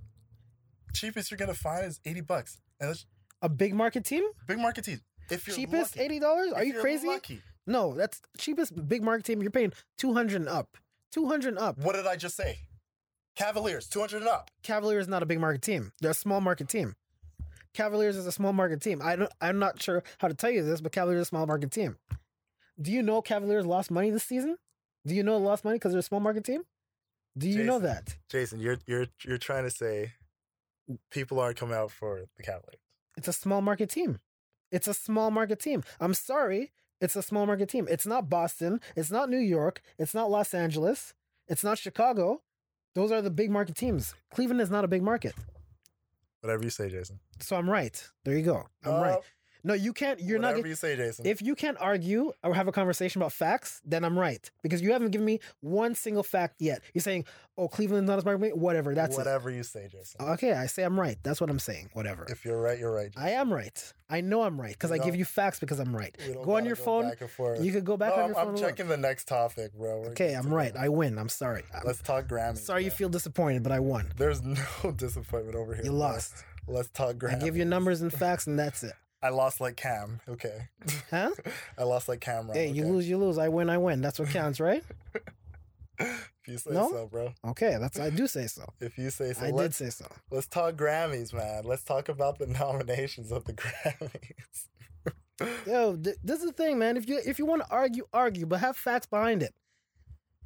[0.94, 3.06] cheapest you're gonna find is eighty bucks, and that's
[3.42, 5.00] A big market team, big market team.
[5.30, 6.52] If you're cheapest lucky, eighty dollars.
[6.52, 7.08] Are if you crazy?
[7.08, 7.42] Lucky.
[7.66, 9.42] No, that's cheapest big market team.
[9.42, 10.78] You're paying two hundred and up.
[11.12, 11.78] Two hundred and up.
[11.78, 12.60] What did I just say?
[13.36, 14.52] Cavaliers, two hundred and up.
[14.62, 15.94] Cavaliers is not a big market team.
[16.02, 16.96] They're a small market team.
[17.74, 19.02] Cavaliers is a small market team.
[19.02, 19.32] I don't.
[19.40, 21.98] I'm not sure how to tell you this, but Cavaliers is a small market team.
[22.82, 24.58] Do you know Cavaliers lost money this season?
[25.08, 26.64] Do you know they lost money because they're a small market team?
[27.38, 28.16] Do you know that?
[28.30, 30.14] Jason, you're you're you're trying to say
[31.10, 32.80] people aren't coming out for the Cavaliers.
[33.18, 34.20] It's a small market team.
[34.72, 35.84] It's a small market team.
[36.00, 37.88] I'm sorry, it's a small market team.
[37.90, 38.80] It's not Boston.
[38.96, 39.82] It's not New York.
[40.00, 41.14] It's not Los Angeles.
[41.48, 42.42] It's not Chicago.
[42.96, 44.14] Those are the big market teams.
[44.34, 45.34] Cleveland is not a big market.
[46.42, 47.20] Whatever you say, Jason.
[47.40, 48.02] So I'm right.
[48.24, 48.68] There you go.
[48.84, 49.20] I'm uh, right.
[49.66, 50.20] No, you can't.
[50.20, 50.49] You're not.
[50.51, 51.26] Whatever you say, Jason.
[51.26, 54.91] If you can't argue or have a conversation about facts, then I'm right because you
[54.91, 56.82] haven't given me one single fact yet.
[56.93, 57.24] You're saying,
[57.57, 58.93] "Oh, Cleveland's not as smart market." Whatever.
[58.93, 60.20] That's Whatever you say, Jason.
[60.22, 61.18] Okay, I say I'm right.
[61.24, 61.89] That's what I'm saying.
[61.93, 62.26] Whatever.
[62.30, 63.11] If you're right, you're right.
[63.16, 63.93] I am right.
[64.09, 66.16] I know I'm right because I give you facts because I'm right.
[66.43, 67.09] Go on your go phone.
[67.09, 67.64] back and forth.
[67.64, 68.41] You could go back No, on I'm, your phone.
[68.43, 68.70] I'm and look.
[68.70, 70.01] checking the next topic, bro.
[70.01, 70.74] We're Okay, I'm right.
[70.74, 70.80] go.
[70.82, 71.18] I win.
[71.18, 71.64] I'm sorry.
[71.74, 72.57] I'm Let's talk Grammys.
[72.57, 74.11] sorry you feel disappointed, but I won.
[74.18, 74.41] There's
[74.84, 75.86] no disappointment over here.
[75.86, 76.43] You lost.
[76.68, 77.41] Let's talk Grammys.
[77.41, 78.93] I give you numbers and facts, and that's it.
[79.24, 80.20] I lost like Cam.
[80.28, 80.68] Okay.
[81.10, 81.32] Huh?
[81.78, 82.50] I lost like Cam.
[82.52, 82.92] Hey, you okay.
[82.92, 83.38] lose, you lose.
[83.38, 84.02] I win, I win.
[84.02, 84.84] That's what counts, right?
[85.98, 86.92] If you say No?
[86.92, 87.34] so, bro.
[87.48, 88.66] Okay, that's I do say so.
[88.82, 90.06] If you say so, I did say so.
[90.30, 91.64] let's talk Grammys, man.
[91.64, 94.68] Let's talk about the nominations of the Grammys.
[95.66, 96.98] Yo, th- this is the thing, man.
[96.98, 99.54] If you if you want to argue, argue, but have facts behind it.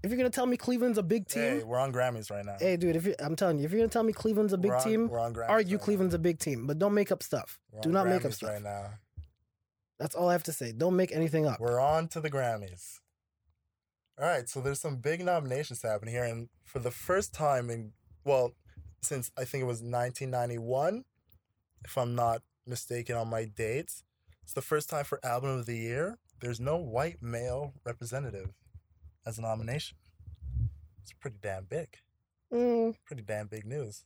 [0.03, 2.55] If you're gonna tell me Cleveland's a big team, Hey, we're on Grammys right now.
[2.59, 4.71] hey, dude, if you I'm telling you, if you're gonna tell me Cleveland's a big
[4.71, 7.23] on, team, We're on Grammys argue right Cleveland's a big team, but don't make up
[7.23, 7.59] stuff.
[7.71, 8.49] We're Do on not make up Grammys stuff.
[8.51, 8.89] right now.
[9.99, 10.71] That's all I have to say.
[10.71, 11.59] Don't make anything up.
[11.59, 12.99] We're on to the Grammys.
[14.19, 17.93] All right, so there's some big nominations happening here, and for the first time in
[18.23, 18.53] well,
[19.01, 21.05] since I think it was 1991,
[21.85, 24.03] if I'm not mistaken on my dates,
[24.43, 26.17] it's the first time for album of the year.
[26.41, 28.53] There's no white male representative
[29.27, 29.97] as a nomination.
[31.01, 31.89] It's pretty damn big.
[32.53, 34.05] Mm, Pretty damn big news.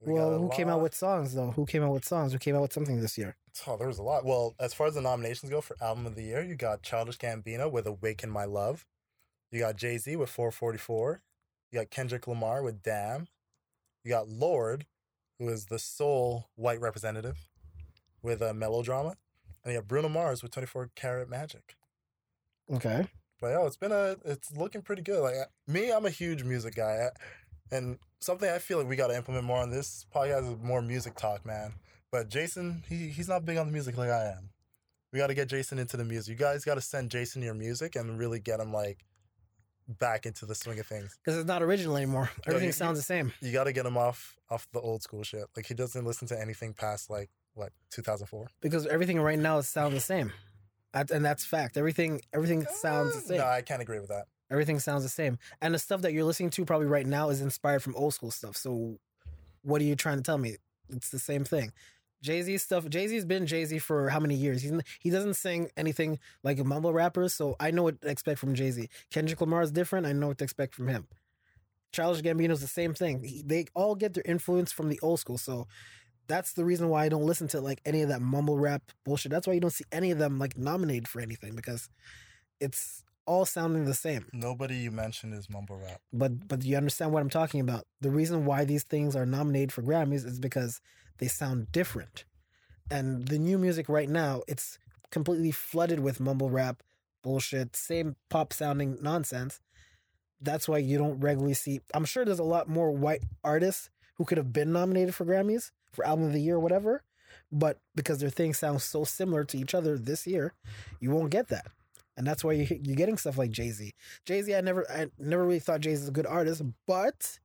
[0.00, 1.50] We well, a who came out with songs though?
[1.50, 2.32] Who came out with songs?
[2.32, 3.36] Who came out with something this year?
[3.66, 4.24] Oh, there was a lot.
[4.24, 7.18] Well, as far as the nominations go for album of the year, you got Childish
[7.18, 8.86] Gambino with "Awaken My Love."
[9.50, 11.20] You got Jay Z with "444."
[11.70, 13.28] You got Kendrick Lamar with "Damn."
[14.02, 14.86] You got Lorde,
[15.38, 17.50] who is the sole white representative,
[18.22, 19.16] with a melodrama,
[19.62, 21.76] and you have Bruno Mars with "24 Karat Magic."
[22.72, 23.06] Okay.
[23.40, 25.20] But oh, it's been a, it's looking pretty good.
[25.22, 25.34] Like
[25.66, 27.08] me, I'm a huge music guy,
[27.70, 30.82] and something I feel like we got to implement more on this podcast is more
[30.82, 31.72] music talk, man.
[32.12, 34.50] But Jason, he he's not big on the music like I am.
[35.12, 36.32] We got to get Jason into the music.
[36.32, 39.04] You guys got to send Jason your music and really get him like
[39.88, 41.16] back into the swing of things.
[41.24, 42.30] Because it's not original anymore.
[42.46, 43.32] Everything you- sounds the same.
[43.40, 45.44] You got to get him off off the old school shit.
[45.56, 48.48] Like he doesn't listen to anything past like what 2004.
[48.60, 50.32] Because everything right now sounds the same.
[50.92, 51.76] That- and that's fact.
[51.76, 53.38] Everything everything sounds the same.
[53.38, 54.26] No, I can't agree with that.
[54.50, 55.38] Everything sounds the same.
[55.60, 58.30] And the stuff that you're listening to probably right now is inspired from old school
[58.32, 58.56] stuff.
[58.56, 58.98] So
[59.62, 60.56] what are you trying to tell me?
[60.88, 61.72] It's the same thing.
[62.22, 62.88] Jay Z stuff.
[62.88, 64.60] Jay Z's been Jay Z for how many years?
[64.62, 68.40] He's, he doesn't sing anything like a mumble rapper, so I know what to expect
[68.40, 68.88] from Jay Z.
[69.10, 70.04] Kendrick Lamar is different.
[70.06, 71.06] I know what to expect from him.
[71.92, 73.22] Childish Gambino's the same thing.
[73.24, 75.38] He- they all get their influence from the old school.
[75.38, 75.66] So
[76.30, 79.32] that's the reason why I don't listen to like any of that mumble rap bullshit.
[79.32, 81.90] That's why you don't see any of them like nominated for anything because
[82.60, 84.26] it's all sounding the same.
[84.32, 86.00] Nobody you mentioned is mumble rap.
[86.12, 87.84] But but you understand what I'm talking about.
[88.00, 90.80] The reason why these things are nominated for Grammys is because
[91.18, 92.24] they sound different.
[92.92, 94.78] And the new music right now, it's
[95.10, 96.82] completely flooded with mumble rap
[97.22, 99.60] bullshit, same pop sounding nonsense.
[100.40, 104.24] That's why you don't regularly see I'm sure there's a lot more white artists who
[104.24, 107.02] could have been nominated for Grammys for album of the year or whatever,
[107.52, 110.54] but because their things sound so similar to each other this year,
[111.00, 111.66] you won't get that.
[112.16, 113.92] And that's why you, you're getting stuff like Jay Z.
[114.26, 117.38] Jay Z, I never, I never really thought Jay Z is a good artist, but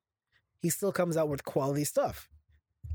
[0.61, 2.29] he still comes out with quality stuff.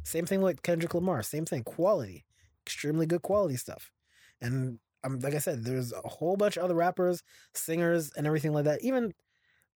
[0.02, 1.22] Same thing with Kendrick Lamar.
[1.22, 2.24] Same thing, quality,
[2.66, 3.92] extremely good quality stuff.
[4.40, 7.22] And um, like I said, there's a whole bunch of other rappers,
[7.54, 8.82] singers, and everything like that.
[8.82, 9.14] Even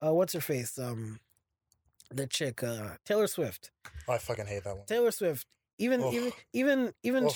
[0.05, 1.21] uh, what's her face, um,
[2.11, 3.71] the chick, uh, Taylor Swift.
[4.09, 4.87] Oh, I fucking hate that one.
[4.87, 5.47] Taylor Swift.
[5.79, 6.15] Even Ugh.
[6.15, 7.29] even even even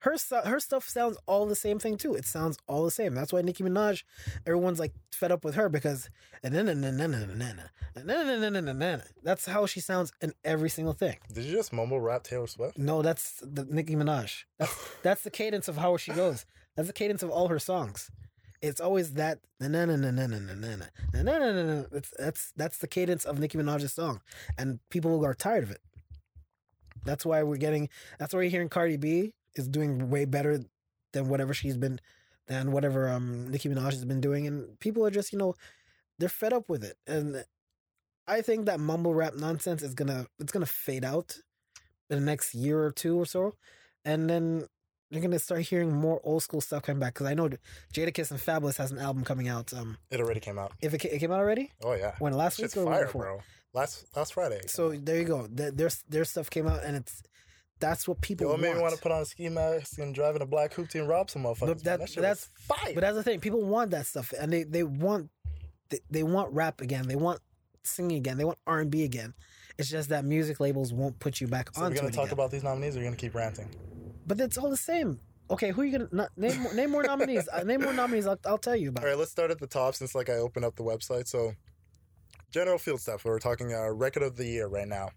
[0.00, 2.14] her her stuff sounds all the same thing too.
[2.14, 3.14] It sounds all the same.
[3.14, 4.04] That's why Nicki Minaj,
[4.46, 6.10] everyone's like fed up with her because
[9.22, 11.16] that's how she sounds in every single thing.
[11.32, 12.78] Did you just mumble rap Taylor Swift?
[12.78, 14.44] No, that's the Nicki Minaj.
[14.58, 16.46] That's that's the cadence of how she goes.
[16.76, 18.10] That's the cadence of all her songs.
[18.62, 21.82] It's always that na na na na na na na na na na na.
[21.90, 24.20] That's that's that's the cadence of Nicki Minaj's song,
[24.58, 25.80] and people are tired of it.
[27.06, 27.88] That's why we're getting.
[28.18, 30.60] That's why you're hearing Cardi B is doing way better
[31.12, 32.00] than whatever she's been,
[32.46, 35.54] than whatever um Nicki Minaj has been doing, and people are just you know,
[36.18, 37.44] they're fed up with it, and
[38.26, 41.38] I think that mumble rap nonsense is gonna it's gonna fade out
[42.10, 43.54] in the next year or two or so,
[44.04, 44.66] and then
[45.10, 47.14] you're gonna start hearing more old school stuff coming back.
[47.14, 47.48] Because I know
[47.94, 49.72] Jadakiss and Fabolous has an album coming out.
[49.72, 50.72] Um, It already came out.
[50.82, 52.16] if it, it came out already, Oh yeah.
[52.18, 53.22] when last Shit's week or fire, before?
[53.22, 53.40] bro.
[53.76, 54.60] Last last Friday.
[54.66, 55.46] So there you go.
[55.50, 57.22] Their their stuff came out, and it's
[57.78, 58.82] that's what people Yo, what made me want.
[58.84, 61.28] want to put on a ski mask and drive in a black hoopty and rob
[61.30, 61.60] some motherfuckers.
[61.60, 62.94] But that- that that's- fire.
[62.94, 63.38] But that's the thing.
[63.40, 65.28] People want that stuff, and they they want
[65.90, 67.06] they, they want rap again.
[67.06, 67.40] They want
[67.84, 68.38] singing again.
[68.38, 69.34] They want R and B again.
[69.78, 72.24] It's just that music labels won't put you back so we're onto gonna it talk
[72.24, 72.32] again.
[72.32, 72.96] about these nominees.
[72.96, 73.68] or You're gonna keep ranting.
[74.26, 75.20] but it's all the same.
[75.50, 76.58] Okay, who are you gonna not, name?
[76.62, 77.46] more- Name more nominees.
[77.52, 78.26] Uh, name more nominees.
[78.26, 79.04] I'll, I'll tell you about.
[79.04, 81.28] All right, let's start at the top since like I opened up the website.
[81.28, 81.52] So,
[82.50, 83.24] general field stuff.
[83.24, 85.10] We're talking uh, record of the year right now.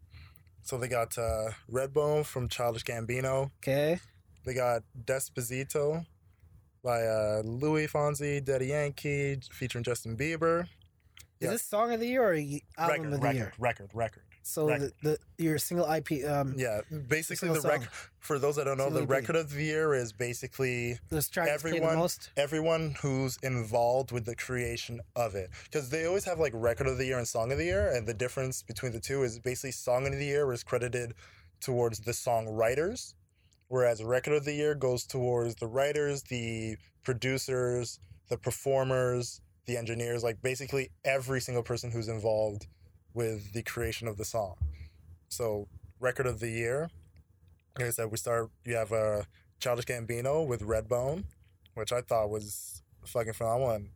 [0.62, 3.52] So they got uh, Redbone from Childish Gambino.
[3.64, 4.00] Okay,
[4.46, 6.06] They got Desposito
[6.84, 10.64] by uh, Louis Fonsi, Daddy Yankee, featuring Justin Bieber.
[10.64, 10.68] is
[11.42, 11.52] Yeah.
[11.52, 13.54] this song of the year or album record, of the record, year?
[13.58, 14.24] Record, record, record.
[14.50, 17.90] So the, the your single IP um Yeah, basically the record.
[18.20, 19.22] For those that don't know, Single the EP.
[19.22, 22.32] record of the year is basically this track that's the everyone- most.
[22.36, 26.98] everyone who's involved with the creation of it because they always have like record of
[26.98, 29.72] the year and song of the year and the difference between the two is basically
[29.72, 31.14] song of the year is credited
[31.62, 33.14] towards the songwriters
[33.68, 40.24] whereas record of the year goes towards the writers the producers the performers the engineers
[40.24, 42.68] like basically every single person who's involved
[43.14, 44.56] with the creation of the song
[45.30, 45.68] so
[46.00, 46.90] record of the year
[47.78, 49.22] like i said we start you have uh
[49.60, 51.24] childish gambino with redbone
[51.76, 53.70] which I thought was fucking phenomenal.
[53.72, 53.90] And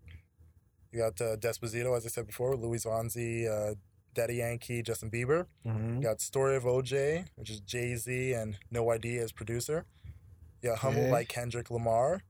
[0.91, 3.76] you got uh, Desposito, as I said before, Louis Fonsi, uh,
[4.14, 5.47] Daddy Yankee, Justin Bieber.
[5.66, 5.95] Mhm.
[5.97, 9.86] You got Story of OJ, which is Jay Z and No ID as producer.
[10.61, 12.22] You got Humble by Kendrick Lamar,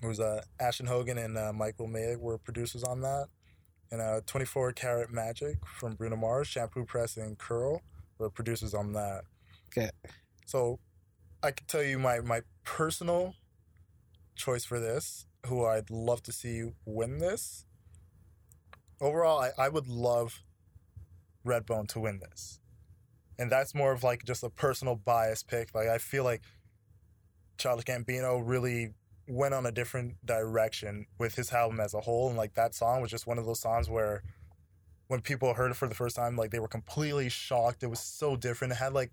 [0.00, 3.26] who's uh, Ashton Hogan and uh, Michael May were producers on that.
[3.90, 7.80] And a 24 Karat Magic from Bruno Mars, Shampoo Press and Curl
[8.18, 9.22] were producers on that.
[9.68, 9.90] Okay.
[10.46, 10.78] So
[11.42, 13.34] I can tell you my, my personal
[14.34, 17.66] choice for this, who I'd love to see win this.
[19.00, 20.42] Overall, I, I would love
[21.46, 22.60] Redbone to win this.
[23.38, 25.74] And that's more of like just a personal bias pick.
[25.74, 26.42] Like I feel like
[27.58, 28.94] Childish Gambino really
[29.26, 32.28] went on a different direction with his album as a whole.
[32.28, 34.22] And like that song was just one of those songs where
[35.08, 37.82] when people heard it for the first time, like they were completely shocked.
[37.82, 38.72] It was so different.
[38.72, 39.10] It had like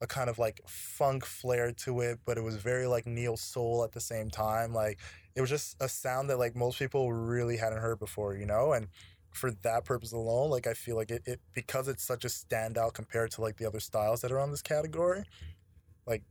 [0.00, 3.84] a kind of like funk flair to it, but it was very like neo soul
[3.84, 4.72] at the same time.
[4.72, 4.98] Like
[5.34, 8.72] it was just a sound that like most people really hadn't heard before, you know?
[8.72, 8.88] And
[9.32, 12.94] for that purpose alone, like I feel like it, it because it's such a standout
[12.94, 15.24] compared to like the other styles that are on this category,
[16.06, 16.22] like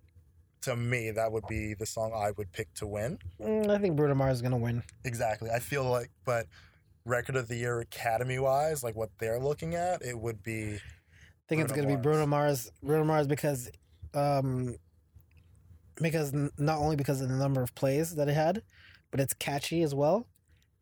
[0.61, 3.19] to me, that would be the song I would pick to win.
[3.41, 4.83] Mm, I think Bruno Mars is gonna win.
[5.05, 5.49] Exactly.
[5.49, 6.47] I feel like but
[7.05, 10.79] record of the year academy wise, like what they're looking at, it would be I
[11.47, 12.71] think it's gonna be Bruno Mars.
[12.83, 13.69] Bruno Mars because,
[14.13, 14.75] um,
[15.95, 18.61] because not only because of the number of plays that it had,
[19.11, 20.27] but it's catchy as well,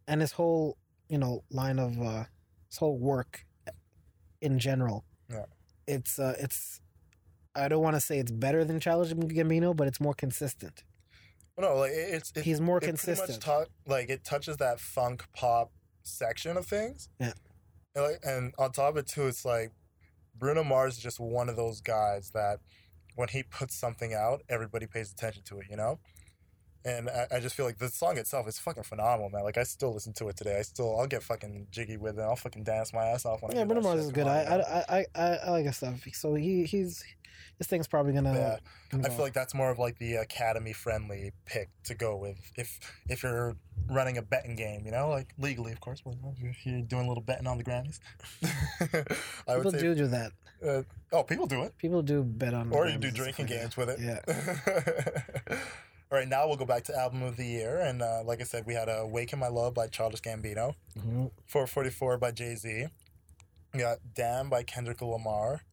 [0.08, 0.78] and his whole
[1.10, 2.26] you know line of uh,
[2.70, 3.46] his whole work
[4.42, 5.06] in general.
[5.30, 5.46] Yeah.
[5.88, 6.82] It's uh, it's.
[7.58, 10.84] I don't want to say it's better than Childish Gambino, but it's more consistent.
[11.58, 13.42] no, like it's it, He's more pretty much consistent.
[13.42, 15.72] tou- like it touches that funk pop
[16.04, 17.10] section of things.
[17.20, 17.34] Yeah.
[17.96, 19.72] And, like, and on top of it too, it's like
[20.36, 22.60] Bruno Mars is just one of those guys that
[23.16, 26.00] when he puts something out, everybody pays attention to it, you know?
[26.88, 29.44] And I, I just feel like the song itself is fucking phenomenal, man.
[29.44, 30.58] Like I still listen to it today.
[30.58, 32.22] I still I'll get fucking jiggy with it.
[32.22, 34.26] I'll fucking dance my ass off when I yeah, Bruno Mars is good.
[34.26, 34.40] I.
[34.40, 36.02] I I I I like his stuff.
[36.14, 37.04] So he he's
[37.58, 38.34] this thing's probably gonna.
[38.34, 38.58] Yeah.
[38.90, 42.38] gonna I feel like that's more of like the academy friendly pick to go with
[42.56, 42.80] if
[43.10, 43.58] if you're
[43.90, 46.02] running a betting game, you know, like legally, of course.
[46.02, 48.00] But if you're doing a little betting on the Grammys,
[48.82, 49.80] I people would say.
[49.82, 50.32] do do that.
[50.66, 50.82] Uh,
[51.12, 52.72] oh, people do it, People do bet on.
[52.72, 54.00] or you do drinking games with it.
[54.00, 55.58] Yeah.
[56.10, 58.46] All right, now we'll go back to album of the year, and uh, like I
[58.46, 61.32] said, we had uh, "Waken My Love" by Childish Gambino, Mhm.
[61.48, 62.88] 444 by Jay Z.
[63.74, 65.64] We got Damn by Kendrick Lamar,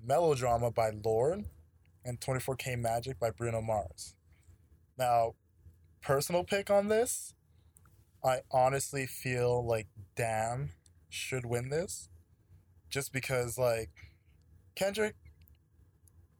[0.00, 1.46] Melodrama by Lorde,
[2.04, 4.14] and 24K Magic by Bruno Mars.
[4.96, 5.34] Now,
[6.00, 7.34] personal pick on this,
[8.22, 10.70] I honestly feel like Damn
[11.08, 12.08] should win this.
[12.88, 13.90] Just because, like,
[14.76, 15.16] Kendrick,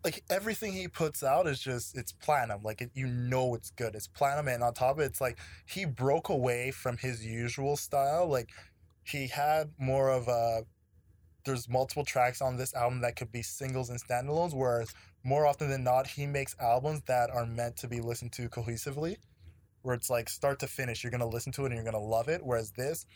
[0.04, 2.62] like, everything he puts out is just, it's platinum.
[2.62, 3.94] Like, it, you know it's good.
[3.94, 7.76] It's platinum, and on top of it, it's like he broke away from his usual
[7.76, 8.26] style.
[8.26, 8.50] Like,
[9.04, 10.64] he had more of a
[11.44, 15.68] there's multiple tracks on this album that could be singles and standalones whereas more often
[15.68, 19.16] than not he makes albums that are meant to be listened to cohesively
[19.82, 22.28] where it's like start to finish you're to listen to it and you're to love
[22.28, 23.06] it whereas this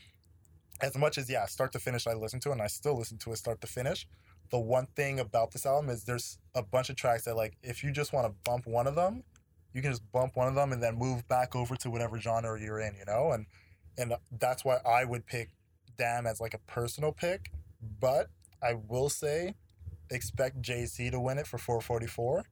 [0.83, 3.17] as much as yeah start to finish i listen to it and i still listen
[3.19, 4.07] to it start to finish
[4.51, 7.83] the one thing about this album is there's a bunch of tracks that like if
[7.85, 9.23] you just want to bump one of them
[9.75, 12.61] you can just bump one of them and then move back over to whatever genre
[12.61, 13.47] you're in you know and
[13.97, 15.51] and that's why i would pick
[15.97, 17.51] damn as like a personal pick
[18.01, 18.31] but
[18.63, 19.55] I will say,
[20.11, 22.45] expect Z to win it for 444.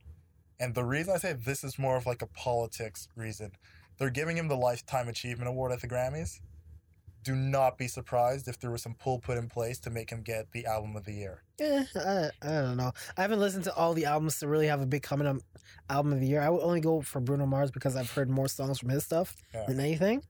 [0.58, 3.52] And the reason I say this is more of like a politics reason,
[3.98, 6.40] they're giving him the Lifetime Achievement Award at the Grammys.
[7.26, 10.22] Do not be surprised if there was some pull put in place to make him
[10.22, 11.42] get the Album of the Year.
[11.60, 12.92] Eh, I, I don't know.
[13.16, 15.36] I haven't listened to all the albums to really have a big coming up
[15.90, 16.40] album of the year.
[16.40, 19.34] I would only go for Bruno Mars because I've heard more songs from his stuff
[19.52, 19.64] Yeah.
[19.66, 20.22] than anything.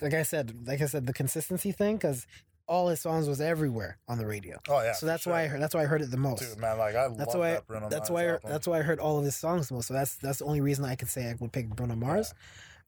[0.00, 2.26] Like I said, like I said, the consistency thing because
[2.66, 4.58] all his songs was everywhere on the radio.
[4.68, 5.32] Oh yeah, so that's sure.
[5.32, 6.40] why I heard, that's why I heard it the most.
[6.40, 8.50] Dude, man, like I That's love why- that Bruno that's Mars why album.
[8.50, 9.88] that's why I heard all of his songs the most.
[9.88, 12.32] So that's that's the only reason I could say I would pick Bruno Mars.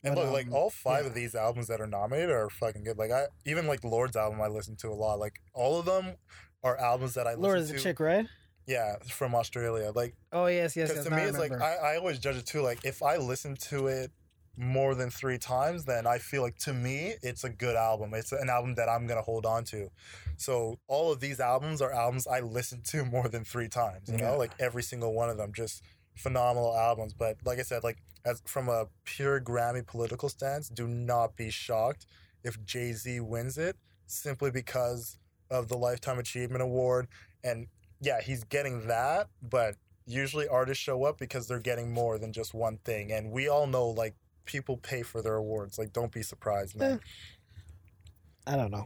[0.02, 1.08] And But, look, like um, all five yeah.
[1.08, 2.96] of these albums that are nominated are fucking good.
[2.98, 5.18] Like I even like Lorde's album I listen to a lot.
[5.18, 6.16] Like all of them
[6.64, 7.76] are albums that I listen is to.
[7.76, 8.26] a chick, right?
[8.66, 9.92] Yeah, from Australia.
[9.94, 11.12] Like Oh yes, yes, because yes.
[11.14, 11.52] to me it's like.
[11.52, 12.62] I, I always judge it too.
[12.62, 14.10] Like if I listen to it
[14.56, 18.12] more than three times, then I feel like to me it's a good album.
[18.14, 19.90] It's an album that I'm gonna hold on to.
[20.36, 24.08] So all of these albums are albums I listen to more than three times.
[24.08, 24.30] You Yeah.
[24.32, 25.82] know, like every single one of them, just
[26.20, 27.14] phenomenal albums.
[27.14, 31.50] But like I said, like as from a pure Grammy political stance, do not be
[31.50, 32.06] shocked
[32.44, 35.16] if Jay Z wins it simply because
[35.50, 37.08] of the Lifetime Achievement Award.
[37.42, 37.66] And
[38.00, 42.54] yeah, he's getting that, but usually artists show up because they're getting more than just
[42.54, 43.12] one thing.
[43.12, 44.14] And we all know like
[44.44, 45.78] people pay for their awards.
[45.78, 46.92] Like don't be surprised, man.
[46.92, 48.52] Eh.
[48.52, 48.84] I don't know.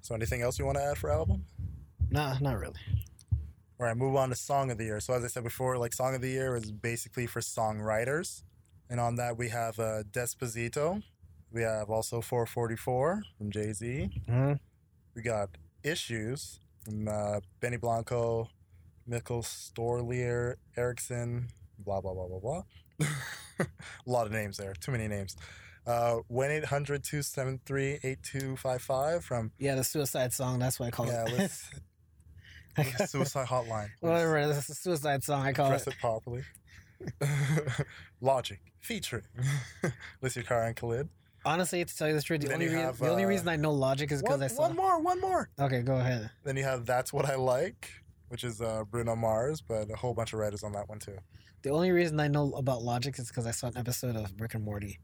[0.00, 1.44] So anything else you want to add for album?
[2.10, 2.80] Nah, not really.
[3.80, 4.98] All right, move on to song of the year.
[4.98, 8.42] So as I said before, like song of the year is basically for songwriters,
[8.90, 11.02] and on that we have uh, Desposito.
[11.52, 14.10] We have also 444 from Jay Z.
[14.28, 14.54] hmm
[15.14, 15.50] We got
[15.84, 18.48] Issues from uh, Benny Blanco,
[19.08, 21.46] Mikkel Storleer, Eriksen,
[21.78, 22.62] blah blah blah blah blah.
[23.60, 24.74] A lot of names there.
[24.74, 25.36] Too many names.
[25.86, 30.58] Uh, 1 800 273 8255 from Yeah, the suicide song.
[30.58, 31.50] That's what I call yeah, it.
[32.84, 33.88] Suicide Hotline.
[34.00, 34.46] Whatever.
[34.48, 35.44] This is a suicide song.
[35.46, 35.94] I call Dress it.
[35.94, 36.42] it properly.
[38.20, 39.22] Logic featuring
[40.22, 41.08] Alessia Cara and Khalid.
[41.44, 43.28] Honestly, to tell you the truth, the Then only you reason have, the only uh,
[43.28, 44.62] reason I know Logic is because One, I saw.
[44.62, 45.48] one more, one more.
[45.58, 46.30] Okay, go ahead.
[46.44, 47.90] Then you have That's What I Like,
[48.28, 51.16] which is uh, Bruno Mars, but a whole bunch of writers on that one too.
[51.62, 54.54] The only reason I know about Logic is because I saw an episode of Rick
[54.54, 54.98] and Morty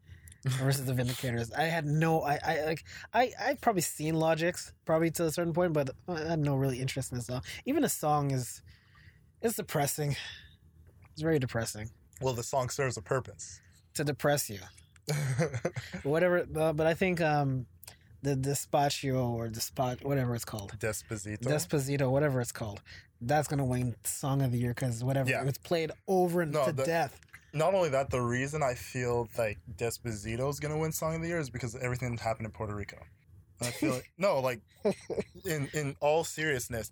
[0.45, 1.53] versus the Vindicators.
[1.57, 5.53] I had no, I, I like, I, I've probably seen Logics probably to a certain
[5.53, 7.43] point, but I had no really interest in the song.
[7.67, 8.63] Even the song is,
[9.43, 10.17] it's depressing.
[11.13, 11.91] It's very depressing
[12.21, 13.61] Well, the song serves a purpose.
[13.95, 14.59] to depress you.
[16.03, 17.67] Whatever, uh, but I think um,
[18.23, 21.43] the Despacio or Despot, whatever it's called, Desposito.
[21.43, 22.81] Desposito, whatever it's called,
[23.21, 25.45] that's gonna win Song of the Year because whatever Yeah.
[25.47, 27.21] it's played over and No, to the- death.
[27.55, 31.29] Not only that, the reason I feel like Desposito is gonna win Song of the
[31.29, 32.99] Year is because everything that happened in Puerto Rico.
[33.61, 34.61] And I feel like no, like
[35.45, 36.91] in in all seriousness,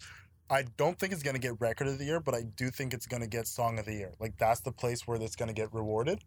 [0.49, 3.07] I don't think it's gonna get Record of the Year, but I do think it's
[3.07, 4.13] gonna get Song of the Year.
[4.21, 6.21] Like that's the place where it's gonna get rewarded,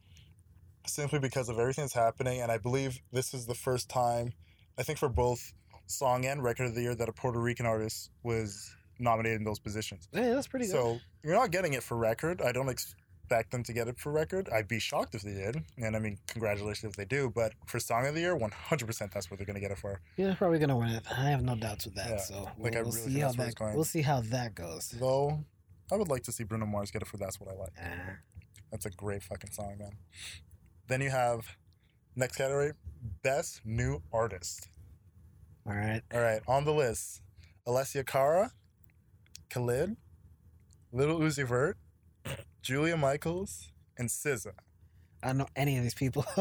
[0.85, 2.41] simply because of everything that's happening.
[2.41, 4.33] And I believe this is the first time,
[4.77, 5.53] I think for both
[5.87, 9.59] Song and Record of the Year, that a Puerto Rican artist was nominated in those
[9.59, 10.09] positions.
[10.11, 10.73] Yeah, that's pretty good.
[10.73, 12.41] So you're not getting it for record.
[12.41, 12.69] I don't
[13.25, 14.47] expect them to get it for record.
[14.53, 15.63] I'd be shocked if they did.
[15.79, 17.31] And I mean, congratulations if they do.
[17.33, 19.99] But for Song of the Year, 100% that's what they're going to get it for.
[20.15, 21.03] Yeah, probably gonna win it.
[21.11, 22.09] I have no doubts with that.
[22.09, 23.73] Yeah, So we'll, like, I we'll really see how that going.
[23.73, 24.89] we'll see how that goes.
[24.99, 25.43] Though,
[25.91, 27.73] I would like to see Bruno Mars get it for That's What I Like.
[27.81, 28.17] Ah.
[28.71, 29.93] That's a great fucking song, man.
[30.87, 31.57] Then you have,
[32.15, 32.73] next category,
[33.23, 34.67] Best New Artist.
[35.65, 36.01] all right.
[36.13, 37.21] All right, on the list,
[37.67, 38.51] Alessia Cara,
[39.49, 39.95] Khalid,
[40.91, 41.77] Little Uzi Vert,
[42.65, 44.53] Julia Michaels, and SZA.
[45.21, 46.25] I don't know any of these people.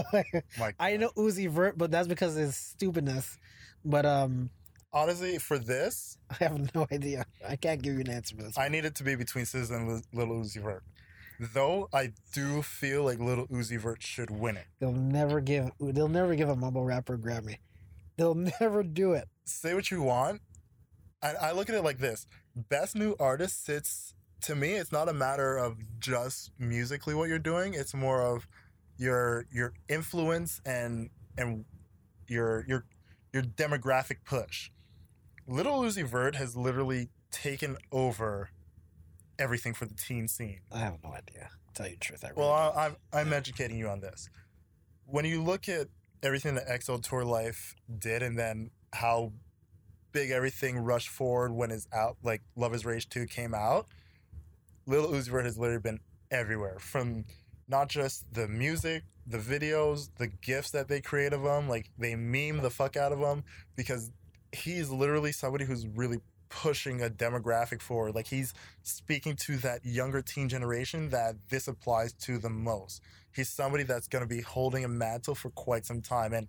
[0.59, 3.37] Like, I know Uzi Vert, but that's because of his stupidness.
[3.85, 4.49] But um,
[4.91, 7.27] honestly, for this, I have no idea.
[7.47, 8.57] I can't give you an answer for this.
[8.57, 10.83] I need it to be between SZA and Li- Little Uzi Vert.
[11.39, 14.65] Though I do feel like Little Uzi Vert should win it.
[14.79, 15.73] They'll never give.
[15.79, 17.59] They'll never give a mumble rapper a Grammy.
[18.17, 19.29] They'll never do it.
[19.45, 20.41] Say what you want.
[21.23, 24.15] I, I look at it like this: Best New Artist sits
[24.45, 24.75] to me.
[24.75, 27.75] It's not a matter of just musically what you're doing.
[27.75, 28.47] It's more of
[28.97, 31.65] your your influence and and
[32.29, 32.85] your your
[33.33, 34.71] your demographic push.
[35.47, 38.51] Little Uzi Vert has literally taken over
[39.39, 40.61] everything for the teen scene.
[40.73, 41.51] I have no idea.
[41.75, 42.53] Tell you the truth, I really Well.
[42.53, 44.29] I, I'm I'm educating you on this.
[45.07, 45.89] When you look at
[46.23, 49.33] everything that XO Tour Life did, and then how
[50.13, 53.89] big everything rushed forward when it's out, like Love Is Rage Two came out,
[54.87, 56.79] Little Uzi Vert has literally been everywhere.
[56.79, 57.25] From
[57.69, 62.15] not just the music, the videos, the gifts that they create of him, like they
[62.15, 63.45] meme the fuck out of him
[63.77, 64.11] because
[64.53, 66.19] he's literally somebody who's really
[66.49, 68.15] pushing a demographic forward.
[68.15, 73.03] Like he's speaking to that younger teen generation that this applies to the most.
[73.35, 76.33] He's somebody that's going to be holding a mantle for quite some time.
[76.33, 76.47] And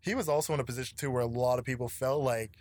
[0.00, 2.52] he was also in a position too where a lot of people felt like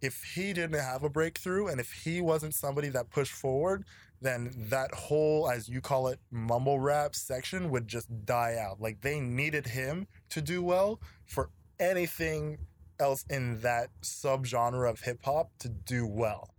[0.00, 3.84] if he didn't have a breakthrough and if he wasn't somebody that pushed forward,
[4.20, 8.80] then that whole, as you call it, mumble rap section would just die out.
[8.80, 12.58] Like they needed him to do well for anything
[12.98, 16.50] else in that subgenre of hip hop to do well.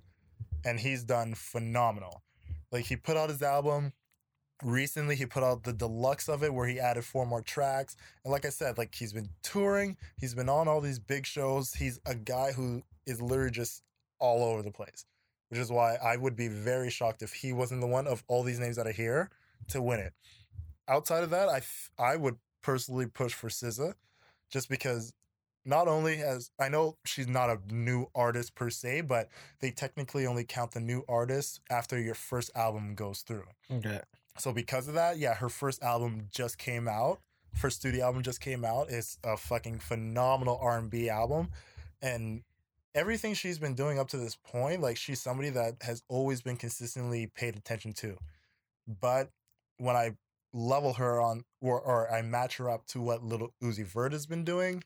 [0.64, 2.24] And he's done phenomenal.
[2.72, 3.94] Like he put out his album
[4.64, 8.32] recently he put out the deluxe of it where he added four more tracks and
[8.32, 12.00] like i said like he's been touring he's been on all these big shows he's
[12.06, 13.84] a guy who is literally just
[14.20, 15.06] all over the place
[15.50, 18.44] which is why i would be very shocked if he wasn't the one of all
[18.44, 19.30] these names that are here
[19.68, 20.14] to win it
[20.88, 23.94] outside of that i f- i would personally push for SZA
[24.50, 25.14] just because
[25.66, 29.30] not only as I know she's not a new artist per se, but
[29.60, 33.46] they technically only count the new artist after your first album goes through.
[33.72, 34.00] Okay.
[34.38, 37.20] So because of that, yeah, her first album just came out.
[37.54, 38.90] First studio album just came out.
[38.90, 41.52] It's a fucking phenomenal R and B album,
[42.02, 42.42] and
[42.96, 46.56] everything she's been doing up to this point, like she's somebody that has always been
[46.56, 48.18] consistently paid attention to.
[48.88, 49.30] But
[49.78, 50.16] when I
[50.54, 54.26] level her on, or, or I match her up to what Little Uzi Vert has
[54.26, 54.84] been doing,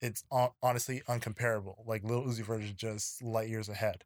[0.00, 0.24] it's
[0.62, 1.86] honestly uncomparable.
[1.86, 4.04] Like Little Uzi Vert is just light years ahead.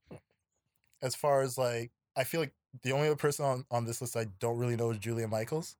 [1.00, 4.16] As far as like, I feel like the only other person on, on this list
[4.16, 5.76] I don't really know is Julia Michaels.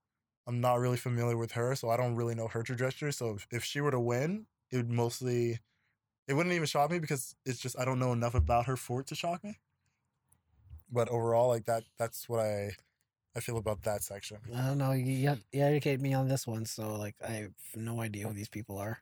[0.46, 3.12] I'm not really familiar with her, so I don't really know her trajectory.
[3.12, 5.58] So if, if she were to win, it would mostly,
[6.28, 9.00] it wouldn't even shock me because it's just I don't know enough about her for
[9.00, 9.58] it to shock me.
[10.92, 12.72] But overall, like that, that's what I,
[13.34, 14.38] I feel about that section.
[14.54, 14.92] I don't know.
[14.92, 18.48] You, you educate me on this one, so like I have no idea who these
[18.48, 18.98] people are.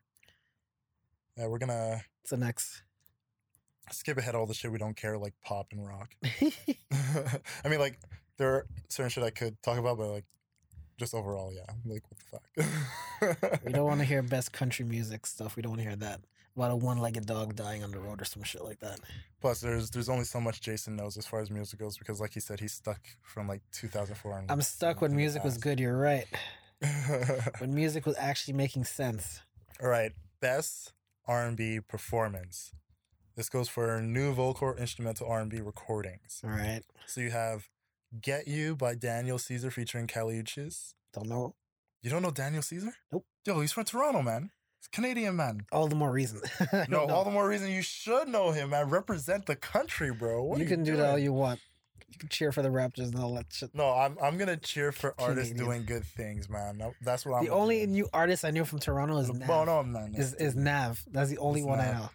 [1.37, 2.03] Yeah, we're gonna.
[2.23, 2.83] What's the next?
[3.91, 6.15] Skip ahead all the shit we don't care, like pop and rock.
[7.65, 7.99] I mean, like
[8.37, 10.25] there are certain shit I could talk about, but like
[10.97, 11.73] just overall, yeah.
[11.85, 13.65] Like what the fuck?
[13.65, 15.57] we don't want to hear best country music stuff.
[15.57, 16.21] We don't want to hear that
[16.57, 18.99] about a one-legged dog dying on the road or some shit like that.
[19.41, 22.33] Plus, there's there's only so much Jason knows as far as music goes because, like
[22.33, 24.45] he said, he's stuck from like 2004.
[24.49, 25.79] I'm stuck when music was good.
[25.79, 26.27] You're right.
[27.59, 29.41] when music was actually making sense.
[29.83, 30.93] All right, best
[31.27, 32.73] R&B performance.
[33.35, 36.41] This goes for new vocal instrumental R&B recordings.
[36.43, 36.83] All right.
[37.07, 37.69] So you have
[38.21, 40.95] "Get You" by Daniel Caesar featuring Kali Uchis.
[41.13, 41.55] Don't know.
[42.01, 42.95] You don't know Daniel Caesar?
[43.13, 43.27] Nope.
[43.45, 44.51] Yo, he's from Toronto, man.
[44.93, 45.67] Canadian man.
[45.73, 46.41] All the more reason.
[46.89, 48.89] no, all the more reason you should know him, man.
[48.89, 50.43] Represent the country, bro.
[50.43, 51.61] What you can do that all you want.
[52.09, 53.75] You can cheer for the Raptors and all that shit.
[53.75, 56.81] No, I'm I'm gonna cheer for artists doing good things, man.
[57.03, 57.45] That's what I'm.
[57.45, 57.93] The only do.
[57.93, 59.49] new artist I knew from Toronto is Nav.
[59.49, 60.15] Well, no, man.
[60.17, 61.03] Is is Nav?
[61.11, 61.95] That's the only it's one Nav.
[61.95, 62.11] I know.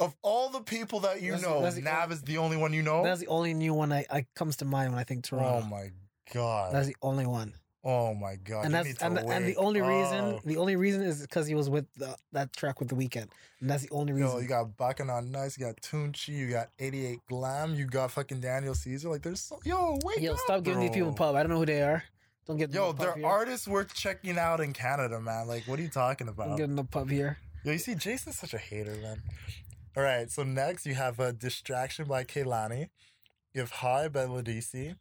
[0.00, 2.72] Of all the people that you that's, know, that's Nav only, is the only one
[2.72, 3.04] you know.
[3.04, 5.66] That's the only new one I, I comes to mind when I think oh Toronto.
[5.66, 5.90] Oh my
[6.32, 7.54] god, that's the only one.
[7.86, 8.64] Oh my god!
[8.64, 10.40] And that's and, and the only reason oh.
[10.42, 13.28] the only reason is because he was with the, that track with the Weeknd,
[13.60, 14.30] and that's the only reason.
[14.30, 18.40] Yo, you got Bacchanal Nice, you got Tunechi, you got 88 Glam, you got fucking
[18.40, 19.10] Daniel Caesar.
[19.10, 21.34] Like, there's so, yo, wait, yo, up, stop giving these people pub.
[21.34, 22.02] I don't know who they are.
[22.46, 23.26] Don't get yo, they're here.
[23.26, 25.46] artists worth checking out in Canada, man.
[25.46, 26.48] Like, what are you talking about?
[26.48, 27.36] I'm getting the pub here.
[27.64, 29.22] Yo, you see, Jason's such a hater, man.
[29.94, 32.88] All right, so next you have a Distraction by Kehlani.
[33.52, 34.96] You have High by Ledisi.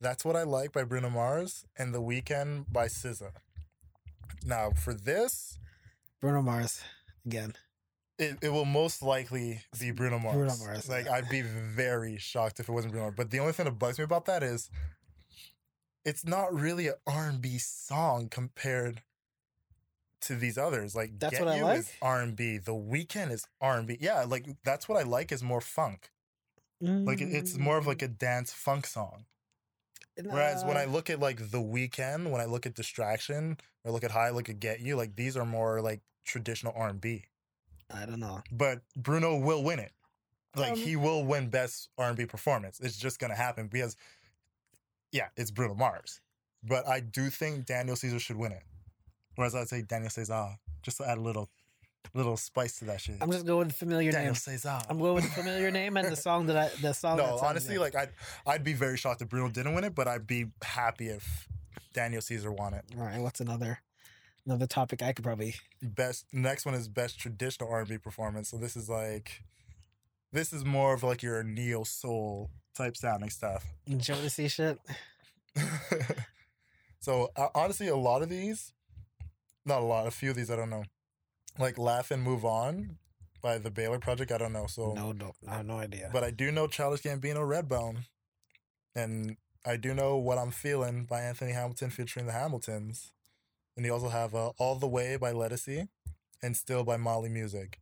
[0.00, 3.32] That's What I Like by Bruno Mars and The Weekend by SZA.
[4.44, 5.58] Now, for this,
[6.20, 6.82] Bruno Mars
[7.24, 7.54] again.
[8.18, 10.36] It, it will most likely be Bruno Mars.
[10.36, 10.88] Bruno Mars.
[10.88, 13.14] Like I'd be very shocked if it wasn't Bruno Mars.
[13.16, 14.70] But the only thing that bugs me about that is
[16.04, 19.02] it's not really an R&B song compared
[20.22, 20.94] to these others.
[20.94, 21.78] Like that's Get what You I like.
[21.80, 22.58] Is R&B.
[22.58, 23.98] The Weekend is R&B.
[24.00, 26.10] Yeah, like that's what I like is more funk.
[26.80, 29.24] Like it's more of like a dance funk song.
[30.22, 34.04] Whereas when I look at like the weekend, when I look at distraction, or look
[34.04, 37.24] at high, look at get you, like these are more like traditional R and B.
[37.92, 39.92] I don't know, but Bruno will win it.
[40.56, 42.78] Like um, he will win best R and B performance.
[42.80, 43.96] It's just gonna happen because,
[45.10, 46.20] yeah, it's Bruno Mars.
[46.62, 48.62] But I do think Daniel Caesar should win it.
[49.34, 51.50] Whereas I'd say Daniel Caesar, just to add a little
[52.14, 53.16] little spice to that shit.
[53.20, 54.34] I'm just going with familiar Daniel name.
[54.34, 54.80] Caesar.
[54.88, 57.16] I'm going with familiar name and the song that I the song.
[57.16, 58.10] No, honestly, like I'd
[58.46, 61.48] I'd be very shocked if Bruno didn't win it, but I'd be happy if
[61.92, 62.84] Daniel Caesar won it.
[62.96, 63.80] All right, what's another
[64.46, 68.50] another topic I could probably best next one is best traditional R&B performance.
[68.50, 69.42] So this is like
[70.32, 73.64] this is more of like your neo soul type sounding stuff.
[73.88, 74.78] Jodeci shit.
[77.00, 78.72] so uh, honestly, a lot of these,
[79.64, 80.84] not a lot, a few of these I don't know
[81.58, 82.98] like laugh and move on
[83.42, 84.32] by the Baylor Project.
[84.32, 84.66] I don't know.
[84.66, 86.10] So, No, no, I have no idea.
[86.12, 88.04] but I do know Childish Gambino, Redbone,
[88.94, 89.36] and
[89.66, 93.12] I do know what I'm feeling by Anthony Hamilton featuring the Hamiltons,
[93.76, 95.88] and you also have uh, All the Way by Ledisi,
[96.42, 97.80] and Still by Mali Music.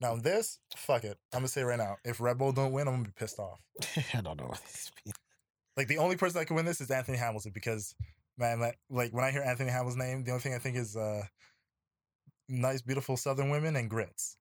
[0.00, 1.16] Now this, fuck it.
[1.32, 3.60] I'm gonna say right now, if Red Redbone don't win, I'm gonna be pissed off.
[4.14, 4.52] I don't know.
[5.76, 7.94] Like the only person that can win this is Anthony Hamilton because
[8.36, 10.96] man, like, like when I hear Anthony Hamilton's name, the only thing I think is
[10.96, 11.22] uh,
[12.52, 14.36] nice, beautiful Southern women and grits.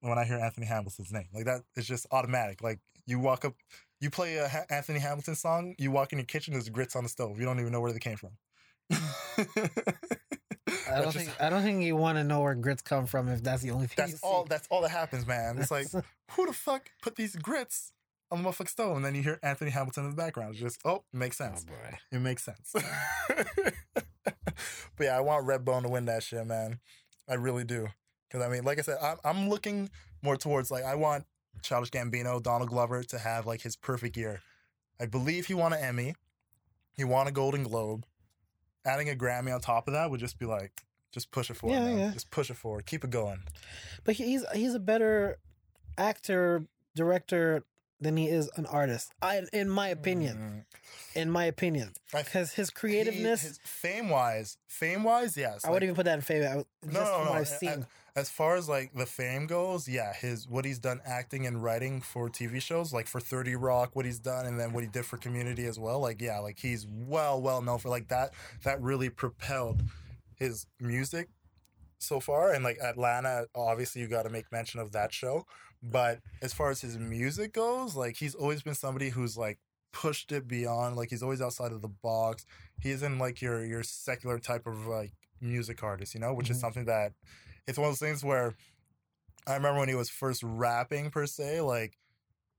[0.00, 2.62] When I hear Anthony Hamilton's name, like that, it's just automatic.
[2.62, 3.54] Like you walk up,
[4.00, 7.02] you play a ha- Anthony Hamilton song, you walk in your kitchen, there's grits on
[7.02, 7.38] the stove.
[7.38, 8.30] You don't even know where they came from.
[10.90, 13.42] I don't think I don't think you want to know where grits come from if
[13.42, 14.06] that's the only thing.
[14.06, 14.44] you that's all.
[14.44, 14.48] see.
[14.48, 15.58] That's all that happens, man.
[15.58, 15.88] It's like
[16.32, 17.92] who the fuck put these grits
[18.30, 20.52] on the motherfucking stove, and then you hear Anthony Hamilton in the background.
[20.52, 21.64] It's just oh, makes oh sense.
[21.64, 21.98] boy.
[22.12, 22.72] It makes sense.
[23.34, 24.34] but
[25.00, 26.80] yeah, I want Redbone to win that shit, man.
[27.28, 27.88] I really do.
[28.28, 29.90] Because I mean, like I said, I'm, I'm looking
[30.22, 31.24] more towards like I want
[31.62, 34.40] Childish Gambino, Donald Glover to have like his perfect year.
[35.00, 36.14] I believe he won an Emmy,
[36.96, 38.04] he won a Golden Globe.
[38.84, 41.76] Adding a Grammy on top of that would just be like, just push it forward.
[41.76, 41.98] Yeah, man.
[41.98, 42.10] yeah.
[42.12, 42.86] Just push it forward.
[42.86, 43.40] Keep it going.
[44.04, 45.38] But he's he's a better
[45.96, 46.64] actor
[46.94, 47.64] director
[48.00, 49.12] than he is an artist.
[49.22, 51.18] I, in my opinion, mm-hmm.
[51.18, 53.58] in my opinion, because his creativeness.
[53.62, 55.64] fame wise, fame wise, yes.
[55.64, 56.42] I wouldn't even put that in fame.
[56.42, 57.32] I, just No, no, from no.
[57.32, 57.86] I've seen.
[58.16, 62.00] As far as like the fame goes, yeah, his what he's done acting and writing
[62.00, 65.04] for TV shows, like for Thirty Rock, what he's done, and then what he did
[65.04, 66.00] for Community as well.
[66.00, 68.32] Like, yeah, like he's well, well known for like that.
[68.64, 69.82] That really propelled
[70.34, 71.28] his music
[71.98, 72.52] so far.
[72.52, 75.46] And like Atlanta, obviously, you got to make mention of that show.
[75.82, 79.58] But as far as his music goes, like he's always been somebody who's like
[79.92, 80.96] pushed it beyond.
[80.96, 82.44] Like he's always outside of the box.
[82.80, 86.56] He isn't like your your secular type of like music artist, you know, which is
[86.56, 86.60] Mhm.
[86.60, 87.12] something that
[87.66, 88.54] it's one of those things where
[89.46, 91.96] I remember when he was first rapping per se, like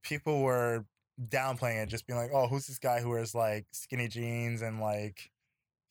[0.02, 0.86] people were
[1.22, 4.80] downplaying it, just being like, "Oh, who's this guy who wears like skinny jeans and
[4.80, 5.30] like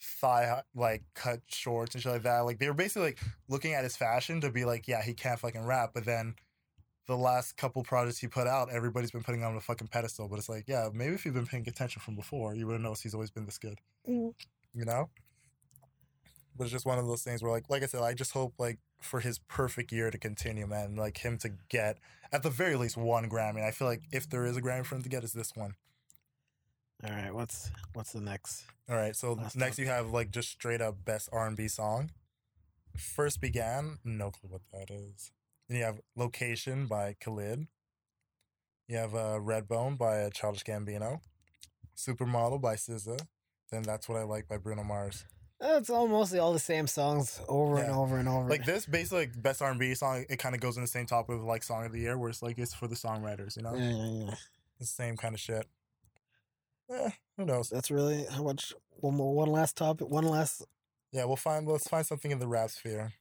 [0.00, 3.18] thigh like cut shorts and shit like that?" Like they were basically like
[3.48, 6.34] looking at his fashion to be like, "Yeah, he can't fucking rap," but then.
[7.08, 10.28] The last couple projects he put out, everybody's been putting him on a fucking pedestal.
[10.28, 12.82] But it's like, yeah, maybe if you've been paying attention from before, you would have
[12.82, 13.78] noticed he's always been this good
[14.08, 14.32] Mm.
[14.74, 15.10] you know
[16.56, 18.54] but it's just one of those things where like like i said i just hope
[18.58, 21.98] like for his perfect year to continue man like him to get
[22.32, 24.96] at the very least one grammy i feel like if there is a grammy for
[24.96, 25.74] him to get it's this one
[27.04, 28.64] All right, what's what's the next?
[28.88, 29.78] all right so Last next topic.
[29.86, 32.10] you have like just straight up best r&b song
[32.96, 35.30] first began no clue what that is
[35.68, 37.66] then you have location by khalid
[38.88, 41.20] you have uh, redbone by uh, childish gambino
[41.96, 43.18] supermodel by SZA.
[43.70, 45.24] then that's what i like by bruno mars
[45.60, 48.48] It's almost all the same songs over and over and over.
[48.48, 51.34] like this basically like, best r&b song it kind of goes in the same topic
[51.36, 53.74] of like song of the year where it's like it's for the songwriters you know
[53.74, 54.34] Yeah, yeah, yeah.
[54.78, 55.66] the same kind of shit
[56.90, 58.72] eh, who knows That's really how much.
[59.00, 60.08] One more, one last topic.
[60.08, 60.64] One last.
[61.12, 63.12] yeah we'll find let's find something in the rap sphere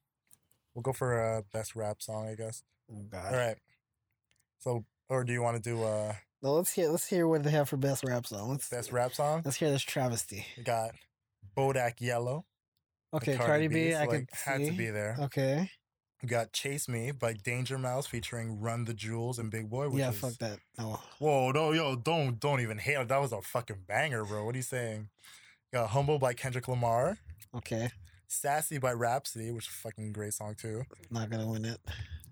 [0.77, 2.61] we'll go for a best rap song i guess
[2.93, 3.33] Oh God.
[3.33, 3.57] all right
[4.59, 6.13] so or do you want to do uh
[6.43, 6.87] No, let's hear.
[6.89, 8.51] Let's hear what they have for best rap song.
[8.51, 10.45] Let's best rap song let's hear this travesty.
[10.55, 10.91] we got
[11.57, 12.45] bodak yellow
[13.13, 13.91] Okay, Cardi, B.
[13.93, 14.65] so, I like, could had see.
[14.69, 15.71] to be there Okay.
[16.21, 20.09] we got chase me by danger mouse featuring run the jewels and big boi Yeah,
[20.11, 20.59] is, fuck that.
[20.77, 20.99] No.
[21.19, 23.07] Whoa, no, yo, don't don't even hate it.
[23.07, 24.45] That was a fucking banger, bro.
[24.45, 25.09] What are you saying?
[25.73, 27.17] Got Humble by Kendrick Lamar.
[27.55, 27.89] Okay.
[28.27, 30.83] Sassy by Rapsody, which is a fucking great song too.
[31.09, 31.79] Not gonna win it.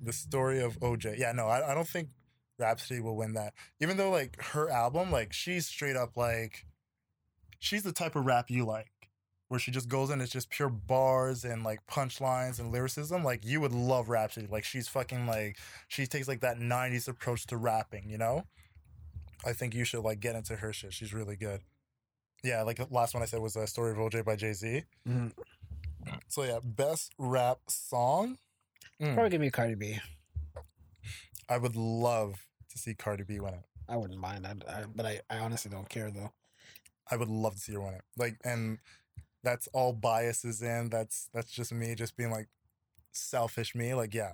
[0.02, 1.18] The story of OJ.
[1.18, 2.10] Yeah, no, I, I don't think
[2.60, 3.54] Rapsody will win that.
[3.80, 6.66] Even though like her album, like she's straight up like
[7.60, 8.92] she's the type of rap you like.
[9.48, 13.24] Where she just goes in, it's just pure bars and like punchlines and lyricism.
[13.24, 14.48] Like you would love Rapsody.
[14.48, 15.58] Like she's fucking like
[15.88, 18.10] she takes like that '90s approach to rapping.
[18.10, 18.44] You know,
[19.46, 20.94] I think you should like get into her shit.
[20.94, 21.62] She's really good.
[22.44, 24.84] Yeah, like the last one I said was a story of OJ by Jay Z.
[25.08, 25.32] Mhm.
[26.28, 28.38] So yeah, best rap song.
[29.02, 30.00] Mm, Probably give me Cardi B.
[31.50, 33.64] I would love to see Cardi B win it.
[33.88, 34.48] I wouldn't mind.
[34.48, 36.32] I, I, but I, I honestly don't care though.
[37.10, 38.04] I would love to see her win it.
[38.18, 38.80] Like, and
[39.44, 40.90] that's all biases in.
[40.90, 42.48] That's that's just me, just being like
[43.12, 43.94] selfish me.
[43.94, 44.34] Like, yeah,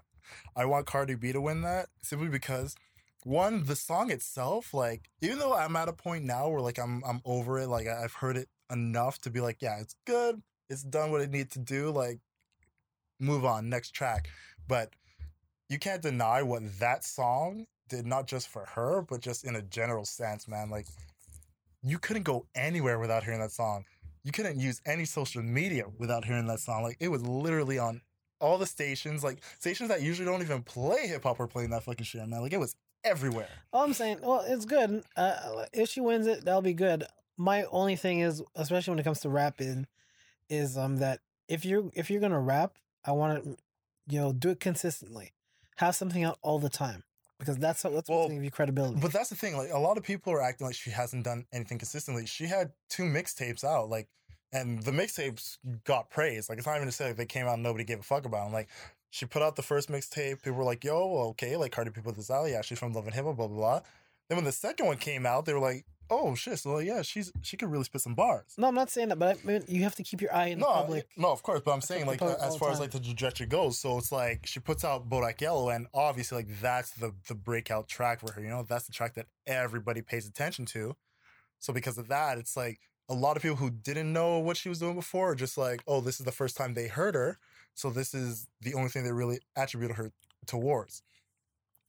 [0.55, 2.75] I want Cardi B to win that simply because
[3.23, 7.03] one, the song itself, like, even though I'm at a point now where like I'm
[7.05, 7.67] I'm over it.
[7.67, 10.41] Like, I've heard it enough to be like, yeah, it's good.
[10.71, 11.91] It's done what it needs to do.
[11.91, 12.19] Like,
[13.19, 14.29] move on, next track.
[14.67, 14.89] But
[15.69, 19.61] you can't deny what that song did, not just for her, but just in a
[19.61, 20.69] general sense, man.
[20.69, 20.87] Like,
[21.83, 23.85] you couldn't go anywhere without hearing that song.
[24.23, 26.83] You couldn't use any social media without hearing that song.
[26.83, 28.01] Like it was literally on
[28.39, 31.83] all the stations, like stations that usually don't even play hip hop, were playing that
[31.83, 32.41] fucking shit, man.
[32.41, 33.49] Like it was everywhere.
[33.73, 35.03] All I'm saying, well, it's good.
[35.17, 37.03] Uh, if she wins it, that'll be good.
[37.37, 39.87] My only thing is, especially when it comes to rapping,
[40.51, 43.57] is um that if you're if you're gonna rap, I want to,
[44.07, 45.31] you know, do it consistently.
[45.77, 47.03] Have something out all the time
[47.39, 48.99] because that's that's Well, what's gonna give you credibility.
[48.99, 49.57] But that's the thing.
[49.57, 52.27] Like a lot of people are acting like she hasn't done anything consistently.
[52.27, 54.07] She had two mixtapes out, like,
[54.53, 56.49] and the mixtapes got praise.
[56.49, 58.25] Like it's not even to say like they came out and nobody gave a fuck
[58.25, 58.53] about them.
[58.53, 58.69] Like
[59.09, 60.95] she put out the first mixtape, people were like, "Yo,
[61.31, 62.45] okay." Like Cardi B put this out.
[62.45, 63.37] Yeah, she's from Love and Hip Hop.
[63.37, 63.81] Blah blah blah.
[64.29, 67.31] Then when the second one came out, they were like, "Oh shit!" So yeah, she's
[67.41, 68.53] she could really spit some bars.
[68.57, 70.59] no, I'm not saying that, but I mean, you have to keep your eye in
[70.59, 71.07] the No, public.
[71.17, 73.97] no, of course, but I'm saying like as far as like the trajectory goes, so
[73.97, 78.19] it's like she puts out Bodak Yellow, and obviously like that's the the breakout track
[78.19, 78.41] for her.
[78.41, 80.95] You know, that's the track that everybody pays attention to.
[81.59, 82.79] So because of that, it's like
[83.09, 85.81] a lot of people who didn't know what she was doing before are just like,
[85.87, 87.37] oh, this is the first time they heard her,
[87.73, 90.11] so this is the only thing they really attributed her
[90.45, 91.03] towards.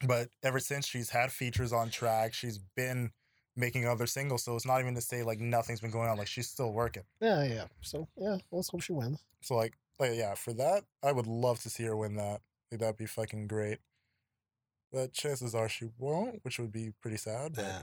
[0.06, 3.12] But ever since she's had features on track, she's been
[3.56, 4.42] making other singles.
[4.44, 6.18] So it's not even to say like nothing's been going on.
[6.18, 7.02] Like she's still working.
[7.20, 7.64] Yeah, yeah.
[7.80, 9.22] So yeah, let's hope she wins.
[9.40, 12.40] So like, like yeah, for that, I would love to see her win that.
[12.70, 13.78] Like that'd be fucking great.
[14.92, 17.54] But chances are she won't, which would be pretty sad.
[17.54, 17.82] But Yeah.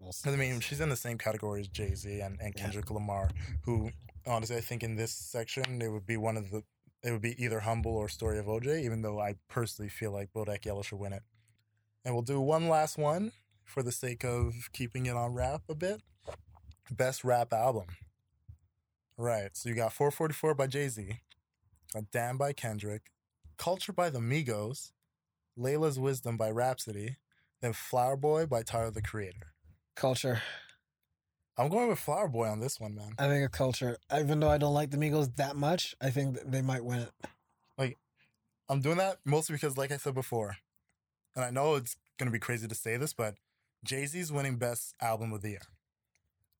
[0.00, 2.62] We'll I mean, she's in the same category as Jay Z and, and Yeah.
[2.62, 3.30] Kendrick Lamar,
[3.62, 3.90] who
[4.26, 6.62] honestly I think in this section it would be one of the
[7.02, 10.32] it would be either Humble or Story of OJ, even though I personally feel like
[10.32, 11.22] Bodak Yellow should win it.
[12.04, 13.32] And we'll do one last one
[13.68, 16.00] for the sake of keeping it on rap a bit.
[16.90, 17.84] Best rap album.
[19.16, 19.50] Right.
[19.56, 21.20] So you got 444 by Jay Z,
[21.92, 23.10] got Damn by Kendrick,
[23.58, 24.92] Culture by the Migos,
[25.56, 27.16] Laila's Wisdom by Rapsody,
[27.60, 29.52] then Flower Boy by Tyler the Creator.
[29.96, 30.40] culture.
[31.56, 33.14] I'm going with Flower Boy on this one, man.
[33.18, 33.96] I think a culture.
[34.16, 37.00] Even though I don't like the Migos that much, I think that they might win
[37.00, 37.10] it.
[37.76, 37.98] Like,
[38.68, 40.56] I'm doing that mostly because, like I said before,
[41.34, 43.34] and I know it's gonna be crazy to say this, but
[43.84, 45.62] Jay Z's winning Best Album of the Year.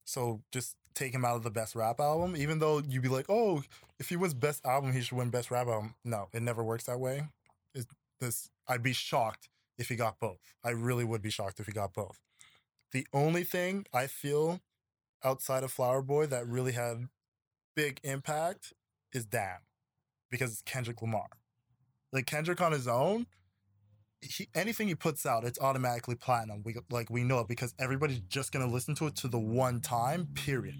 [0.05, 3.27] So just take him out of the Best Rap Album, even though you'd be like,
[3.29, 3.63] oh,
[3.99, 5.95] if he wins Best Album, he should win Best Rap Album.
[6.03, 7.23] No, it never works that way.
[7.75, 7.85] It's,
[8.19, 10.39] this I'd be shocked if he got both.
[10.63, 12.19] I really would be shocked if he got both.
[12.91, 14.61] The only thing I feel
[15.23, 17.07] outside of Flower Boy that really had
[17.75, 18.73] big impact
[19.13, 19.59] is Damn,
[20.29, 21.29] because it's Kendrick Lamar.
[22.11, 23.27] Like Kendrick on his own,
[24.21, 26.61] he, anything he puts out, it's automatically platinum.
[26.63, 29.81] We like we know it because everybody's just gonna listen to it to the one
[29.81, 30.27] time.
[30.35, 30.75] Period.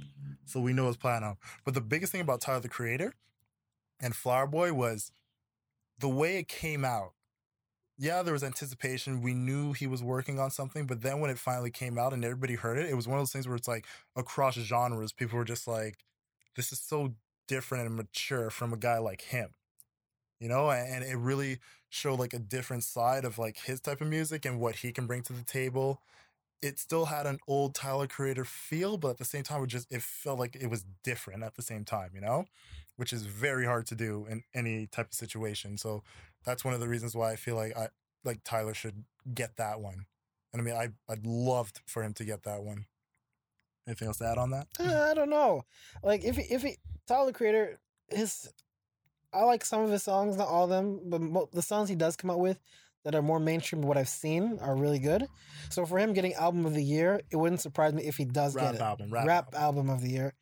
[0.46, 1.38] So we know it's platinum.
[1.64, 3.14] But the biggest thing about Tyler the Creator
[4.02, 5.12] and Flower Boy was
[6.00, 7.14] the way it came out.
[7.98, 9.22] Yeah, there was anticipation.
[9.22, 12.24] We knew he was working on something, but then when it finally came out and
[12.24, 13.86] everybody heard it, it was one of those things where it's like
[14.16, 15.98] across genres, people were just like,
[16.56, 17.16] "This is so
[17.48, 19.54] different and mature from a guy like him."
[20.40, 21.60] You know and it really
[21.90, 25.08] showed like a different side of like his type of music and what he can
[25.08, 26.02] bring to the table.
[26.62, 29.92] It still had an old tyler creator feel but at the same time it just
[29.92, 32.46] it felt like it was different at the same time you know
[32.98, 35.78] which is very hard to do in any type of situation.
[35.78, 36.04] So
[36.46, 37.88] that's one of the reasons why i feel like i
[38.26, 40.06] like tyler should get that one.
[40.52, 42.86] And i mean i i'd loved for him to get that one.
[43.88, 44.68] Anything else to add on that?
[44.80, 45.64] Uh, I don't know.
[46.04, 47.80] Like if if he Tyler Creator,
[48.10, 48.54] his
[49.34, 51.96] I like some of his songs, not all of them, but mo- the songs he
[51.96, 52.60] does come out with
[53.06, 53.82] that are more mainstream.
[53.84, 55.26] What I've seen are really good.
[55.70, 58.56] So for him getting album of the year, it wouldn't surprise me if he does
[58.56, 58.82] rap get it.
[58.82, 59.62] album rap, Rap, album.
[59.62, 60.34] album of the year.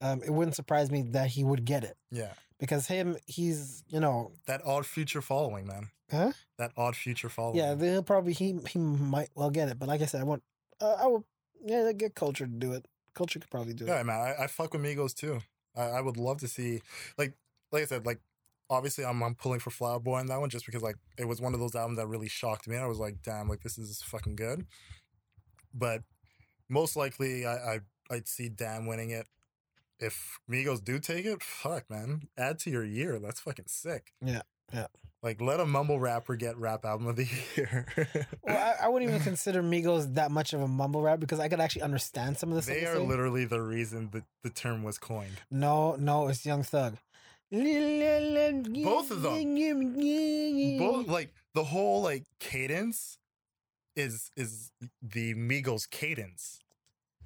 [0.00, 4.00] Um, it wouldn't surprise me that he would get it yeah because him, he's you
[4.00, 6.32] know, that odd future following man Huh?
[6.56, 9.78] that odd future following yeah, he'll probably he he might well get it.
[9.78, 10.42] But like I said, I want
[10.80, 11.22] uh, I would
[11.62, 12.86] yeah get culture to do it.
[13.14, 13.88] Culture could probably do it.
[13.88, 15.40] Yeah, man, I, I fuck with Migos too.
[15.76, 16.80] I, I would love to see,
[17.18, 17.34] like,
[17.72, 18.20] like I said, like,
[18.70, 21.40] obviously I'm I'm pulling for Flower Boy on that one just because like it was
[21.40, 22.76] one of those albums that really shocked me.
[22.76, 24.64] And I was like, damn, like this is fucking good.
[25.74, 26.02] But
[26.68, 27.80] most likely, I, I
[28.10, 29.26] I'd see Damn winning it.
[29.98, 33.18] If Migos do take it, fuck, man, add to your year.
[33.18, 34.14] That's fucking sick.
[34.24, 34.42] Yeah,
[34.72, 34.86] yeah.
[35.22, 37.86] Like, let a mumble rapper get rap album of the year.
[38.42, 41.48] Well, I, I wouldn't even consider Migos that much of a mumble rap because I
[41.48, 44.48] could actually understand some of the stuff they they are literally the reason that the
[44.48, 45.42] term was coined.
[45.50, 46.96] No, no, it's Young Thug.
[47.52, 50.78] Both of them.
[50.78, 53.18] both like the whole like cadence
[53.96, 54.72] is is
[55.02, 56.60] the Migos cadence.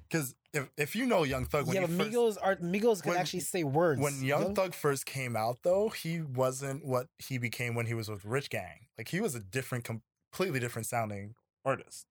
[0.09, 3.19] Because if if you know Young Thug, when Yeah, first, Migos are Migos can when-
[3.19, 4.01] actually say words.
[4.01, 4.53] when you Young know?
[4.53, 8.49] Thug first came out, though, he wasn't what he became when he was with Rich
[8.49, 8.87] Gang.
[8.97, 12.05] Like he was a different, completely different sounding artist.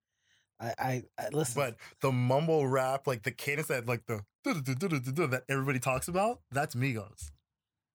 [0.59, 1.61] I, I, I listen.
[1.61, 6.75] But the mumble rap, like the cadence that like the that everybody talks about, that's
[6.75, 7.31] Migos.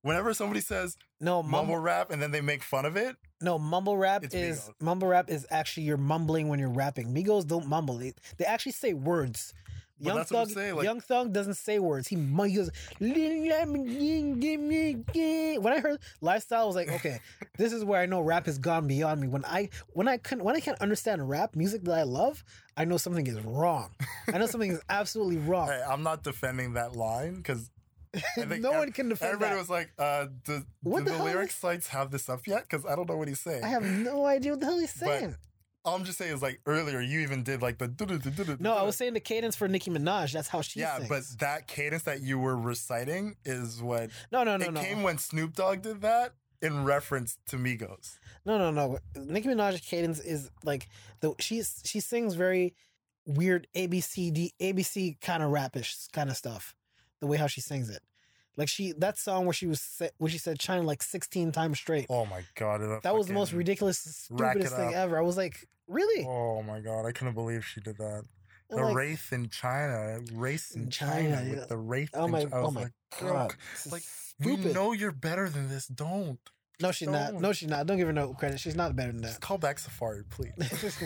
[0.02, 1.78] Whenever somebody says No, mumble mumble.
[1.78, 4.70] rap and then they make fun of it, No, mumble rap is Migos.
[4.81, 7.14] mumble rap is actually you're mumbling when you're rapping.
[7.14, 7.98] Migos don't mumble.
[7.98, 9.52] They, they actually say words.
[10.02, 12.09] But Young that's what I'm Thug, like- Young Thug doesn't say words.
[12.09, 12.70] He he goes.
[15.62, 17.20] When I heard lifestyle, I was like, okay,
[17.59, 19.28] this is where I know rap has gone beyond me.
[19.28, 22.43] When I when I can when I can't understand rap music that I love,
[22.77, 23.90] I know something is wrong.
[24.32, 25.68] I know something is absolutely wrong.
[25.68, 27.70] hey, I'm not defending that line because
[28.37, 29.59] no one can defend everybody that.
[29.59, 32.62] was like, uh, do, do the the, lyric sites have this up yet?
[32.62, 33.62] Because I don't know what he's saying.
[33.65, 35.37] I have no idea what the hell he's But saying.
[35.85, 38.57] All I'm just saying is like earlier, you even did like the.
[38.61, 40.32] no, I was saying the cadence for Nicki Minaj.
[40.32, 41.09] That's how she yeah, sings.
[41.09, 44.81] but that cadence that you were reciting is what no, no, no, it no.
[44.81, 48.19] came when Snoop Dogg did that in reference to Migos.
[48.45, 48.99] No, no, no.
[49.16, 50.89] Nicki Minaj's cadence is like
[51.20, 52.74] the she's she sings very
[53.27, 56.74] weird ABCD ABC kind of rapish kind of stuff.
[57.20, 58.01] The way how she sings it,
[58.56, 62.06] like she that song where she was where she said China like sixteen times straight.
[62.09, 65.18] Oh my god, that was the most ridiculous, stupidest thing ever.
[65.18, 66.24] I was like, really?
[66.26, 68.24] Oh my god, I couldn't believe she did that.
[68.70, 71.51] The like, wraith in China, race in In China, China, yeah.
[71.56, 72.10] with the wraith.
[72.14, 73.55] Oh my, Chi- I oh my like, god!
[73.74, 74.02] Is like,
[74.38, 75.86] we know you're better than this.
[75.86, 76.38] Don't.
[76.81, 77.32] No, she's not.
[77.32, 77.40] don't.
[77.43, 77.86] No, she's not.
[77.86, 78.61] Don't give her no credit.
[78.61, 79.28] She's not better than that.
[79.28, 80.52] Just call back Safari, please.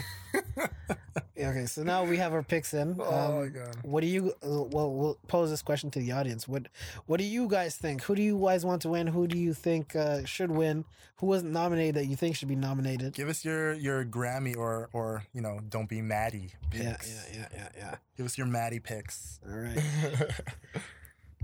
[1.37, 2.97] Yeah, okay, so now we have our picks in.
[3.01, 3.05] oh
[3.41, 3.77] my Um, god.
[3.83, 4.35] What do you?
[4.43, 6.47] Uh, well, we'll pose this question to the audience.
[6.47, 6.69] What
[7.07, 8.03] What do you guys think?
[8.05, 9.09] Who do you guys want to win?
[9.09, 10.85] Who do you think uh, should win?
[11.17, 13.15] Who wasn't nominated that you think should be nominated?
[13.15, 16.53] Give us your your Grammy or or you know, don't be Maddie.
[16.71, 17.11] Picks.
[17.33, 17.95] yeah, yeah, yeah, yeah.
[18.17, 19.41] Give us your Maddie picks.
[19.49, 19.79] All right.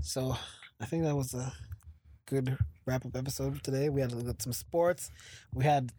[0.01, 0.35] So
[0.79, 1.53] I think that was a
[2.31, 3.89] good wrap up episode today.
[3.89, 5.11] We had a look at some sports.
[5.53, 5.91] We had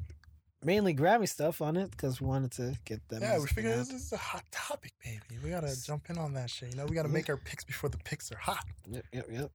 [0.64, 3.20] mainly Grammy stuff on it because we wanted to get them.
[3.20, 3.86] yeah, we figured wrap.
[3.86, 5.38] this is a hot topic, baby.
[5.44, 6.70] We gotta jump in on that shit.
[6.70, 8.64] You know, we gotta make our picks before the picks are hot.
[8.88, 9.50] Yep, yep, yep.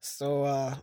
[0.00, 0.76] So uh,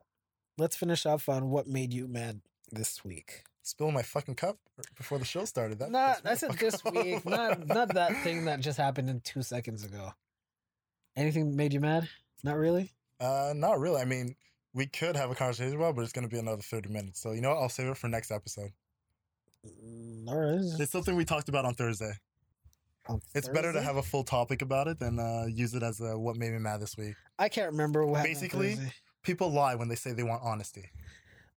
[0.59, 3.43] let's finish off on what made you mad this week.
[3.63, 4.57] Spilling my fucking cup
[4.97, 5.79] before the show started.
[5.79, 9.09] That Not pissed me I said this week, not not that thing that just happened
[9.09, 10.13] in two seconds ago.
[11.15, 12.07] Anything made you mad?
[12.43, 12.91] Not really.
[13.19, 13.99] Uh, not really.
[13.99, 14.35] I mean,
[14.73, 17.19] we could have a conversation about, but it's gonna be another thirty minutes.
[17.19, 17.57] So you know, what?
[17.59, 18.71] I'll save it for next episode.
[19.65, 20.79] Mm, All right.
[20.79, 22.13] It's something we talked about on Thursday.
[23.07, 25.99] On It's better to have a full topic about it than uh, use it as
[25.99, 27.15] a what made me mad this week.
[27.37, 28.93] I can't remember what Basically, Thursday.
[29.23, 30.89] People lie when they say they want honesty.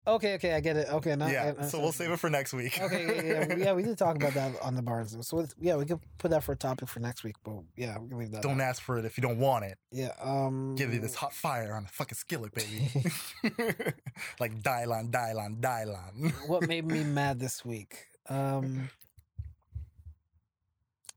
[0.04, 0.88] Okay, okay, I get it.
[0.88, 2.76] Okay, now yeah, I- so we'll save it for next week.
[2.80, 3.72] Okay, yeah, yeah, yeah.
[3.72, 5.16] We did talk about that on the Barnes.
[5.28, 7.36] So yeah, we could put that for a topic for next week.
[7.44, 8.42] But yeah, we can leave that.
[8.42, 8.64] don't out.
[8.64, 9.78] ask for it if you don't want it.
[9.92, 10.10] Yeah.
[10.20, 10.74] Um.
[10.74, 12.90] Give you this hot fire on a fucking skillet, baby.
[14.40, 16.32] like Dylon, Dylon, Dylon.
[16.48, 18.06] what made me mad this week?
[18.28, 18.90] Um.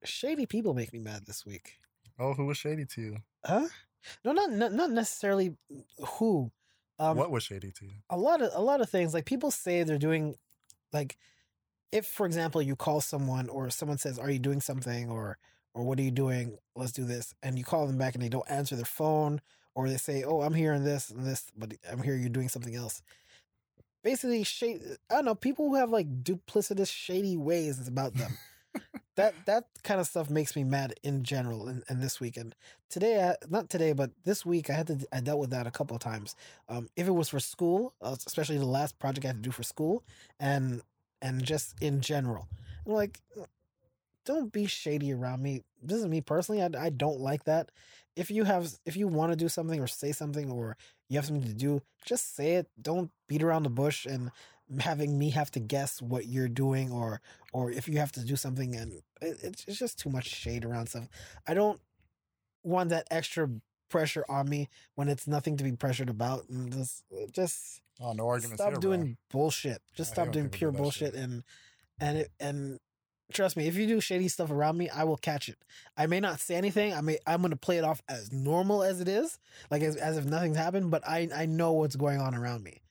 [0.03, 1.73] Shady people make me mad this week.
[2.19, 3.17] Oh, who was shady to you?
[3.43, 3.67] Huh?
[4.23, 5.55] No, not not, not necessarily
[6.19, 6.51] who.
[6.97, 7.91] Um, what was shady to you?
[8.09, 10.35] a lot of a lot of things like people say they're doing
[10.93, 11.17] like
[11.91, 15.09] if for example you call someone or someone says are you doing something?
[15.09, 15.38] or
[15.73, 16.57] or what are you doing?
[16.73, 17.34] Let's do this.
[17.43, 19.41] And you call them back and they don't answer their phone
[19.76, 22.47] or they say oh i'm here and this and this but i'm here you're doing
[22.49, 23.01] something else.
[24.03, 28.38] Basically shade i don't know people who have like duplicitous shady ways about them
[29.15, 32.56] that that kind of stuff makes me mad in general and, and this weekend
[32.89, 35.72] today I, not today but this week i had to i dealt with that a
[35.72, 36.35] couple of times.
[36.69, 39.52] Um, if it was for school uh, especially the last project i had to do
[39.52, 40.03] for school
[40.39, 40.81] and
[41.22, 42.47] and just in general
[42.85, 43.19] I'm like
[44.26, 45.61] don't be shady around me.
[45.81, 47.69] This is me personally I, I don't like that.
[48.15, 50.77] If you have if you want to do something or say something or
[51.10, 52.68] you have something to do just say it.
[52.81, 54.31] Don't beat around the bush and
[54.79, 57.21] having me have to guess what you're doing or
[57.53, 60.65] or if you have to do something and it, it's, it's just too much shade
[60.65, 61.07] around stuff.
[61.47, 61.79] I don't
[62.63, 63.49] want that extra
[63.89, 68.27] pressure on me when it's nothing to be pressured about and just just Oh, no
[68.27, 69.81] arguments stop here, doing bullshit.
[69.95, 71.23] Just stop doing pure do bullshit shit.
[71.23, 71.43] and
[71.99, 72.79] and it and
[73.31, 75.57] trust me if you do shady stuff around me i will catch it.
[75.95, 76.93] I may not say anything.
[76.93, 79.39] I may i'm gonna play it off as normal as it is
[79.71, 82.81] like as, as if nothing's happened but i i know what's going on around me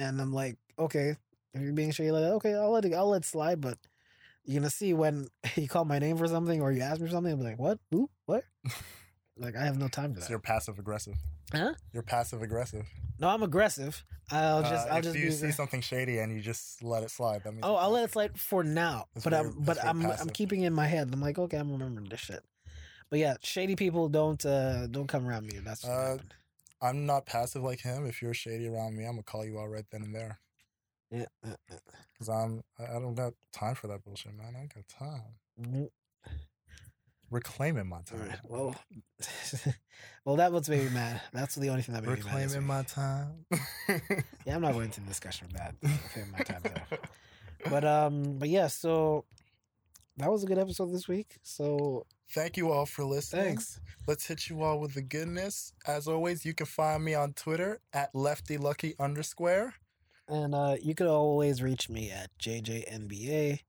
[0.00, 1.16] and i'm like okay
[1.54, 3.76] if you're being shady like that, okay i'll let it i'll let it slide but
[4.44, 7.12] you're gonna see when you call my name for something or you ask me for
[7.12, 8.44] something i'm like what who what
[9.36, 11.14] like i have no time for So that you're passive aggressive.
[11.52, 11.74] Huh?
[11.92, 12.86] You're passive aggressive.
[13.18, 16.32] no i'm aggressive i'll just Uh, i'll if just you be see something shady and
[16.32, 19.06] you just let it slide, that means Oh, I'll let it slide for now.
[19.14, 21.10] That's but very- I'm but I'm I'm keeping it in my head.
[21.12, 22.42] I'm like, okay, I'm remembering this shit.
[23.10, 25.58] But yeah, shady people don't uh don't come around me.
[25.58, 26.18] That's Uh.
[26.82, 28.06] I'm not passive like him.
[28.06, 30.40] If you're shady around me, I'm gonna call you out right then and there.
[31.10, 31.26] Yeah.
[32.18, 34.54] Cause I'm I don't got time for that bullshit, man.
[34.56, 35.88] I got time.
[37.30, 38.20] reclaiming my time.
[38.20, 38.38] right.
[38.44, 38.74] Well,
[40.24, 41.20] well, that was made me mad.
[41.32, 42.34] That's the only thing that made me mad.
[42.34, 43.46] Reclaiming my time.
[44.46, 45.74] Yeah, I'm not going into discussion of that.
[45.82, 46.96] Reclaiming my time though.
[47.68, 48.68] But um, but yeah.
[48.68, 49.26] So
[50.16, 51.36] that was a good episode this week.
[51.42, 53.44] So Thank you all for listening.
[53.44, 53.80] thanks.
[54.06, 55.72] Let's hit you all with the goodness.
[55.86, 59.74] As always, you can find me on Twitter at leftylucky underscore.
[60.28, 63.60] And uh, you can always reach me at JJNBA.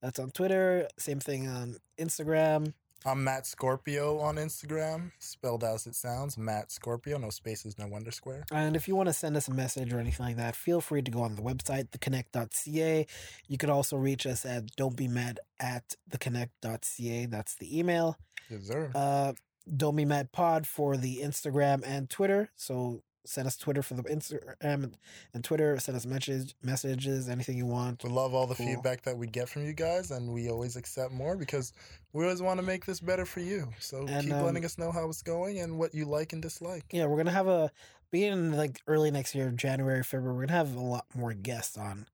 [0.00, 0.88] That's on Twitter.
[0.98, 2.72] Same thing on Instagram.
[3.06, 6.36] I'm Matt Scorpio on Instagram, spelled out as it sounds.
[6.36, 8.42] Matt Scorpio, no spaces, no underscore.
[8.50, 11.02] And if you want to send us a message or anything like that, feel free
[11.02, 13.06] to go on the website, theconnect.ca.
[13.46, 17.26] You could also reach us at don't be mad at theconnect.ca.
[17.26, 18.18] That's the email.
[18.50, 18.90] Yes, sir.
[18.92, 19.34] Uh,
[19.76, 22.50] don't be mad pod for the Instagram and Twitter.
[22.56, 24.92] So send us Twitter for the Instagram
[25.34, 25.78] and Twitter.
[25.78, 28.02] Send us message, messages, anything you want.
[28.04, 28.66] we love all the Cool.
[28.66, 31.72] feedback that we get from you guys, and we always accept more because
[32.12, 33.68] we always want to make this better for you.
[33.78, 36.40] So And, keep um, letting us know how it's going and what you like and
[36.40, 36.84] dislike.
[36.92, 37.70] Yeah, we're gonna have a
[38.10, 40.34] being like early next year, January, February.
[40.36, 42.06] We're gonna have a lot more guests on.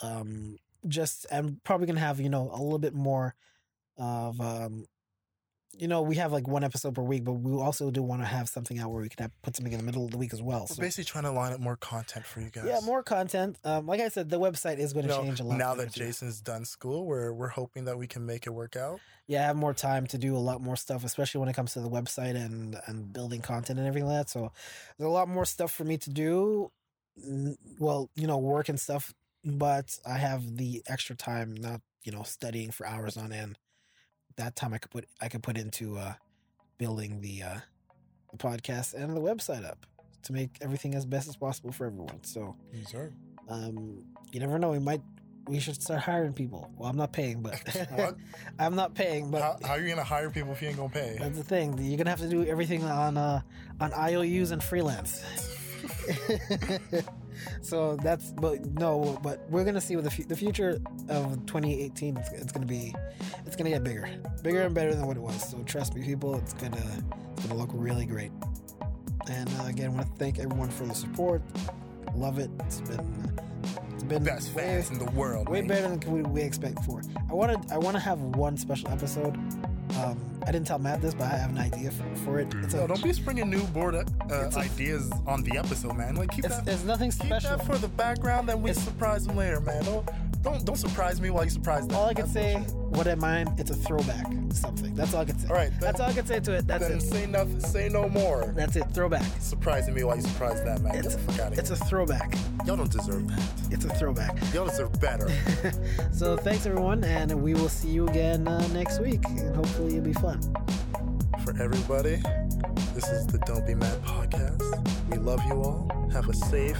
[0.00, 3.34] Um, just and probably gonna have you know a little bit more
[3.96, 4.86] of um,
[5.78, 8.26] you know we have like one episode per week, but we also do want to
[8.26, 10.32] have something out where we can have put something in the middle of the week
[10.32, 10.60] as well.
[10.62, 12.64] We're So basically trying to line up more content for you guys.
[12.66, 13.56] yeah, more content.
[13.64, 15.74] Um, like I said, the website is going You to know, change a lot now
[15.74, 15.92] that.
[15.92, 19.00] Jason's done school, we're we're hoping that we can make it work out.
[19.26, 21.72] yeah, I have more time to do a lot more stuff, especially when it comes
[21.74, 24.30] to the website and and building content and everything like that.
[24.30, 24.52] So
[24.98, 26.70] there's a lot more stuff for me to do.
[27.78, 29.12] Well, you know, work and stuff,
[29.44, 33.58] but I have the extra time, not you know, studying for hours on end.
[34.36, 36.14] That time I could put I could put into uh,
[36.78, 37.54] building the uh,
[38.30, 39.86] the podcast and the website up
[40.24, 42.22] to make everything as best as possible for everyone.
[42.22, 43.12] So Yes, sir.
[43.48, 45.02] um, you never know, we might.
[45.48, 46.70] We should start hiring people.
[46.76, 47.60] Well, I'm not paying, but?
[48.60, 50.88] I'm not paying, but how, how are you gonna hire people if you ain't gonna
[50.88, 51.16] pay?
[51.18, 51.76] that's the thing.
[51.78, 53.40] You're gonna have to do everything on uh,
[53.80, 55.24] on IOUs and freelance.
[57.62, 62.16] so that's but no, but we're gonna see what the fu- the future of 2018.
[62.16, 62.94] It's, it's gonna be,
[63.46, 64.08] it's gonna get bigger,
[64.42, 65.50] bigger and better than what it was.
[65.50, 66.76] So trust me, people, it's gonna
[67.36, 68.32] it's gonna look really great.
[69.30, 71.42] And uh, again, I want to thank everyone for the support.
[72.14, 72.50] Love it.
[72.66, 73.38] It's been
[73.94, 75.48] it's been the Best way- fans in the world.
[75.48, 75.68] way mate.
[75.68, 77.02] better than we, we expect for.
[77.30, 79.36] I wanted I want to have one special episode.
[79.98, 82.48] Um, I didn't tell Matt this, but I have an idea for, for it.
[82.62, 86.16] It's, No, a, don't be springing new board uh, a- ideas on the episode, man.
[86.16, 87.56] Like keep it's, that, it's nothing keep special.
[87.56, 89.84] that for the background, then we surprise them later, man.
[89.84, 90.08] Don't
[90.42, 91.96] don't don't surprise me while you surprise them.
[91.96, 92.74] all I can That's say, bullshit.
[92.96, 94.94] what I mind, it's a throwback to something.
[94.94, 95.48] That's all I can say.
[95.48, 96.66] All right, then, That's all I can say to it.
[96.66, 97.00] That's then it.
[97.02, 97.60] say nothing.
[97.60, 98.52] Say no more.
[98.56, 98.84] That's it.
[98.92, 99.22] Throwback.
[99.40, 100.94] Surprising me while you surprise that, man.
[100.94, 101.78] Get It's, the fuck out of it's here.
[101.80, 102.34] a throwback.
[102.66, 103.42] Y'all don't deserve that.
[103.70, 104.36] It's a throwback.
[104.52, 105.28] Y'all deserve better.
[106.12, 110.04] so thanks everyone, and we will see you again uh, next week, and hopefully it'll
[110.04, 110.40] be fun.
[111.44, 112.20] for everybody.
[112.94, 114.60] This is the Don't Be Mad podcast.
[115.08, 116.08] We love you all.
[116.12, 116.78] Have a safe,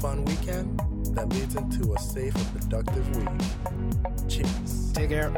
[0.00, 0.80] fun weekend
[1.14, 4.28] that leads into a safe and productive week.
[4.28, 4.92] Cheers.
[4.92, 5.32] Take care.